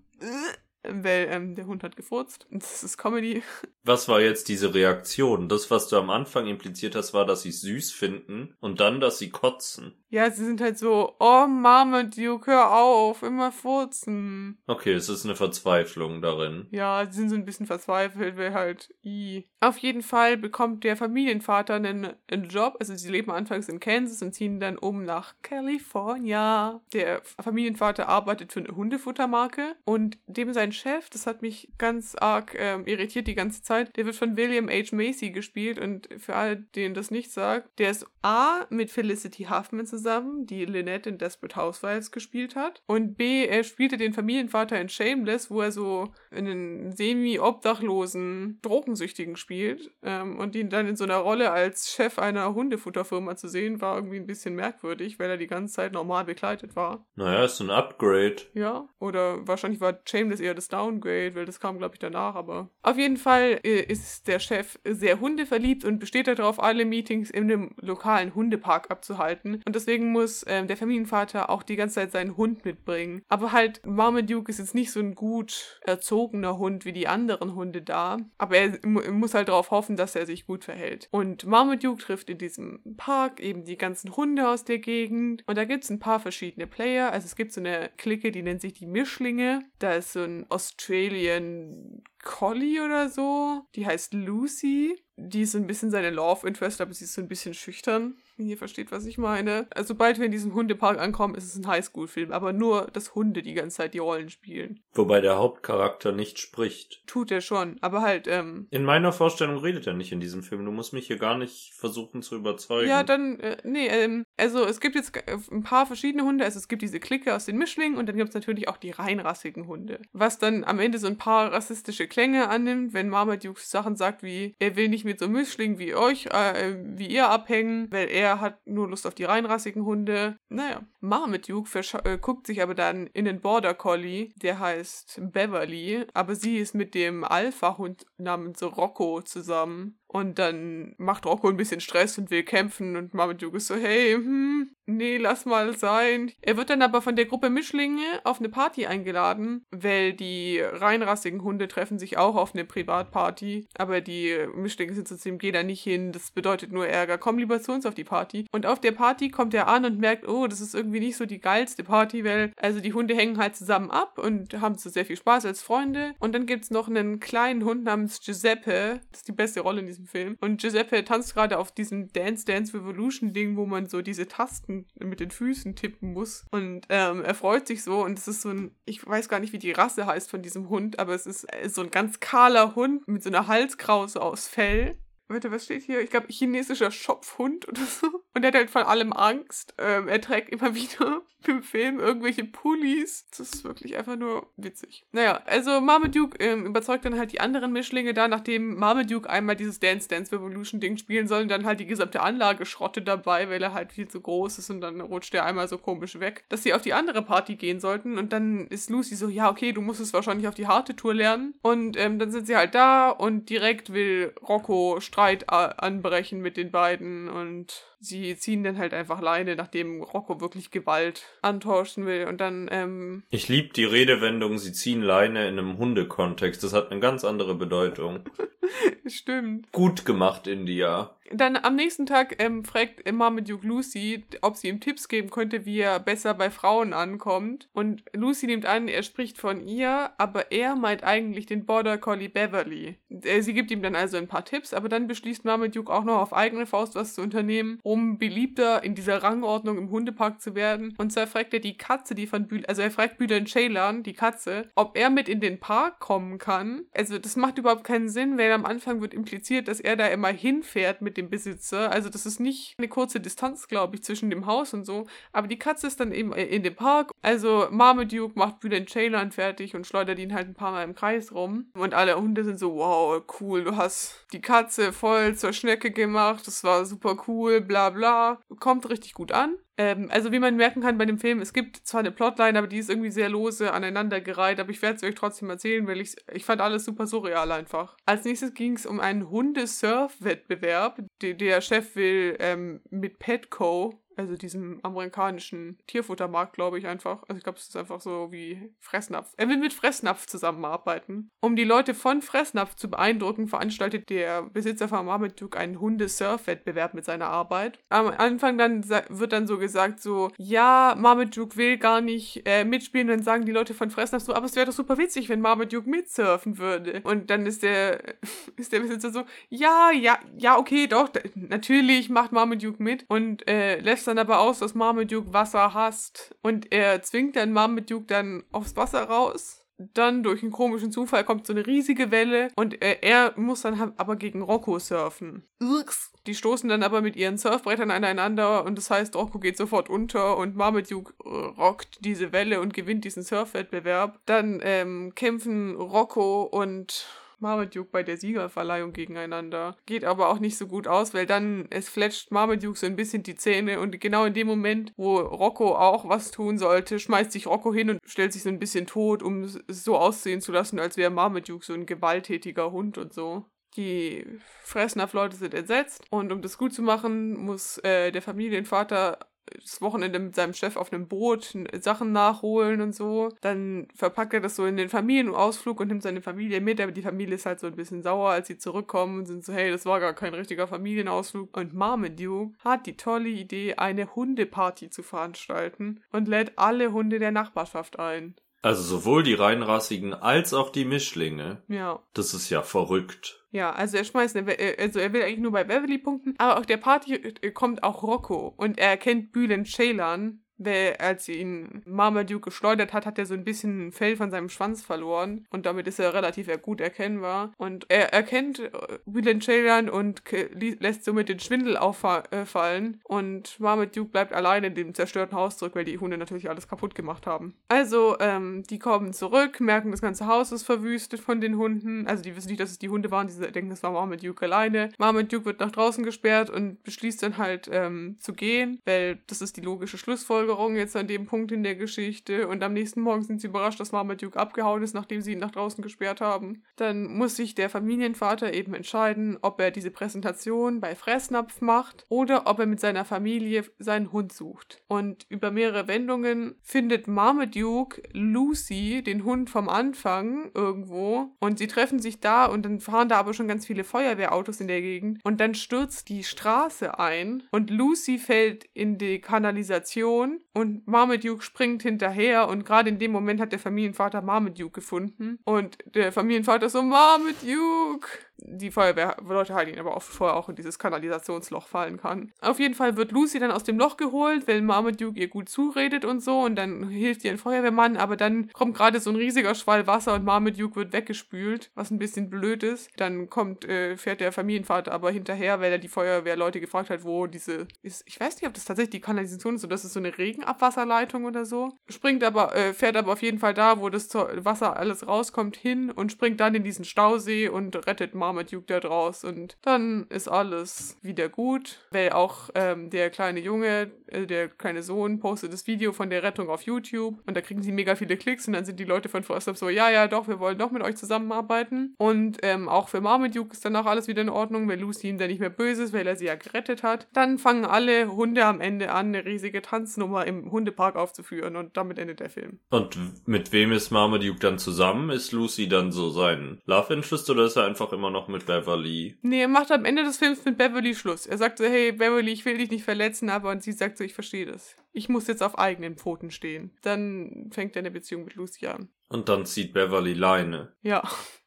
Weil 0.84 1.28
ähm, 1.30 1.56
der 1.56 1.68
Hund 1.68 1.84
hat 1.84 1.96
gefurzt. 1.96 2.48
Das 2.50 2.84
ist 2.84 2.98
Comedy. 2.98 3.44
Was 3.84 4.08
war 4.08 4.22
jetzt 4.22 4.50
diese 4.50 4.74
Reaktion? 4.74 5.50
Das, 5.50 5.72
was 5.72 5.88
du 5.88 5.98
am 5.98 6.10
Anfang 6.10 6.48
impliziert 6.48 6.96
hast, 6.96 7.14
war, 7.14 7.26
dass 7.26 7.44
sie 7.44 7.50
es 7.50 7.62
süß 7.62 7.92
finden 7.92 8.56
und 8.60 8.80
dann, 8.80 9.00
dass 9.00 9.20
sie 9.20 9.30
kotzen. 9.30 9.96
Ja, 10.10 10.30
sie 10.30 10.46
sind 10.46 10.60
halt 10.60 10.78
so, 10.78 11.16
oh 11.20 11.48
Mama, 11.48 12.04
Duke, 12.04 12.52
hör 12.52 12.74
auf, 12.74 13.24
immer 13.24 13.52
furzen. 13.52 14.62
Okay, 14.68 14.92
es 14.94 15.08
ist 15.08 15.24
eine 15.24 15.36
Verzweiflung 15.36 16.22
darin. 16.22 16.68
Ja, 16.72 17.06
sie 17.10 17.20
sind 17.20 17.30
so 17.30 17.36
ein 17.36 17.46
bisschen 17.46 17.66
verzweifelt, 17.66 18.38
weil 18.38 18.54
halt, 18.54 18.94
i. 19.04 19.48
Auf 19.62 19.78
jeden 19.78 20.02
Fall 20.02 20.38
bekommt 20.38 20.84
der 20.84 20.98
Familienvater 20.98 21.76
einen, 21.76 22.14
einen 22.30 22.50
Job. 22.50 22.76
Also 22.80 22.96
sie 22.96 23.10
leben 23.10 23.32
anfangs 23.32 23.70
in 23.70 23.80
Kansas 23.80 24.22
und 24.22 24.34
ziehen 24.34 24.60
dann 24.60 24.78
um 24.78 25.06
nach 25.06 25.36
California. 25.44 26.82
Der 26.94 27.22
Familienvater 27.24 28.10
arbeitet 28.10 28.52
für 28.52 28.60
eine 28.60 28.76
Hundefuttermarke 28.76 29.76
und 29.86 30.18
dem 30.26 30.54
sein 30.54 30.71
Chef, 30.72 31.10
das 31.10 31.28
hat 31.28 31.42
mich 31.42 31.70
ganz 31.78 32.16
arg 32.16 32.56
ähm, 32.58 32.86
irritiert 32.86 33.28
die 33.28 33.36
ganze 33.36 33.62
Zeit, 33.62 33.96
der 33.98 34.06
wird 34.06 34.16
von 34.16 34.38
William 34.38 34.70
H. 34.70 34.96
Macy 34.96 35.32
gespielt 35.32 35.80
und 35.80 36.10
für 36.18 36.36
alle, 36.36 36.58
denen 36.58 36.94
das 36.94 37.12
nicht 37.12 37.32
sagt, 37.32 37.80
der 37.80 37.92
ist 37.92 38.06
A 38.22 38.66
mit 38.70 38.92
Felicity 38.92 39.46
Huffman 39.46 39.86
zusammen, 39.86 40.46
die 40.46 40.66
Lynette 40.66 41.10
in 41.10 41.18
Desperate 41.18 41.56
Housewives 41.56 42.12
gespielt 42.12 42.56
hat 42.56 42.82
und 42.88 43.16
B, 43.16 43.46
er 43.46 43.64
spielte 43.64 43.98
den 43.98 44.14
Familienvater 44.14 44.80
in 44.80 44.90
Shameless, 44.90 45.50
wo 45.50 45.62
er 45.62 45.72
so 45.72 46.10
einen 46.32 46.96
semi-obdachlosen 46.96 48.60
Drogensüchtigen 48.62 49.36
spielt 49.36 49.92
ähm, 50.04 50.38
und 50.40 50.56
ihn 50.56 50.70
dann 50.70 50.88
in 50.88 50.96
so 50.96 51.04
einer 51.04 51.18
Rolle 51.18 51.52
als 51.52 51.92
Chef 51.92 52.20
einer 52.20 52.54
Hundefutterfirma 52.54 53.36
zu 53.36 53.48
sehen, 53.48 53.82
war 53.82 53.96
irgendwie 53.96 54.18
ein 54.18 54.28
bisschen 54.28 54.56
merkwürdig, 54.56 55.20
weil 55.20 55.30
er 55.30 55.38
die 55.38 55.48
ganze 55.48 55.76
Zeit 55.76 55.94
normal 55.94 56.26
bekleidet 56.26 56.76
war. 56.76 57.06
Naja, 57.16 57.46
ist 57.46 57.60
ein 57.60 57.70
Upgrade. 57.70 58.38
Ja, 58.54 58.88
oder 59.00 59.48
wahrscheinlich 59.48 59.82
war 59.82 60.00
Shameless 60.06 60.40
eher 60.40 60.54
das 60.54 60.61
das 60.62 60.68
Downgrade, 60.68 61.36
weil 61.36 61.46
das 61.46 61.60
kam, 61.60 61.78
glaube 61.78 61.96
ich, 61.96 62.00
danach, 62.00 62.36
aber 62.36 62.70
auf 62.84 62.98
jeden 62.98 63.18
Fall 63.18 63.60
äh, 63.64 63.82
ist 63.82 64.28
der 64.28 64.40
Chef 64.40 64.80
sehr 64.86 65.20
hundeverliebt 65.20 65.86
und 65.86 66.00
besteht 66.00 66.28
darauf, 66.28 66.62
alle 66.62 66.86
Meetings 66.86 67.30
in 67.30 67.48
dem 67.48 67.72
lokalen 67.80 68.36
Hundepark 68.36 68.92
abzuhalten. 68.92 69.62
Und 69.66 69.76
deswegen 69.76 70.12
muss 70.12 70.46
ähm, 70.48 70.68
der 70.68 70.78
Familienvater 70.78 71.50
auch 71.50 71.64
die 71.64 71.76
ganze 71.76 71.96
Zeit 71.96 72.12
seinen 72.12 72.38
Hund 72.38 72.66
mitbringen. 72.66 73.24
Aber 73.28 73.52
halt, 73.52 73.86
Marmaduke 73.86 74.52
ist 74.52 74.60
jetzt 74.60 74.76
nicht 74.76 74.92
so 74.92 75.00
ein 75.00 75.16
gut 75.16 75.80
erzogener 75.82 76.58
Hund 76.58 76.86
wie 76.86 76.94
die 76.94 77.08
anderen 77.08 77.56
Hunde 77.56 77.82
da. 77.82 78.18
Aber 78.38 78.58
er 78.58 78.78
muss 78.86 79.34
halt 79.34 79.50
darauf 79.50 79.72
hoffen, 79.72 79.96
dass 79.96 80.16
er 80.16 80.26
sich 80.26 80.46
gut 80.46 80.64
verhält. 80.64 81.08
Und 81.12 81.46
Marmaduke 81.46 82.02
trifft 82.02 82.30
in 82.30 82.38
diesem 82.38 82.80
Park 82.98 83.40
eben 83.40 83.64
die 83.66 83.78
ganzen 83.78 84.16
Hunde 84.16 84.48
aus 84.48 84.64
der 84.64 84.80
Gegend. 84.80 85.44
Und 85.48 85.58
da 85.58 85.66
gibt 85.66 85.84
es 85.84 85.90
ein 85.90 86.00
paar 86.00 86.20
verschiedene 86.20 86.68
Player. 86.68 87.12
Also 87.12 87.26
es 87.26 87.36
gibt 87.36 87.54
so 87.54 87.62
eine 87.62 87.90
Clique, 87.98 88.32
die 88.32 88.44
nennt 88.44 88.62
sich 88.62 88.74
die 88.74 88.86
Mischlinge. 88.86 89.64
Da 89.80 89.94
ist 89.94 90.14
so 90.14 90.22
ein 90.22 90.46
Australian 90.52 92.04
Collie 92.24 92.82
oder 92.82 93.10
so. 93.10 93.66
Die 93.76 93.86
heißt 93.86 94.14
Lucy. 94.14 95.04
Die 95.28 95.42
ist 95.42 95.56
ein 95.56 95.68
bisschen 95.68 95.92
seine 95.92 96.10
Love 96.10 96.48
Interest, 96.48 96.82
aber 96.82 96.94
sie 96.94 97.06
ist 97.06 97.14
so 97.14 97.22
ein 97.22 97.28
bisschen 97.28 97.54
schüchtern 97.54 98.16
wenn 98.42 98.50
ihr 98.50 98.58
versteht, 98.58 98.92
was 98.92 99.06
ich 99.06 99.18
meine. 99.18 99.68
Also, 99.70 99.90
sobald 99.90 100.18
wir 100.18 100.26
in 100.26 100.32
diesem 100.32 100.54
Hundepark 100.54 101.00
ankommen, 101.00 101.36
ist 101.36 101.46
es 101.46 101.56
ein 101.56 101.68
Highschool-Film, 101.68 102.32
aber 102.32 102.54
nur, 102.54 102.88
dass 102.92 103.14
Hunde 103.14 103.42
die 103.42 103.54
ganze 103.54 103.78
Zeit 103.78 103.94
die 103.94 104.00
Rollen 104.00 104.30
spielen. 104.30 104.80
Wobei 104.94 105.22
der 105.22 105.38
Hauptcharakter 105.38 106.12
nicht 106.12 106.40
spricht. 106.40 107.06
Tut 107.06 107.32
er 107.32 107.42
schon, 107.42 107.78
aber 107.82 108.02
halt, 108.02 108.28
ähm. 108.28 108.68
In 108.72 108.84
meiner 108.84 109.12
Vorstellung 109.12 109.58
redet 109.60 109.86
er 109.86 109.94
nicht 109.94 110.12
in 110.12 110.20
diesem 110.20 110.42
Film. 110.44 110.66
Du 110.66 110.72
musst 110.72 110.94
mich 110.94 111.08
hier 111.08 111.18
gar 111.18 111.38
nicht 111.38 111.74
versuchen 111.76 112.22
zu 112.24 112.36
überzeugen. 112.36 112.90
Ja, 112.90 113.04
dann, 113.04 113.40
äh, 113.40 113.58
nee, 113.64 113.88
ähm, 113.88 114.26
also 114.38 114.66
es 114.66 114.80
gibt 114.80 114.96
jetzt 114.96 115.14
ein 115.52 115.64
paar 115.64 115.86
verschiedene 115.86 116.24
Hunde. 116.24 116.44
Also 116.44 116.58
es 116.58 116.68
gibt 116.68 116.82
diese 116.82 117.00
Clique 117.00 117.36
aus 117.36 117.46
den 117.46 117.58
Mischlingen 117.58 117.98
und 117.98 118.08
dann 118.08 118.18
gibt 118.18 118.30
es 118.30 118.36
natürlich 118.36 118.68
auch 118.68 118.78
die 118.78 118.92
reinrassigen 118.92 119.68
Hunde. 119.68 120.02
Was 120.14 120.40
dann 120.40 120.64
am 120.64 120.80
Ende 120.80 120.98
so 120.98 121.08
ein 121.08 121.18
paar 121.18 121.52
rassistische 121.52 122.08
Klänge 122.08 122.50
annimmt, 122.50 122.94
wenn 122.94 123.10
Marmaduke 123.10 123.62
Sachen 123.62 123.96
sagt 123.96 124.24
wie, 124.24 124.56
er 124.58 124.76
will 124.76 124.90
nicht 124.90 125.06
mit 125.12 125.20
so 125.20 125.28
Mischlingen 125.28 125.78
wie 125.78 125.94
euch, 125.94 126.28
äh, 126.28 126.78
wie 126.84 127.08
ihr 127.08 127.30
abhängen, 127.30 127.92
weil 127.92 128.08
er 128.08 128.40
hat 128.40 128.66
nur 128.66 128.88
Lust 128.88 129.06
auf 129.06 129.14
die 129.14 129.26
reinrassigen 129.26 129.84
Hunde. 129.84 130.38
Naja, 130.48 130.84
Marmaduke 131.02 131.82
äh, 132.06 132.18
guckt 132.18 132.48
sich 132.48 132.62
aber 132.62 132.76
dann 132.76 133.08
in 133.08 133.26
den 133.26 133.42
Border 133.42 133.74
Collie, 133.74 134.32
der 134.38 134.60
heißt 134.60 135.20
Beverly, 135.34 136.06
aber 136.14 136.36
sie 136.36 136.60
ist 136.60 136.76
mit 136.76 136.96
dem 136.96 137.26
Alpha-Hund 137.26 138.06
namens 138.18 138.64
Rocco 138.64 139.22
zusammen. 139.22 140.00
Und 140.14 140.40
dann 140.40 140.94
macht 140.98 141.26
Rocco 141.26 141.48
ein 141.48 141.56
bisschen 141.56 141.80
Stress 141.80 142.18
und 142.18 142.32
will 142.32 142.44
kämpfen 142.44 142.98
und 142.98 143.14
Marmaduke 143.14 143.56
ist 143.56 143.68
so, 143.68 143.76
hey, 143.76 144.12
hm, 144.16 144.70
nee, 144.86 145.16
lass 145.16 145.46
mal 145.46 145.78
sein. 145.78 146.34
Er 146.42 146.58
wird 146.58 146.70
dann 146.70 146.82
aber 146.82 147.02
von 147.02 147.16
der 147.16 147.24
Gruppe 147.28 147.50
Mischlinge 147.50 148.04
auf 148.26 148.40
eine 148.40 148.50
Party 148.50 148.86
eingeladen, 148.86 149.66
weil 149.72 150.12
die 150.12 150.60
reinrassigen 150.60 151.42
Hunde 151.44 151.70
treffen 151.70 151.98
sich 151.98 152.18
auch 152.18 152.36
auf 152.36 152.54
eine 152.54 152.66
Privatparty, 152.66 153.70
aber 153.78 154.02
die 154.02 154.36
Mischlinge 154.54 154.94
sind 154.94 155.08
so 155.08 155.16
ihm, 155.30 155.38
geh 155.38 155.54
da 155.54 155.64
nicht 155.64 155.82
hin, 155.82 156.12
das 156.12 156.32
bedeutet 156.32 156.74
nur 156.74 156.86
Ärger, 156.86 157.18
komm 157.18 157.38
lieber 157.38 157.62
zu 157.62 157.72
uns 157.72 157.86
auf 157.86 157.96
die 157.96 158.04
Party. 158.04 158.48
Und 158.52 158.66
auf 158.66 158.82
der 158.82 158.92
Party 158.92 159.30
kommt 159.30 159.54
er 159.54 159.70
an 159.70 159.86
und 159.86 159.98
merkt, 159.98 160.28
oh, 160.28 160.48
das 160.48 160.60
ist 160.60 160.76
irgendwie 160.76 161.00
nicht 161.00 161.16
so 161.16 161.26
die 161.26 161.40
geilste 161.40 161.86
Party, 161.86 162.26
weil 162.26 162.52
also 162.58 162.82
die 162.82 162.92
Hunde 162.92 163.16
hängen 163.16 163.38
halt 163.38 163.56
zusammen 163.56 163.90
ab 163.90 164.18
und 164.18 164.60
haben 164.60 164.76
so 164.76 164.90
sehr 164.90 165.06
viel 165.06 165.16
Spaß 165.16 165.46
als 165.46 165.62
Freunde. 165.62 166.16
Und 166.20 166.36
dann 166.36 166.46
gibt 166.46 166.66
es 166.66 166.70
noch 166.70 166.90
einen 166.90 167.22
kleinen 167.22 167.64
Hund 167.64 167.86
namens 167.86 168.20
Giuseppe, 168.20 169.00
das 169.12 169.22
ist 169.22 169.30
die 169.30 169.32
beste 169.32 169.62
Rolle 169.62 169.80
in 169.80 169.88
diesem 169.88 170.01
diesem 170.02 170.08
Film. 170.08 170.38
Und 170.42 170.62
Giuseppe 170.62 171.04
tanzt 171.04 171.34
gerade 171.34 171.58
auf 171.58 171.72
diesem 171.72 172.12
Dance 172.14 172.46
Dance 172.46 172.74
Revolution 172.74 173.34
Ding, 173.34 173.56
wo 173.56 173.66
man 173.66 173.88
so 173.88 174.02
diese 174.02 174.28
Tasten 174.28 174.88
mit 175.00 175.20
den 175.20 175.32
Füßen 175.32 175.76
tippen 175.76 176.14
muss. 176.14 176.46
Und 176.52 176.86
ähm, 176.90 177.24
er 177.24 177.36
freut 177.36 177.68
sich 177.68 177.84
so 177.84 178.04
und 178.04 178.18
es 178.18 178.28
ist 178.28 178.42
so 178.42 178.50
ein, 178.50 178.76
ich 178.86 179.06
weiß 179.06 179.30
gar 179.30 179.40
nicht, 179.40 179.54
wie 179.54 179.60
die 179.60 179.72
Rasse 179.72 180.06
heißt 180.06 180.30
von 180.30 180.42
diesem 180.42 180.70
Hund, 180.70 181.00
aber 181.00 181.14
es 181.14 181.26
ist 181.26 181.48
so 181.68 181.82
ein 181.82 181.92
ganz 181.92 182.20
kahler 182.20 182.76
Hund 182.76 183.08
mit 183.08 183.24
so 183.24 183.30
einer 183.30 183.48
Halskrause 183.48 184.22
aus 184.22 184.48
Fell. 184.48 184.98
Warte, 185.28 185.52
was 185.52 185.66
steht 185.66 185.84
hier? 185.84 186.02
Ich 186.02 186.10
glaube, 186.10 186.28
chinesischer 186.30 186.92
Schopfhund 186.92 187.68
oder 187.68 187.82
so. 187.82 188.08
Und 188.34 188.44
er 188.44 188.48
hat 188.48 188.56
halt 188.56 188.70
von 188.70 188.84
allem 188.84 189.14
Angst. 189.14 189.74
Ähm, 189.78 190.08
er 190.08 190.22
trägt 190.22 190.50
immer 190.50 190.76
wieder 190.76 191.22
im 191.48 191.64
Film 191.64 192.00
irgendwelche 192.00 192.44
Pullis. 192.44 193.26
Das 193.30 193.40
ist 193.40 193.64
wirklich 193.64 193.98
einfach 193.98 194.16
nur 194.16 194.48
witzig. 194.58 195.06
Naja, 195.12 195.42
also 195.46 195.82
Marmaduke 195.82 196.38
ähm, 196.40 196.66
überzeugt 196.66 197.06
dann 197.06 197.18
halt 197.18 197.32
die 197.32 197.40
anderen 197.40 197.72
Mischlinge 197.72 198.14
da, 198.14 198.28
nachdem 198.28 198.76
Marmaduke 198.76 199.30
einmal 199.30 199.56
dieses 199.56 199.80
Dance 199.80 200.08
Dance 200.08 200.32
Revolution 200.32 200.80
Ding 200.80 200.98
spielen 200.98 201.28
soll, 201.28 201.44
und 201.44 201.48
dann 201.50 201.66
halt 201.66 201.80
die 201.80 201.88
gesamte 201.88 202.22
Anlage 202.22 202.66
schrottet 202.66 203.08
dabei, 203.08 203.50
weil 203.50 203.62
er 203.62 203.74
halt 203.74 203.92
viel 203.92 204.08
zu 204.08 204.22
groß 204.22 204.60
ist 204.60 204.70
und 204.70 204.82
dann 204.82 205.02
rutscht 205.02 205.34
er 205.34 205.46
einmal 205.46 205.68
so 205.68 205.78
komisch 205.78 206.20
weg, 206.20 206.46
dass 206.50 206.64
sie 206.64 206.74
auf 206.74 206.82
die 206.82 206.94
andere 206.94 207.22
Party 207.24 207.56
gehen 207.56 207.80
sollten. 207.80 208.18
Und 208.18 208.34
dann 208.34 208.68
ist 208.68 208.90
Lucy 208.90 209.16
so, 209.16 209.28
ja, 209.28 209.50
okay, 209.50 209.72
du 209.72 209.82
musst 209.82 210.00
es 210.00 210.14
wahrscheinlich 210.14 210.48
auf 210.48 210.56
die 210.56 210.68
harte 210.68 210.96
Tour 210.96 211.14
lernen. 211.14 211.56
Und 211.62 211.98
ähm, 211.98 212.20
dann 212.20 212.32
sind 212.32 212.48
sie 212.48 212.56
halt 212.56 212.76
da 212.76 213.10
und 213.10 213.50
direkt 213.50 213.94
will 213.94 214.34
Rocco 214.48 215.00
Streit 215.22 215.50
anbrechen 215.50 216.42
mit 216.42 216.58
den 216.58 216.72
beiden 216.72 217.30
und 217.30 217.84
sie 218.00 218.36
ziehen 218.38 218.64
dann 218.64 218.78
halt 218.78 218.94
einfach 218.94 219.22
Leine, 219.22 219.56
nachdem 219.56 220.02
Rocco 220.02 220.42
wirklich 220.42 220.72
Gewalt 220.72 221.24
antauschen 221.42 222.06
will 222.06 222.26
und 222.26 222.42
dann, 222.42 222.68
ähm. 222.72 223.24
Ich 223.30 223.48
lieb 223.48 223.74
die 223.74 223.84
Redewendung, 223.84 224.58
sie 224.58 224.74
ziehen 224.74 225.02
Leine 225.02 225.48
in 225.48 225.60
einem 225.60 225.78
Hundekontext. 225.78 226.64
Das 226.64 226.74
hat 226.74 226.92
eine 226.92 227.00
ganz 227.00 227.24
andere 227.24 227.56
Bedeutung. 227.56 228.22
Stimmt. 229.06 229.72
Gut 229.72 230.06
gemacht, 230.06 230.48
India. 230.48 231.16
Dann 231.34 231.56
am 231.56 231.76
nächsten 231.76 232.06
Tag 232.06 232.36
ähm, 232.40 232.64
fragt 232.64 233.10
Marmaduke 233.12 233.66
Lucy, 233.66 234.24
ob 234.42 234.58
sie 234.58 234.70
ihm 234.70 234.80
Tipps 234.80 235.08
geben 235.08 235.30
könnte, 235.30 235.66
wie 235.66 235.80
er 235.80 236.00
besser 236.00 236.34
bei 236.34 236.50
Frauen 236.50 236.94
ankommt. 236.94 237.70
Und 237.74 238.04
Lucy 238.14 238.48
nimmt 238.48 238.66
an, 238.66 238.88
er 238.88 239.04
spricht 239.04 239.38
von 239.38 239.66
ihr, 239.66 240.12
aber 240.18 240.52
er 240.52 240.76
meint 240.76 241.04
eigentlich 241.04 241.46
den 241.46 241.66
Border 241.66 241.98
Collie 241.98 242.30
Beverly. 242.30 242.98
Äh, 243.10 243.42
sie 243.42 243.54
gibt 243.54 243.72
ihm 243.72 243.82
dann 243.82 243.96
also 243.96 244.18
ein 244.18 244.28
paar 244.28 244.46
Tipps, 244.46 244.74
aber 244.74 244.90
dann 244.90 245.08
beschließt 245.08 245.46
Marmaduke 245.46 245.92
auch 245.92 246.04
noch 246.04 246.20
auf 246.20 246.34
eigene 246.34 246.66
Faust 246.66 246.96
was 246.96 247.16
zu 247.16 247.22
unternehmen, 247.22 247.80
um 247.84 248.18
beliebter 248.18 248.84
in 248.84 248.96
dieser 248.96 249.24
Rangordnung 249.24 249.78
im 249.78 249.90
Hundepark 249.90 250.42
zu 250.42 250.56
werden. 250.56 250.94
Und 250.98 251.12
zwar 251.12 251.28
fragt 251.28 251.54
er 251.54 251.60
die 251.60 251.78
Katze, 251.78 252.16
die 252.16 252.28
von 252.28 252.48
Bühl, 252.48 252.66
also 252.66 252.82
er 252.82 252.92
fragt 252.92 253.18
Bülent 253.18 253.50
Ceylan, 253.50 254.04
die 254.04 254.14
Katze, 254.14 254.70
ob 254.76 254.98
er 254.98 255.10
mit 255.10 255.30
in 255.30 255.40
den 255.40 255.60
Park 255.60 256.00
kommen 256.00 256.38
kann. 256.38 256.84
Also 256.94 257.18
das 257.18 257.36
macht 257.36 257.58
überhaupt 257.58 257.84
keinen 257.84 258.10
Sinn, 258.10 258.38
weil 258.38 258.52
am 258.52 258.66
Anfang 258.66 259.02
wird 259.02 259.14
impliziert, 259.14 259.68
dass 259.68 259.80
er 259.80 259.96
da 259.96 260.08
immer 260.08 260.30
hinfährt 260.30 261.02
mit 261.02 261.18
dem 261.18 261.21
Besitzer. 261.30 261.92
Also 261.92 262.10
das 262.10 262.26
ist 262.26 262.40
nicht 262.40 262.76
eine 262.78 262.88
kurze 262.88 263.20
Distanz, 263.20 263.68
glaube 263.68 263.96
ich, 263.96 264.04
zwischen 264.04 264.30
dem 264.30 264.46
Haus 264.46 264.74
und 264.74 264.86
so. 264.86 265.08
Aber 265.32 265.48
die 265.48 265.60
Katze 265.60 265.88
ist 265.88 266.00
dann 266.00 266.12
eben 266.12 266.34
in 266.34 266.64
dem 266.64 266.76
Park. 266.76 267.12
Also 267.22 267.68
Marmaduke 267.72 268.38
macht 268.38 268.60
Bülent 268.60 268.90
Ceylan 268.90 269.32
fertig 269.32 269.76
und 269.76 269.86
schleudert 269.88 270.20
ihn 270.20 270.34
halt 270.34 270.48
ein 270.48 270.54
paar 270.54 270.72
Mal 270.72 270.84
im 270.84 270.96
Kreis 270.96 271.32
rum. 271.34 271.72
Und 271.74 271.94
alle 271.94 272.16
Hunde 272.16 272.44
sind 272.44 272.60
so, 272.60 272.76
wow, 272.76 273.22
cool, 273.40 273.64
du 273.64 273.76
hast 273.76 274.26
die 274.34 274.42
Katze 274.42 274.94
voll 274.94 275.36
zur 275.36 275.54
Schnecke 275.54 275.92
gemacht, 275.92 276.48
das 276.48 276.64
war 276.64 276.86
super 276.86 277.24
cool, 277.28 277.62
bla 277.62 277.90
bla. 277.90 278.42
Kommt 278.60 278.90
richtig 278.90 279.14
gut 279.14 279.32
an. 279.32 279.56
Ähm, 279.78 280.10
also 280.12 280.32
wie 280.32 280.40
man 280.40 280.58
merken 280.58 280.82
kann 280.82 280.98
bei 280.98 281.06
dem 281.06 281.18
Film, 281.18 281.40
es 281.40 281.54
gibt 281.54 281.78
zwar 281.78 282.02
eine 282.02 282.12
Plotline, 282.12 282.58
aber 282.58 282.68
die 282.68 282.78
ist 282.78 282.90
irgendwie 282.90 283.12
sehr 283.12 283.30
lose 283.30 283.72
aneinandergereiht, 283.72 284.60
aber 284.60 284.70
ich 284.70 284.82
werde 284.82 284.98
es 284.98 285.04
euch 285.04 285.16
trotzdem 285.16 285.50
erzählen, 285.50 285.88
weil 285.88 286.02
ich, 286.02 286.16
ich 286.34 286.46
fand 286.46 286.62
alles 286.62 286.86
super 286.86 287.08
surreal 287.08 287.52
einfach. 287.52 287.96
Als 288.06 288.26
nächstes 288.26 288.54
ging 288.54 288.76
es 288.76 288.86
um 288.86 289.00
einen 289.00 289.30
Hundesurf-Wettbewerb. 289.30 291.00
Der 291.22 291.62
Chef 291.62 291.96
will 291.96 292.36
ähm, 292.40 292.82
mit 292.90 293.20
Petco 293.20 294.01
also 294.16 294.36
diesem 294.36 294.80
amerikanischen 294.84 295.78
Tierfuttermarkt, 295.88 296.54
glaube 296.54 296.78
ich 296.80 296.88
einfach. 296.88 297.24
Also 297.28 297.38
ich 297.38 297.44
glaube, 297.44 297.60
es 297.60 297.68
ist 297.68 297.76
einfach 297.76 298.02
so 298.02 298.32
wie 298.32 298.74
Fressnapf. 298.80 299.34
Er 299.38 299.50
will 299.50 299.58
mit 299.58 299.74
Fressnapf 299.74 300.26
zusammenarbeiten. 300.26 301.30
Um 301.40 301.56
die 301.56 301.64
Leute 301.64 301.94
von 301.94 302.22
Fressnapf 302.22 302.76
zu 302.76 302.90
beeindrucken, 302.90 303.48
veranstaltet 303.48 304.10
der 304.10 304.44
Besitzer 304.44 304.88
von 304.88 305.06
Marmaduke 305.06 305.58
einen 305.58 305.80
Hundesurf-Wettbewerb 305.80 306.94
mit 306.94 307.06
seiner 307.06 307.28
Arbeit. 307.28 307.80
Am 307.90 308.08
Anfang 308.08 308.58
dann 308.58 308.88
wird 308.88 309.32
dann 309.32 309.48
so 309.48 309.58
gesagt, 309.58 310.02
so, 310.02 310.30
ja, 310.38 310.96
Marmaduke 310.98 311.58
will 311.58 311.78
gar 311.78 312.02
nicht 312.02 312.44
äh, 312.46 312.64
mitspielen. 312.64 313.08
Dann 313.08 313.24
sagen 313.24 313.46
die 313.46 313.52
Leute 313.52 313.74
von 313.74 313.90
Fressnapf 313.90 314.24
so, 314.24 314.34
aber 314.34 314.46
es 314.46 314.56
wäre 314.56 314.66
doch 314.66 314.74
super 314.74 314.98
witzig, 314.98 315.30
wenn 315.30 315.42
Marmaduke 315.42 315.90
mitsurfen 315.90 316.58
würde. 316.58 317.02
Und 317.04 317.30
dann 317.30 317.46
ist 317.46 317.64
der, 317.64 318.02
ist 318.58 318.72
der 318.72 318.82
Besitzer 318.82 319.12
so, 319.12 319.24
ja, 319.50 319.92
ja, 319.92 320.20
ja, 320.38 320.58
okay, 320.58 320.88
doch, 320.88 321.10
natürlich 321.36 322.10
macht 322.10 322.32
Marmaduke 322.32 322.82
mit 322.82 323.06
und 323.08 323.48
äh, 323.48 323.80
lässt 323.80 324.01
dann 324.04 324.18
aber 324.18 324.40
aus, 324.40 324.60
dass 324.60 324.76
Marmaduke 324.76 325.34
Wasser 325.34 325.74
hasst. 325.74 326.36
Und 326.42 326.72
er 326.72 327.02
zwingt 327.02 327.36
dann 327.36 327.54
Marmaduke 327.54 328.06
dann 328.06 328.44
aufs 328.52 328.76
Wasser 328.76 329.04
raus. 329.04 329.62
Dann 329.94 330.22
durch 330.22 330.44
einen 330.44 330.52
komischen 330.52 330.92
Zufall 330.92 331.24
kommt 331.24 331.48
so 331.48 331.54
eine 331.54 331.66
riesige 331.66 332.12
Welle 332.12 332.50
und 332.56 332.82
er, 332.82 333.04
er 333.04 333.34
muss 333.36 333.62
dann 333.62 333.94
aber 333.98 334.16
gegen 334.16 334.42
Rocco 334.42 334.78
surfen. 334.78 335.48
Ups. 335.60 336.12
Die 336.28 336.36
stoßen 336.36 336.70
dann 336.70 336.84
aber 336.84 337.02
mit 337.02 337.16
ihren 337.16 337.40
Surfbrettern 337.40 337.90
aneinander 337.90 338.64
und 338.64 338.78
das 338.78 338.92
heißt, 338.92 339.16
Rocco 339.16 339.40
geht 339.40 339.58
sofort 339.58 339.90
unter 339.90 340.38
und 340.38 340.56
Marmaduke 340.56 341.14
äh, 341.26 341.30
rockt 341.60 342.06
diese 342.06 342.32
Welle 342.32 342.62
und 342.62 342.76
gewinnt 342.76 343.06
diesen 343.06 343.24
Surfwettbewerb. 343.24 344.20
Dann 344.28 344.60
ähm, 344.64 345.14
kämpfen 345.16 345.76
Rocco 345.76 346.44
und 346.44 347.08
Marmaduke 347.42 347.90
bei 347.92 348.04
der 348.04 348.18
Siegerverleihung 348.18 348.94
gegeneinander. 348.94 349.78
Geht 349.86 350.06
aber 350.06 350.30
auch 350.30 350.40
nicht 350.40 350.58
so 350.58 350.68
gut 350.68 350.88
aus, 350.88 351.14
weil 351.14 351.26
dann 351.26 351.68
es 351.70 351.90
fletscht 351.90 352.32
Marmaduke 352.32 352.78
so 352.78 352.86
ein 352.86 352.96
bisschen 352.96 353.24
die 353.24 353.36
Zähne 353.36 353.80
und 353.80 354.00
genau 354.00 354.26
in 354.26 354.34
dem 354.34 354.48
Moment, 354.48 354.94
wo 354.98 355.18
Rocco 355.18 355.76
auch 355.76 356.08
was 356.08 356.32
tun 356.32 356.58
sollte, 356.58 357.00
schmeißt 357.00 357.32
sich 357.32 357.48
Rocco 357.48 357.74
hin 357.74 357.90
und 357.90 358.00
stellt 358.06 358.34
sich 358.34 358.44
so 358.44 358.50
ein 358.50 358.60
bisschen 358.60 358.88
tot, 358.88 359.24
um 359.24 359.44
es 359.44 359.60
so 359.68 359.98
aussehen 359.98 360.42
zu 360.42 360.52
lassen, 360.52 360.80
als 360.80 360.98
wäre 360.98 361.12
Marmaduke 361.12 361.66
so 361.66 361.74
ein 361.74 361.86
gewalttätiger 361.86 362.72
Hund 362.72 362.98
und 362.98 363.14
so. 363.14 363.46
Die 363.78 364.26
Fressnapf-Leute 364.64 365.38
sind 365.38 365.54
entsetzt 365.54 366.04
und 366.10 366.32
um 366.32 366.42
das 366.42 366.58
gut 366.58 366.74
zu 366.74 366.82
machen, 366.82 367.38
muss 367.38 367.78
äh, 367.80 368.12
der 368.12 368.22
Familienvater 368.22 369.31
das 369.60 369.82
Wochenende 369.82 370.20
mit 370.20 370.36
seinem 370.36 370.54
Chef 370.54 370.76
auf 370.76 370.94
einem 370.94 371.08
Boot 371.08 371.58
Sachen 371.80 372.12
nachholen 372.12 372.82
und 372.82 372.96
so. 372.96 373.30
Dann 373.42 373.88
verpackt 373.96 374.34
er 374.34 374.40
das 374.40 374.56
so 374.56 374.66
in 374.66 374.78
den 374.78 374.90
Familienausflug 374.90 375.80
und 375.80 375.88
nimmt 375.88 376.04
seine 376.04 376.22
Familie 376.22 376.62
mit, 376.62 376.80
aber 376.80 376.92
die 376.92 377.02
Familie 377.02 377.36
ist 377.36 377.46
halt 377.46 377.60
so 377.60 377.68
ein 377.68 377.76
bisschen 377.76 378.04
sauer, 378.04 378.30
als 378.30 378.48
sie 378.48 378.58
zurückkommen 378.58 379.20
und 379.20 379.26
sind 379.26 379.46
so, 379.46 379.54
hey, 379.54 379.72
das 379.72 379.86
war 379.86 380.00
gar 380.00 380.14
kein 380.14 380.34
richtiger 380.34 380.68
Familienausflug. 380.68 381.56
Und 381.56 381.74
Marmaduke 381.74 382.54
hat 382.64 382.86
die 382.86 382.98
tolle 382.98 383.30
Idee, 383.30 383.76
eine 383.76 384.16
Hundeparty 384.16 384.90
zu 384.90 385.04
veranstalten 385.04 386.02
und 386.12 386.28
lädt 386.28 386.58
alle 386.58 386.92
Hunde 386.92 387.20
der 387.20 387.32
Nachbarschaft 387.32 388.00
ein. 388.00 388.36
Also 388.62 388.84
sowohl 388.84 389.24
die 389.24 389.34
reinrassigen 389.34 390.14
als 390.14 390.54
auch 390.54 390.70
die 390.70 390.86
Mischlinge. 390.86 391.64
Ja. 391.68 392.00
Das 392.14 392.34
ist 392.34 392.50
ja 392.50 392.62
verrückt. 392.62 393.41
Ja, 393.54 393.72
also 393.72 393.98
er 393.98 394.06
schmeißt, 394.06 394.38
eine, 394.38 394.56
also 394.80 395.00
er 395.00 395.12
will 395.12 395.24
eigentlich 395.24 395.40
nur 395.40 395.52
bei 395.52 395.66
Beverly 395.66 395.98
punkten, 395.98 396.36
aber 396.38 396.58
auf 396.58 396.66
der 396.66 396.78
Party 396.78 397.16
äh, 397.16 397.52
kommt 397.52 397.84
auch 397.84 398.02
Rocco 398.02 398.54
und 398.56 398.78
er 398.80 398.90
erkennt 398.92 399.34
Bülent 399.34 399.68
Ceylan, 399.68 400.41
weil 400.66 400.96
als 401.00 401.28
ihn 401.28 401.82
Marmaduke 401.86 402.50
geschleudert 402.50 402.94
hat, 402.94 403.06
hat 403.06 403.18
er 403.18 403.26
so 403.26 403.34
ein 403.34 403.44
bisschen 403.44 403.92
Fell 403.92 404.16
von 404.16 404.32
seinem 404.32 404.50
Schwanz 404.50 404.82
verloren 404.82 405.46
und 405.50 405.66
damit 405.66 405.88
ist 405.88 406.00
er 406.00 406.14
relativ 406.14 406.50
gut 406.62 406.82
erkennbar. 406.82 407.54
Und 407.58 407.86
er 407.90 408.14
erkennt 408.14 408.60
äh, 408.60 408.72
William 409.06 409.42
Ceylan 409.42 409.90
und 409.90 410.24
lässt 410.54 411.06
somit 411.06 411.30
den 411.30 411.40
Schwindel 411.40 411.78
auffallen 411.78 413.02
und 413.04 413.60
Marmaduke 413.60 414.12
bleibt 414.12 414.34
alleine 414.34 414.68
in 414.68 414.76
dem 414.76 414.94
zerstörten 414.94 415.38
Haus 415.38 415.58
zurück, 415.58 415.76
weil 415.76 415.86
die 415.86 415.98
Hunde 415.98 416.18
natürlich 416.18 416.50
alles 416.50 416.68
kaputt 416.68 416.96
gemacht 416.96 417.26
haben. 417.26 417.56
Also, 417.68 418.18
ähm, 418.20 418.64
die 418.70 418.80
kommen 418.80 419.14
zurück, 419.14 419.60
merken, 419.60 419.92
das 419.92 420.02
ganze 420.02 420.28
Haus 420.28 420.52
ist 420.52 420.64
verwüstet 420.64 421.20
von 421.20 421.42
den 421.42 421.58
Hunden. 421.58 422.08
Also, 422.08 422.24
die 422.24 422.36
wissen 422.36 422.50
nicht, 422.50 422.60
dass 422.60 422.72
es 422.72 422.80
die 422.80 422.90
Hunde 422.90 423.12
waren, 423.12 423.28
die 423.28 423.52
denken, 423.52 423.72
es 423.72 423.84
war 423.84 423.92
Marmaduke 423.92 424.46
alleine. 424.46 424.90
Marmaduke 424.98 425.46
wird 425.46 425.60
nach 425.60 425.72
draußen 425.72 426.04
gesperrt 426.04 426.50
und 426.50 426.84
beschließt 426.84 427.24
dann 427.24 427.38
halt 427.38 427.70
ähm, 427.72 428.18
zu 428.20 428.34
gehen, 428.34 428.80
weil 428.86 429.20
das 429.28 429.42
ist 429.42 429.58
die 429.58 429.62
logische 429.62 429.98
Schlussfolgerung 429.98 430.51
Schlussfolgerung 430.52 430.76
jetzt 430.76 430.96
an 430.96 431.08
dem 431.08 431.26
Punkt 431.26 431.52
in 431.52 431.64
der 431.64 431.76
Geschichte 431.76 432.48
und 432.48 432.64
am 432.64 432.74
nächsten 432.74 433.02
Morgen 433.02 433.24
sind 433.24 433.40
sie 433.40 433.48
überrascht, 433.48 433.80
dass 433.80 433.92
Marmaduke 433.92 434.38
abgehauen 434.38 434.84
ist, 434.84 434.94
nachdem 434.94 435.22
sie 435.22 435.34
ihn 435.34 435.40
nach 435.40 435.52
draußen 435.52 435.82
gesperrt 435.82 436.22
haben. 436.22 436.64
Dann 436.76 437.06
muss 437.06 437.36
sich 437.36 437.56
der 437.56 437.70
Familienvater 437.70 438.54
eben 438.54 438.74
entscheiden, 438.74 439.38
ob 439.42 439.60
er 439.60 439.72
diese 439.72 439.92
Präsentation 439.92 440.82
bei 440.82 440.96
Fressnapf 440.96 441.62
macht 441.62 442.06
oder 442.10 442.48
ob 442.48 442.60
er 442.60 442.66
mit 442.66 442.80
seiner 442.80 443.06
Familie 443.06 443.64
seinen 443.80 444.12
Hund 444.12 444.34
sucht. 444.34 444.82
Und 444.88 445.26
über 445.30 445.52
mehrere 445.52 445.88
Wendungen 445.88 446.56
findet 446.62 447.08
Marmaduke 447.08 448.02
Lucy, 448.12 449.04
den 449.04 449.24
Hund 449.24 449.50
vom 449.50 449.70
Anfang, 449.70 450.52
irgendwo 450.54 451.32
und 451.40 451.60
sie 451.60 451.68
treffen 451.68 452.00
sich 452.00 452.20
da 452.20 452.46
und 452.46 452.64
dann 452.64 452.80
fahren 452.80 453.10
da 453.10 453.18
aber 453.18 453.34
schon 453.34 453.48
ganz 453.48 453.66
viele 453.66 453.84
Feuerwehrautos 453.84 454.60
in 454.60 454.68
der 454.68 454.82
Gegend 454.82 455.20
und 455.24 455.40
dann 455.40 455.56
stürzt 455.56 456.10
die 456.10 456.24
Straße 456.24 457.00
ein 457.00 457.44
und 457.52 457.70
Lucy 457.70 458.18
fällt 458.18 458.66
in 458.74 458.98
die 458.98 459.20
Kanalisation 459.20 460.41
und 460.54 460.88
Marmaduke 460.88 461.44
springt 461.44 461.84
hinterher 461.84 462.48
und 462.48 462.66
gerade 462.66 462.90
in 462.90 463.00
dem 463.00 463.12
Moment 463.12 463.40
hat 463.40 463.52
der 463.52 463.60
Familienvater 463.60 464.22
Marmaduke 464.22 464.82
gefunden 464.82 465.40
und 465.46 465.78
der 465.96 466.12
Familienvater 466.12 466.70
so 466.70 466.82
Marmaduke 466.82 468.08
die 468.42 468.72
Feuerwehrleute 468.72 469.54
halten 469.54 469.74
ihn 469.74 469.80
aber 469.80 469.96
oft 469.96 470.08
vorher 470.08 470.36
auch 470.36 470.50
in 470.50 470.56
dieses 470.56 470.80
Kanalisationsloch 470.80 471.68
fallen 471.68 471.98
kann. 471.98 472.32
Auf 472.42 472.60
jeden 472.60 472.76
Fall 472.76 472.98
wird 472.98 473.12
Lucy 473.12 473.40
dann 473.40 473.52
aus 473.52 473.64
dem 473.64 473.78
Loch 473.78 473.98
geholt, 473.98 474.48
weil 474.48 474.62
Marmaduke 474.62 475.20
ihr 475.20 475.28
gut 475.28 475.50
zuredet 475.50 476.06
und 476.06 476.22
so 476.22 476.42
und 476.42 476.56
dann 476.56 476.90
hilft 476.90 477.24
ihr 477.24 477.32
ein 477.32 477.38
Feuerwehrmann, 477.38 477.98
aber 477.98 478.18
dann 478.18 478.50
kommt 478.54 478.76
gerade 478.76 479.00
so 479.00 479.10
ein 479.10 479.16
riesiger 479.16 479.56
Schwall 479.56 479.88
Wasser 479.88 480.14
und 480.14 480.26
Marmaduke 480.26 480.76
wird 480.76 480.94
weggespült, 480.94 481.72
was 481.76 481.92
ein 481.92 482.00
bisschen 482.00 482.30
blöd 482.30 482.64
ist. 482.64 482.90
Dann 482.98 483.30
kommt, 483.30 483.66
äh, 483.66 483.98
fährt 483.98 484.22
der 484.22 484.32
Familienvater 484.32 484.92
aber 484.92 485.12
hinterher, 485.12 485.60
weil 485.60 485.72
er 485.72 485.78
die 485.78 485.88
Feuerwehrleute 485.88 486.60
gefragt 486.60 486.90
hat, 486.90 487.04
wo 487.04 487.28
diese 487.28 487.68
ist. 487.82 488.04
Ich 488.06 488.20
weiß 488.20 488.36
nicht, 488.36 488.48
ob 488.48 488.54
das 488.54 488.66
tatsächlich 488.66 488.92
die 488.92 489.02
Kanalisation 489.02 489.56
ist 489.56 489.64
oder 489.64 489.72
das 489.72 489.86
ist 489.86 489.94
so 489.94 490.00
eine 490.00 490.18
Regenabwasserleitung 490.18 491.26
oder 491.26 491.46
so. 491.46 491.72
Springt 491.90 492.24
aber, 492.24 492.56
äh, 492.56 492.74
fährt 492.74 492.98
aber 492.98 493.14
auf 493.14 493.22
jeden 493.22 493.40
Fall 493.40 493.54
da, 493.54 493.80
wo 493.80 493.90
das 493.90 494.10
Wasser 494.14 494.78
alles 494.78 495.08
rauskommt, 495.08 495.56
hin 495.56 495.92
und 495.92 496.12
springt 496.12 496.40
dann 496.40 496.56
in 496.56 496.64
diesen 496.64 496.86
Stausee 496.86 497.48
und 497.48 497.88
rettet 497.88 498.16
Marmaduke 498.16 498.31
Marmaduke 498.32 498.66
da 498.68 498.80
draus 498.80 499.24
und 499.24 499.58
dann 499.62 500.06
ist 500.10 500.30
alles 500.30 500.98
wieder 501.02 501.28
gut, 501.28 501.80
weil 501.92 502.12
auch 502.12 502.50
ähm, 502.56 502.90
der 502.90 503.10
kleine 503.10 503.42
Junge, 503.42 503.92
äh, 504.08 504.26
der 504.26 504.48
kleine 504.48 504.84
Sohn 504.84 505.20
postet 505.20 505.52
das 505.52 505.68
Video 505.68 505.92
von 505.92 506.10
der 506.10 506.24
Rettung 506.24 506.50
auf 506.50 506.64
YouTube 506.64 507.20
und 507.28 507.36
da 507.36 507.42
kriegen 507.42 507.62
sie 507.62 507.72
mega 507.72 507.96
viele 507.96 508.16
Klicks 508.16 508.48
und 508.48 508.54
dann 508.54 508.66
sind 508.66 508.80
die 508.80 508.86
Leute 508.86 509.10
von 509.10 509.24
Forstop 509.24 509.58
so, 509.58 509.70
ja, 509.70 509.90
ja, 509.90 510.08
doch, 510.08 510.28
wir 510.28 510.40
wollen 510.40 510.58
doch 510.58 510.72
mit 510.72 510.82
euch 510.82 510.96
zusammenarbeiten 510.96 511.94
und 511.98 512.38
ähm, 512.44 512.70
auch 512.70 512.88
für 512.88 513.02
Marmaduke 513.02 513.52
ist 513.52 513.66
danach 513.66 513.86
alles 513.86 514.08
wieder 514.08 514.22
in 514.22 514.30
Ordnung, 514.30 514.68
weil 514.70 514.80
Lucy 514.80 515.10
ihm 515.10 515.18
dann 515.18 515.28
nicht 515.28 515.40
mehr 515.40 515.50
böse 515.50 515.84
ist, 515.84 515.94
weil 515.94 516.08
er 516.08 516.16
sie 516.16 516.26
ja 516.26 516.36
gerettet 516.36 516.84
hat. 516.84 517.08
Dann 517.14 517.38
fangen 517.38 517.66
alle 517.66 518.08
Hunde 518.08 518.46
am 518.46 518.62
Ende 518.62 518.92
an, 518.92 519.08
eine 519.08 519.26
riesige 519.26 519.62
Tanznummer 519.62 520.26
im 520.26 520.52
Hundepark 520.52 520.96
aufzuführen 520.96 521.56
und 521.56 521.76
damit 521.76 522.00
endet 522.00 522.22
der 522.22 522.30
Film. 522.30 522.60
Und 522.70 522.98
mit 523.28 523.52
wem 523.52 523.72
ist 523.74 523.92
Marmaduke 523.92 524.40
dann 524.40 524.58
zusammen? 524.58 525.10
Ist 525.10 525.32
Lucy 525.34 525.68
dann 525.68 525.92
so 525.92 526.10
sein 526.10 526.62
Love 526.66 526.94
Interest 526.94 527.30
oder 527.30 527.46
ist 527.46 527.58
er 527.58 527.66
einfach 527.66 527.92
immer 527.92 528.10
noch 528.10 528.21
noch 528.22 528.28
mit 528.28 528.46
Beverly. 528.46 529.18
Nee, 529.22 529.42
er 529.42 529.48
macht 529.48 529.72
am 529.72 529.86
Ende 529.86 530.04
des 530.04 530.18
Films 530.18 530.46
mit 530.46 530.58
Beverly 530.58 530.94
Schluss. 530.94 531.26
Er 531.26 531.38
sagt 531.38 531.58
so, 531.58 531.64
hey 531.64 531.92
Beverly, 531.92 532.32
ich 532.32 532.46
will 532.46 532.58
dich 532.58 532.70
nicht 532.70 532.84
verletzen, 532.84 533.30
aber 533.30 533.50
und 533.50 533.64
sie 533.64 533.72
sagt 533.72 533.98
so, 533.98 534.04
ich 534.04 534.14
verstehe 534.14 534.46
das. 534.46 534.76
Ich 534.94 535.10
muss 535.10 535.28
jetzt 535.28 535.42
auf 535.42 535.58
eigenen 535.58 535.98
Pfoten 535.98 536.32
stehen. 536.32 536.72
Dann 536.82 537.50
fängt 537.52 537.76
er 537.76 537.82
eine 537.82 537.92
Beziehung 537.92 538.26
mit 538.26 538.36
Lucy 538.36 538.68
an. 538.68 538.90
Und 539.10 539.28
dann 539.30 539.46
zieht 539.46 539.74
Beverly 539.74 540.14
Leine. 540.14 540.74
Ja. 540.82 541.04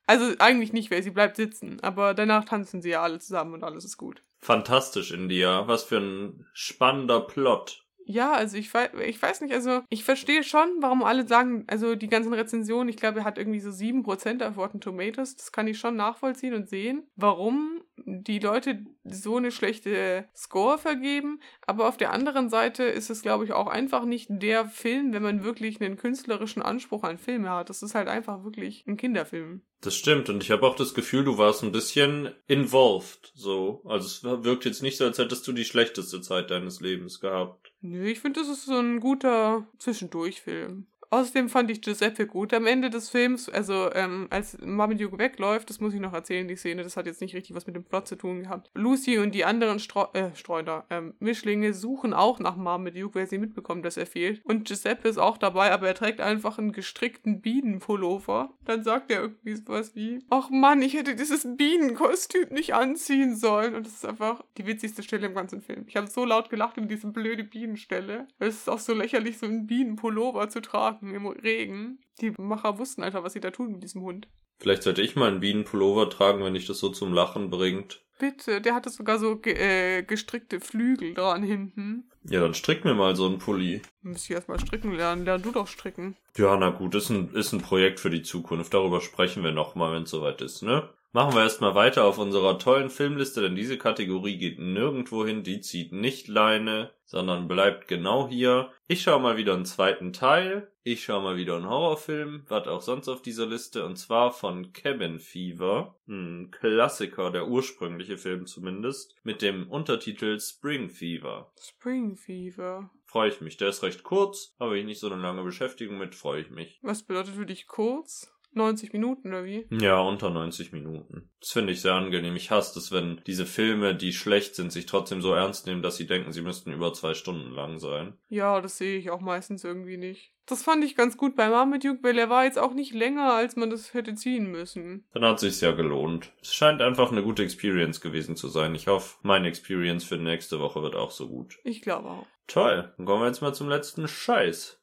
Also 0.07 0.35
eigentlich 0.39 0.73
nicht, 0.75 0.91
weil 0.91 1.03
sie 1.03 1.11
bleibt 1.11 1.37
sitzen, 1.37 1.81
aber 1.81 2.13
danach 2.13 2.45
tanzen 2.45 2.83
sie 2.83 2.91
ja 2.91 3.03
alle 3.03 3.21
zusammen 3.21 3.55
und 3.55 3.65
alles 3.65 3.87
ist 3.87 3.97
gut. 3.97 4.23
Fantastisch, 4.39 5.13
India. 5.13 5.67
Was 5.67 5.85
für 5.85 5.97
ein 5.97 6.47
spannender 6.53 7.21
Plot. 7.21 7.84
Ja, 8.07 8.33
also 8.33 8.57
ich 8.57 8.73
weiß, 8.73 8.91
ich 9.07 9.21
weiß 9.21 9.41
nicht, 9.41 9.55
also 9.55 9.81
ich 9.89 10.05
verstehe 10.05 10.45
schon, 10.45 10.69
warum 10.81 11.03
alle 11.03 11.27
sagen, 11.27 11.65
also 11.69 11.95
die 11.95 12.09
ganzen 12.09 12.35
Rezensionen, 12.35 12.89
ich 12.89 12.97
glaube, 12.97 13.21
er 13.21 13.25
hat 13.25 13.39
irgendwie 13.39 13.61
so 13.61 13.71
7% 13.71 14.47
auf 14.47 14.59
Rotten 14.59 14.81
Tomatoes, 14.81 15.37
das 15.37 15.53
kann 15.53 15.69
ich 15.69 15.79
schon 15.79 15.97
nachvollziehen 15.97 16.55
und 16.55 16.69
sehen, 16.69 17.05
warum 17.17 17.83
die 17.97 18.41
Leute 18.41 18.85
so 19.05 19.37
eine 19.37 19.51
schlechte 19.51 20.29
Score 20.35 20.79
vergeben, 20.79 21.41
aber 21.67 21.89
auf 21.89 21.97
der 21.97 22.13
anderen 22.13 22.51
Seite 22.51 22.85
ist 22.85 23.09
es, 23.09 23.23
glaube 23.23 23.45
ich, 23.45 23.53
auch 23.53 23.69
einfach 23.69 24.05
nicht 24.05 24.29
der 24.31 24.67
Film, 24.67 25.13
wenn 25.13 25.23
man 25.23 25.45
wirklich 25.45 25.81
einen 25.81 25.97
künstlerischen 25.97 26.63
Anspruch 26.63 27.05
an 27.05 27.19
Filme 27.19 27.51
hat. 27.51 27.71
Das 27.71 27.83
ist 27.83 27.95
halt 27.95 28.09
einfach 28.09 28.45
wirklich 28.45 28.85
ein 28.87 28.97
Kinderfilm. 28.97 29.63
Das 29.81 29.95
stimmt 29.95 30.29
und 30.31 30.43
ich 30.43 30.51
habe 30.51 30.67
auch 30.67 30.77
das 30.77 30.95
Gefühl, 30.95 31.25
du 31.25 31.39
warst 31.39 31.63
ein 31.63 31.73
bisschen 31.73 32.35
involved, 32.47 33.33
so. 33.35 33.83
Also 33.85 34.07
es 34.07 34.45
wirkt 34.45 34.65
jetzt 34.65 34.83
nicht 34.83 34.97
so, 34.97 35.05
als 35.05 35.19
hättest 35.19 35.47
du 35.47 35.53
die 35.53 35.65
schlechteste 35.65 36.21
Zeit 36.21 36.51
deines 36.51 36.81
Lebens 36.81 37.21
gehabt. 37.21 37.64
Nö, 37.87 38.07
ich 38.07 38.21
finde, 38.21 38.41
das 38.41 38.49
ist 38.49 38.65
so 38.65 38.79
ein 38.79 38.99
guter 38.99 39.69
Zwischendurchfilm. 39.77 40.87
Außerdem 41.15 41.49
fand 41.49 41.71
ich 41.71 41.81
Giuseppe 41.81 42.27
gut 42.27 42.53
am 42.53 42.67
Ende 42.67 42.91
des 42.91 43.09
Films. 43.09 43.49
Also, 43.49 43.89
ähm, 43.95 44.27
als 44.31 44.59
Marmaduke 44.61 45.17
wegläuft, 45.17 45.71
das 45.71 45.79
muss 45.79 45.95
ich 45.95 46.01
noch 46.01 46.13
erzählen, 46.13 46.49
die 46.49 46.57
Szene, 46.57 46.83
das 46.83 46.97
hat 46.97 47.07
jetzt 47.07 47.21
nicht 47.21 47.37
richtig 47.37 47.55
was 47.55 47.69
mit 47.69 47.77
dem 47.77 47.85
Plot 47.85 48.09
zu 48.09 48.17
tun 48.17 48.43
gehabt. 48.43 48.69
Lucy 48.75 49.19
und 49.19 49.33
die 49.33 49.45
anderen 49.45 49.79
Streu 49.79 50.07
äh, 50.15 50.35
Streuner, 50.35 50.87
ähm, 50.91 51.15
Mischlinge 51.21 51.73
suchen 51.73 52.15
auch 52.15 52.41
nach 52.41 52.57
Marmaduke, 52.57 53.15
weil 53.15 53.29
sie 53.29 53.39
mitbekommen, 53.39 53.83
dass 53.83 53.97
er 53.97 54.07
fehlt. 54.07 54.45
Und 54.45 54.67
Giuseppe 54.67 55.07
ist 55.07 55.19
auch 55.19 55.39
dabei, 55.39 55.71
aber 55.71 55.87
er 55.87 55.95
trägt 55.95 56.21
einfach 56.21 56.59
einen 56.59 56.73
gestrickten 56.73 57.41
Bienenpullover. 57.41 58.53
Dann 58.65 58.83
sagt 58.83 59.13
er 59.13 59.21
irgendwie 59.21 59.55
sowas 59.55 59.95
wie, 59.95 60.19
ach 60.31 60.51
Mann, 60.51 60.83
ich 60.83 60.95
hätte 60.95 61.15
dieses 61.15 61.47
Bienenkostüm 61.57 62.49
nicht 62.51 62.75
anziehen 62.75 63.37
sollen. 63.37 63.77
Und 63.77 63.87
das 63.87 63.93
ist 63.95 64.05
einfach 64.05 64.43
die 64.59 64.67
witzigste 64.67 65.05
Stelle 65.05 65.29
im 65.29 65.35
ganzen 65.37 65.63
Film. 65.63 65.85
Ich 65.87 65.95
habe 65.95 66.09
so 66.09 66.25
laut 66.25 66.51
gelacht 66.51 66.77
über 66.77 66.89
diese 66.89 67.07
blöde 67.07 67.45
Bienenstelle. 67.45 68.27
Es 68.41 68.57
ist 68.57 68.69
auch 68.69 68.81
so 68.81 68.95
lächerlich, 68.95 69.39
so 69.39 69.47
einen 69.47 69.69
Bienenpullover 69.69 70.49
zu 70.49 70.61
tragen 70.61 71.04
im 71.13 71.27
Regen. 71.27 71.99
Die 72.21 72.31
Macher 72.39 72.79
wussten 72.79 73.03
einfach, 73.03 73.25
was 73.25 73.33
sie 73.33 73.41
da 73.41 73.51
tun 73.51 73.73
mit 73.73 73.83
diesem 73.83 74.03
Hund. 74.03 74.29
Vielleicht 74.59 74.85
sollte 74.85 75.03
ich 75.03 75.17
mal 75.17 75.29
einen 75.29 75.41
Bienenpullover 75.41 76.09
tragen, 76.09 76.45
wenn 76.45 76.55
dich 76.55 76.67
das 76.67 76.79
so 76.79 76.89
zum 76.89 77.13
Lachen 77.13 77.51
bringt. 77.51 78.05
Bitte, 78.19 78.61
der 78.61 78.75
hatte 78.75 78.91
sogar 78.91 79.19
so 79.19 79.37
ge 79.37 79.55
äh, 79.55 80.03
gestrickte 80.03 80.61
Flügel 80.61 81.15
dran 81.15 81.43
hinten. 81.43 82.09
Ja, 82.23 82.41
dann 82.41 82.55
strick 82.55 82.85
mir 82.85 82.95
mal 82.95 83.17
so 83.17 83.27
einen 83.27 83.39
Pulli. 83.39 83.83
Müsste 84.03 84.33
ich 84.33 84.37
erstmal 84.37 84.61
stricken 84.61 84.93
lernen. 84.93 85.25
Lern 85.25 85.43
du 85.43 85.51
doch 85.51 85.67
stricken. 85.67 86.17
Ja, 86.37 86.57
na 86.57 86.71
gut, 86.71 86.95
ist 86.95 87.11
ein, 87.11 87.35
ist 87.35 87.53
ein 87.53 87.61
Projekt 87.61 87.99
für 87.99 88.11
die 88.11 88.23
Zukunft. 88.23 88.73
Darüber 88.73 89.01
sprechen 89.01 89.43
wir 89.43 89.51
nochmal, 89.51 89.93
wenn 89.93 90.05
es 90.05 90.11
soweit 90.11 90.41
ist, 90.41 90.63
ne? 90.63 90.89
Machen 91.15 91.37
wir 91.37 91.43
erstmal 91.43 91.77
weiter 91.77 92.07
auf 92.07 92.19
unserer 92.19 92.59
tollen 92.59 92.91
Filmliste, 92.91 93.41
denn 93.41 93.55
diese 93.55 93.79
Kategorie 93.79 94.37
geht 94.37 94.59
nirgendwo 94.59 95.25
hin, 95.25 95.45
die 95.45 95.61
zieht 95.61 95.93
nicht 95.93 96.27
Leine, 96.27 96.91
sondern 97.05 97.47
bleibt 97.47 97.87
genau 97.87 98.27
hier. 98.27 98.73
Ich 98.89 99.03
schaue 99.03 99.21
mal 99.21 99.37
wieder 99.37 99.55
einen 99.55 99.65
zweiten 99.65 100.13
Teil. 100.13 100.73
Ich 100.83 101.05
schaue 101.05 101.23
mal 101.23 101.37
wieder 101.37 101.55
einen 101.55 101.69
Horrorfilm, 101.69 102.43
was 102.49 102.67
auch 102.67 102.83
sonst 102.83 103.09
auf 103.09 103.23
dieser 103.23 103.47
Liste, 103.47 103.87
und 103.87 103.95
zwar 103.95 104.33
von 104.33 104.73
Cabin 104.73 105.21
Fever, 105.21 105.95
ein 106.09 106.51
Klassiker, 106.51 107.31
der 107.31 107.47
ursprüngliche 107.47 108.19
Film 108.19 108.47
zumindest, 108.47 109.15
mit 109.23 109.41
dem 109.41 109.71
Untertitel 109.71 110.41
Spring 110.41 110.89
Fever. 110.89 111.53
Spring 111.61 112.17
Fever. 112.17 112.91
Freue 113.05 113.29
ich 113.29 113.41
mich. 113.41 113.57
Der 113.57 113.69
ist 113.69 113.85
recht 113.85 114.03
kurz, 114.03 114.57
habe 114.59 114.77
ich 114.81 114.85
nicht 114.85 114.99
so 114.99 115.13
eine 115.13 115.23
lange 115.23 115.45
Beschäftigung 115.45 115.97
mit, 115.97 116.17
freue 116.17 116.41
ich 116.41 116.51
mich. 116.51 116.81
Was 116.83 117.05
bedeutet 117.05 117.37
für 117.37 117.47
dich 117.47 117.69
kurz? 117.69 118.34
90 118.57 118.93
Minuten 118.93 119.29
oder 119.29 119.45
wie? 119.45 119.67
Ja, 119.71 120.01
unter 120.01 120.31
90 120.31 120.73
Minuten. 120.73 121.31
Das 121.41 121.53
finde 121.53 121.73
ich 121.73 121.81
sehr 121.81 121.95
angenehm. 121.95 122.37
Ich 122.37 122.51
hasse 122.51 122.79
es, 122.79 122.93
wenn 122.93 123.21
diese 123.27 123.47
Filme, 123.47 123.95
die 123.95 124.13
schlecht 124.13 124.55
sind, 124.55 124.73
sich 124.73 124.87
trotzdem 124.87 125.21
so 125.21 125.35
ernst 125.35 125.67
nehmen, 125.67 125.83
dass 125.83 125.97
sie 125.97 126.07
denken, 126.07 126.33
sie 126.33 126.43
müssten 126.43 126.73
über 126.73 126.93
zwei 126.93 127.15
Stunden 127.15 127.51
lang 127.51 127.79
sein. 127.79 128.15
Ja, 128.29 128.61
das 128.61 128.79
sehe 128.79 128.99
ich 128.99 129.11
auch 129.11 129.21
meistens 129.21 129.65
irgendwie 129.65 129.97
nicht. 129.97 130.33
Das 130.47 130.63
fand 130.63 130.85
ich 130.85 130.95
ganz 130.95 131.17
gut 131.17 131.37
bei 131.37 131.49
Marmaduke, 131.49 132.03
weil 132.03 132.19
er 132.19 132.29
war 132.29 132.45
jetzt 132.45 132.59
auch 132.59 132.75
nicht 132.75 132.93
länger, 132.93 133.33
als 133.33 133.57
man 133.57 133.71
das 133.71 133.95
hätte 133.95 134.15
ziehen 134.15 134.51
müssen. 134.51 135.07
Dann 135.15 135.25
hat 135.25 135.41
sich's 135.41 135.63
ja 135.63 135.73
gelohnt. 135.73 136.33
Es 136.43 136.55
scheint 136.55 136.83
einfach 136.83 137.11
eine 137.11 137.23
gute 137.23 137.43
Experience 137.43 138.01
gewesen 138.03 138.37
zu 138.37 138.49
sein. 138.49 138.75
Ich 138.75 138.87
hoffe, 138.87 139.17
meine 139.23 139.49
Experience 139.49 140.05
für 140.05 140.17
nächste 140.17 140.61
Woche 140.61 140.83
wird 140.83 140.97
auch 140.97 141.11
so 141.11 141.29
gut. 141.29 141.59
Ich 141.65 141.81
glaube 141.81 142.11
auch. 142.11 142.27
Toll. 142.47 142.93
Dann 142.97 143.07
kommen 143.07 143.23
wir 143.23 143.27
jetzt 143.27 143.41
mal 143.41 143.55
zum 143.55 143.71
letzten 143.71 144.07
Scheiß. 144.07 144.79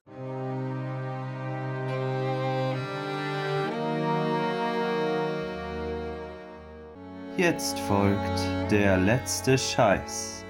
Jetzt 7.38 7.80
folgt 7.80 8.42
der 8.70 8.98
letzte 8.98 9.58
Scheiß. 9.58 10.41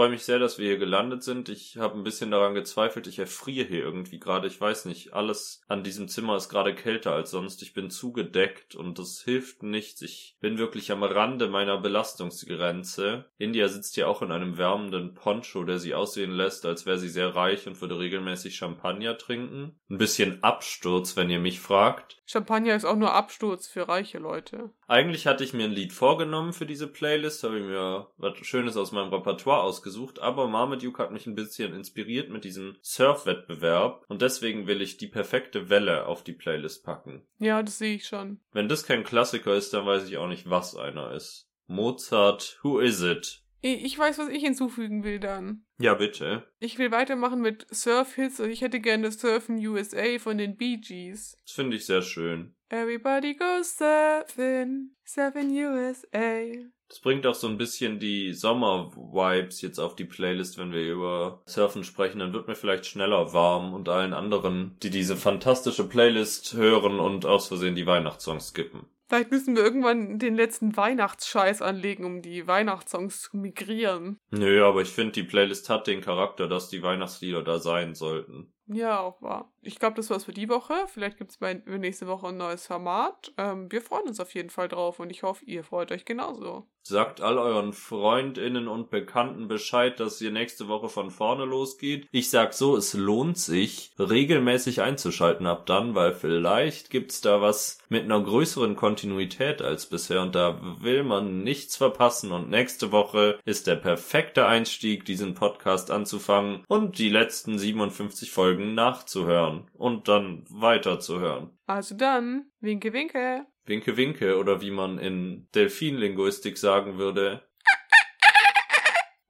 Ich 0.00 0.02
freue 0.02 0.12
mich 0.12 0.24
sehr, 0.24 0.38
dass 0.38 0.58
wir 0.58 0.66
hier 0.66 0.78
gelandet 0.78 1.22
sind. 1.22 1.50
Ich 1.50 1.76
habe 1.76 1.98
ein 1.98 2.04
bisschen 2.04 2.30
daran 2.30 2.54
gezweifelt. 2.54 3.06
Ich 3.06 3.18
erfriere 3.18 3.68
hier 3.68 3.80
irgendwie 3.80 4.18
gerade. 4.18 4.46
Ich 4.46 4.58
weiß 4.58 4.86
nicht, 4.86 5.12
alles 5.12 5.60
an 5.68 5.84
diesem 5.84 6.08
Zimmer 6.08 6.36
ist 6.36 6.48
gerade 6.48 6.74
kälter 6.74 7.12
als 7.12 7.32
sonst. 7.32 7.60
Ich 7.60 7.74
bin 7.74 7.90
zugedeckt 7.90 8.74
und 8.74 8.98
das 8.98 9.20
hilft 9.20 9.62
nichts. 9.62 10.00
Ich 10.00 10.38
bin 10.40 10.56
wirklich 10.56 10.90
am 10.90 11.02
Rande 11.02 11.48
meiner 11.48 11.76
Belastungsgrenze. 11.76 13.26
India 13.36 13.68
sitzt 13.68 13.94
hier 13.94 14.08
auch 14.08 14.22
in 14.22 14.32
einem 14.32 14.56
wärmenden 14.56 15.12
Poncho, 15.12 15.64
der 15.64 15.78
sie 15.78 15.94
aussehen 15.94 16.30
lässt, 16.30 16.64
als 16.64 16.86
wäre 16.86 16.98
sie 16.98 17.10
sehr 17.10 17.36
reich 17.36 17.66
und 17.66 17.78
würde 17.82 17.98
regelmäßig 17.98 18.56
Champagner 18.56 19.18
trinken. 19.18 19.78
Ein 19.90 19.98
bisschen 19.98 20.42
Absturz, 20.42 21.14
wenn 21.18 21.28
ihr 21.28 21.40
mich 21.40 21.60
fragt. 21.60 22.22
Champagner 22.24 22.74
ist 22.74 22.86
auch 22.86 22.96
nur 22.96 23.12
Absturz 23.12 23.68
für 23.68 23.86
reiche 23.86 24.18
Leute. 24.18 24.70
Eigentlich 24.90 25.28
hatte 25.28 25.44
ich 25.44 25.52
mir 25.52 25.66
ein 25.66 25.70
Lied 25.70 25.92
vorgenommen 25.92 26.52
für 26.52 26.66
diese 26.66 26.88
Playlist, 26.88 27.44
habe 27.44 27.60
ich 27.60 27.64
mir 27.64 28.08
was 28.16 28.36
Schönes 28.44 28.76
aus 28.76 28.90
meinem 28.90 29.14
Repertoire 29.14 29.62
ausgesucht, 29.62 30.18
aber 30.18 30.48
Marmaduke 30.48 31.00
hat 31.00 31.12
mich 31.12 31.28
ein 31.28 31.36
bisschen 31.36 31.72
inspiriert 31.72 32.28
mit 32.28 32.42
diesem 32.42 32.76
Surf-Wettbewerb 32.82 34.04
und 34.08 34.20
deswegen 34.20 34.66
will 34.66 34.82
ich 34.82 34.96
die 34.96 35.06
perfekte 35.06 35.70
Welle 35.70 36.06
auf 36.06 36.24
die 36.24 36.32
Playlist 36.32 36.84
packen. 36.84 37.22
Ja, 37.38 37.62
das 37.62 37.78
sehe 37.78 37.94
ich 37.94 38.08
schon. 38.08 38.40
Wenn 38.50 38.68
das 38.68 38.84
kein 38.84 39.04
Klassiker 39.04 39.54
ist, 39.54 39.72
dann 39.72 39.86
weiß 39.86 40.08
ich 40.08 40.16
auch 40.16 40.26
nicht, 40.26 40.50
was 40.50 40.74
einer 40.74 41.12
ist. 41.12 41.48
Mozart, 41.68 42.58
Who 42.64 42.80
Is 42.80 43.00
It? 43.00 43.44
Ich 43.60 43.96
weiß, 43.96 44.18
was 44.18 44.28
ich 44.28 44.42
hinzufügen 44.42 45.04
will 45.04 45.20
dann. 45.20 45.66
Ja, 45.78 45.94
bitte. 45.94 46.50
Ich 46.58 46.78
will 46.78 46.90
weitermachen 46.90 47.40
mit 47.40 47.64
Surf-Hits 47.70 48.40
und 48.40 48.50
ich 48.50 48.62
hätte 48.62 48.80
gerne 48.80 49.04
das 49.04 49.20
Surfen 49.20 49.64
USA 49.64 50.18
von 50.18 50.36
den 50.36 50.56
Bee 50.56 50.78
Gees. 50.78 51.36
Das 51.46 51.54
finde 51.54 51.76
ich 51.76 51.86
sehr 51.86 52.02
schön. 52.02 52.56
Everybody 52.72 53.34
goes 53.34 53.76
surfing, 53.76 54.90
surfing 55.04 55.50
USA. 55.50 56.70
Das 56.88 57.00
bringt 57.00 57.26
auch 57.26 57.34
so 57.34 57.48
ein 57.48 57.58
bisschen 57.58 57.98
die 57.98 58.32
Sommer-Vibes 58.32 59.60
jetzt 59.60 59.80
auf 59.80 59.96
die 59.96 60.04
Playlist, 60.04 60.56
wenn 60.56 60.70
wir 60.70 60.82
über 60.82 61.42
Surfen 61.46 61.82
sprechen. 61.82 62.20
Dann 62.20 62.32
wird 62.32 62.46
mir 62.46 62.54
vielleicht 62.54 62.86
schneller 62.86 63.32
warm 63.32 63.74
und 63.74 63.88
allen 63.88 64.12
anderen, 64.12 64.76
die 64.84 64.90
diese 64.90 65.16
fantastische 65.16 65.88
Playlist 65.88 66.54
hören 66.54 67.00
und 67.00 67.26
aus 67.26 67.48
Versehen 67.48 67.74
die 67.74 67.86
Weihnachtssongs 67.86 68.50
skippen. 68.50 68.86
Vielleicht 69.08 69.32
müssen 69.32 69.56
wir 69.56 69.64
irgendwann 69.64 70.20
den 70.20 70.36
letzten 70.36 70.76
Weihnachtsscheiß 70.76 71.62
anlegen, 71.62 72.04
um 72.04 72.22
die 72.22 72.46
Weihnachtssongs 72.46 73.22
zu 73.22 73.36
migrieren. 73.36 74.20
Nö, 74.30 74.64
aber 74.64 74.82
ich 74.82 74.90
finde, 74.90 75.10
die 75.10 75.24
Playlist 75.24 75.68
hat 75.68 75.88
den 75.88 76.00
Charakter, 76.00 76.46
dass 76.46 76.68
die 76.68 76.84
Weihnachtslieder 76.84 77.42
da 77.42 77.58
sein 77.58 77.96
sollten. 77.96 78.52
Ja, 78.68 79.00
auch 79.00 79.20
wahr. 79.20 79.52
Ich 79.62 79.78
glaube, 79.78 79.96
das 79.96 80.08
war's 80.08 80.24
für 80.24 80.32
die 80.32 80.48
Woche. 80.48 80.74
Vielleicht 80.86 81.18
gibt's 81.18 81.36
bei 81.36 81.54
nächste 81.54 82.06
Woche 82.06 82.28
ein 82.28 82.38
neues 82.38 82.66
Format. 82.66 83.32
Ähm, 83.36 83.70
wir 83.70 83.82
freuen 83.82 84.08
uns 84.08 84.18
auf 84.18 84.34
jeden 84.34 84.50
Fall 84.50 84.68
drauf 84.68 85.00
und 85.00 85.10
ich 85.10 85.22
hoffe, 85.22 85.44
ihr 85.44 85.64
freut 85.64 85.92
euch 85.92 86.06
genauso. 86.06 86.66
Sagt 86.82 87.20
all 87.20 87.36
euren 87.38 87.74
Freundinnen 87.74 88.66
und 88.66 88.90
Bekannten 88.90 89.48
Bescheid, 89.48 90.00
dass 90.00 90.20
ihr 90.22 90.30
nächste 90.30 90.66
Woche 90.66 90.88
von 90.88 91.10
vorne 91.10 91.44
losgeht. 91.44 92.08
Ich 92.10 92.30
sag 92.30 92.54
so, 92.54 92.74
es 92.74 92.94
lohnt 92.94 93.36
sich, 93.36 93.92
regelmäßig 93.98 94.80
einzuschalten 94.80 95.46
ab 95.46 95.66
dann, 95.66 95.94
weil 95.94 96.14
vielleicht 96.14 96.88
gibt's 96.88 97.20
da 97.20 97.42
was 97.42 97.78
mit 97.90 98.04
einer 98.04 98.20
größeren 98.20 98.76
Kontinuität 98.76 99.60
als 99.60 99.86
bisher 99.86 100.22
und 100.22 100.34
da 100.34 100.58
will 100.80 101.04
man 101.04 101.42
nichts 101.42 101.76
verpassen 101.76 102.32
und 102.32 102.48
nächste 102.48 102.92
Woche 102.92 103.38
ist 103.44 103.66
der 103.66 103.76
perfekte 103.76 104.46
Einstieg, 104.46 105.04
diesen 105.04 105.34
Podcast 105.34 105.90
anzufangen 105.90 106.64
und 106.66 106.98
die 106.98 107.10
letzten 107.10 107.58
57 107.58 108.30
Folgen 108.30 108.74
nachzuhören 108.74 109.49
und 109.74 110.08
dann 110.08 110.44
weiterzuhören. 110.48 111.50
Also 111.66 111.96
dann, 111.96 112.50
winke, 112.60 112.92
winke. 112.92 113.46
Winke, 113.64 113.96
winke 113.96 114.38
oder 114.38 114.60
wie 114.60 114.70
man 114.70 114.98
in 114.98 115.48
Delfinlinguistik 115.54 116.58
sagen 116.58 116.98
würde. 116.98 117.42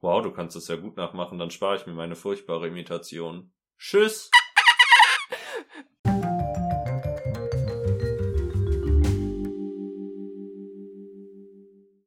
Wow, 0.03 0.23
du 0.23 0.31
kannst 0.31 0.55
es 0.55 0.67
ja 0.67 0.77
gut 0.77 0.97
nachmachen, 0.97 1.37
dann 1.37 1.51
spare 1.51 1.75
ich 1.75 1.85
mir 1.85 1.93
meine 1.93 2.15
furchtbare 2.15 2.67
Imitation. 2.67 3.53
Tschüss! 3.77 4.31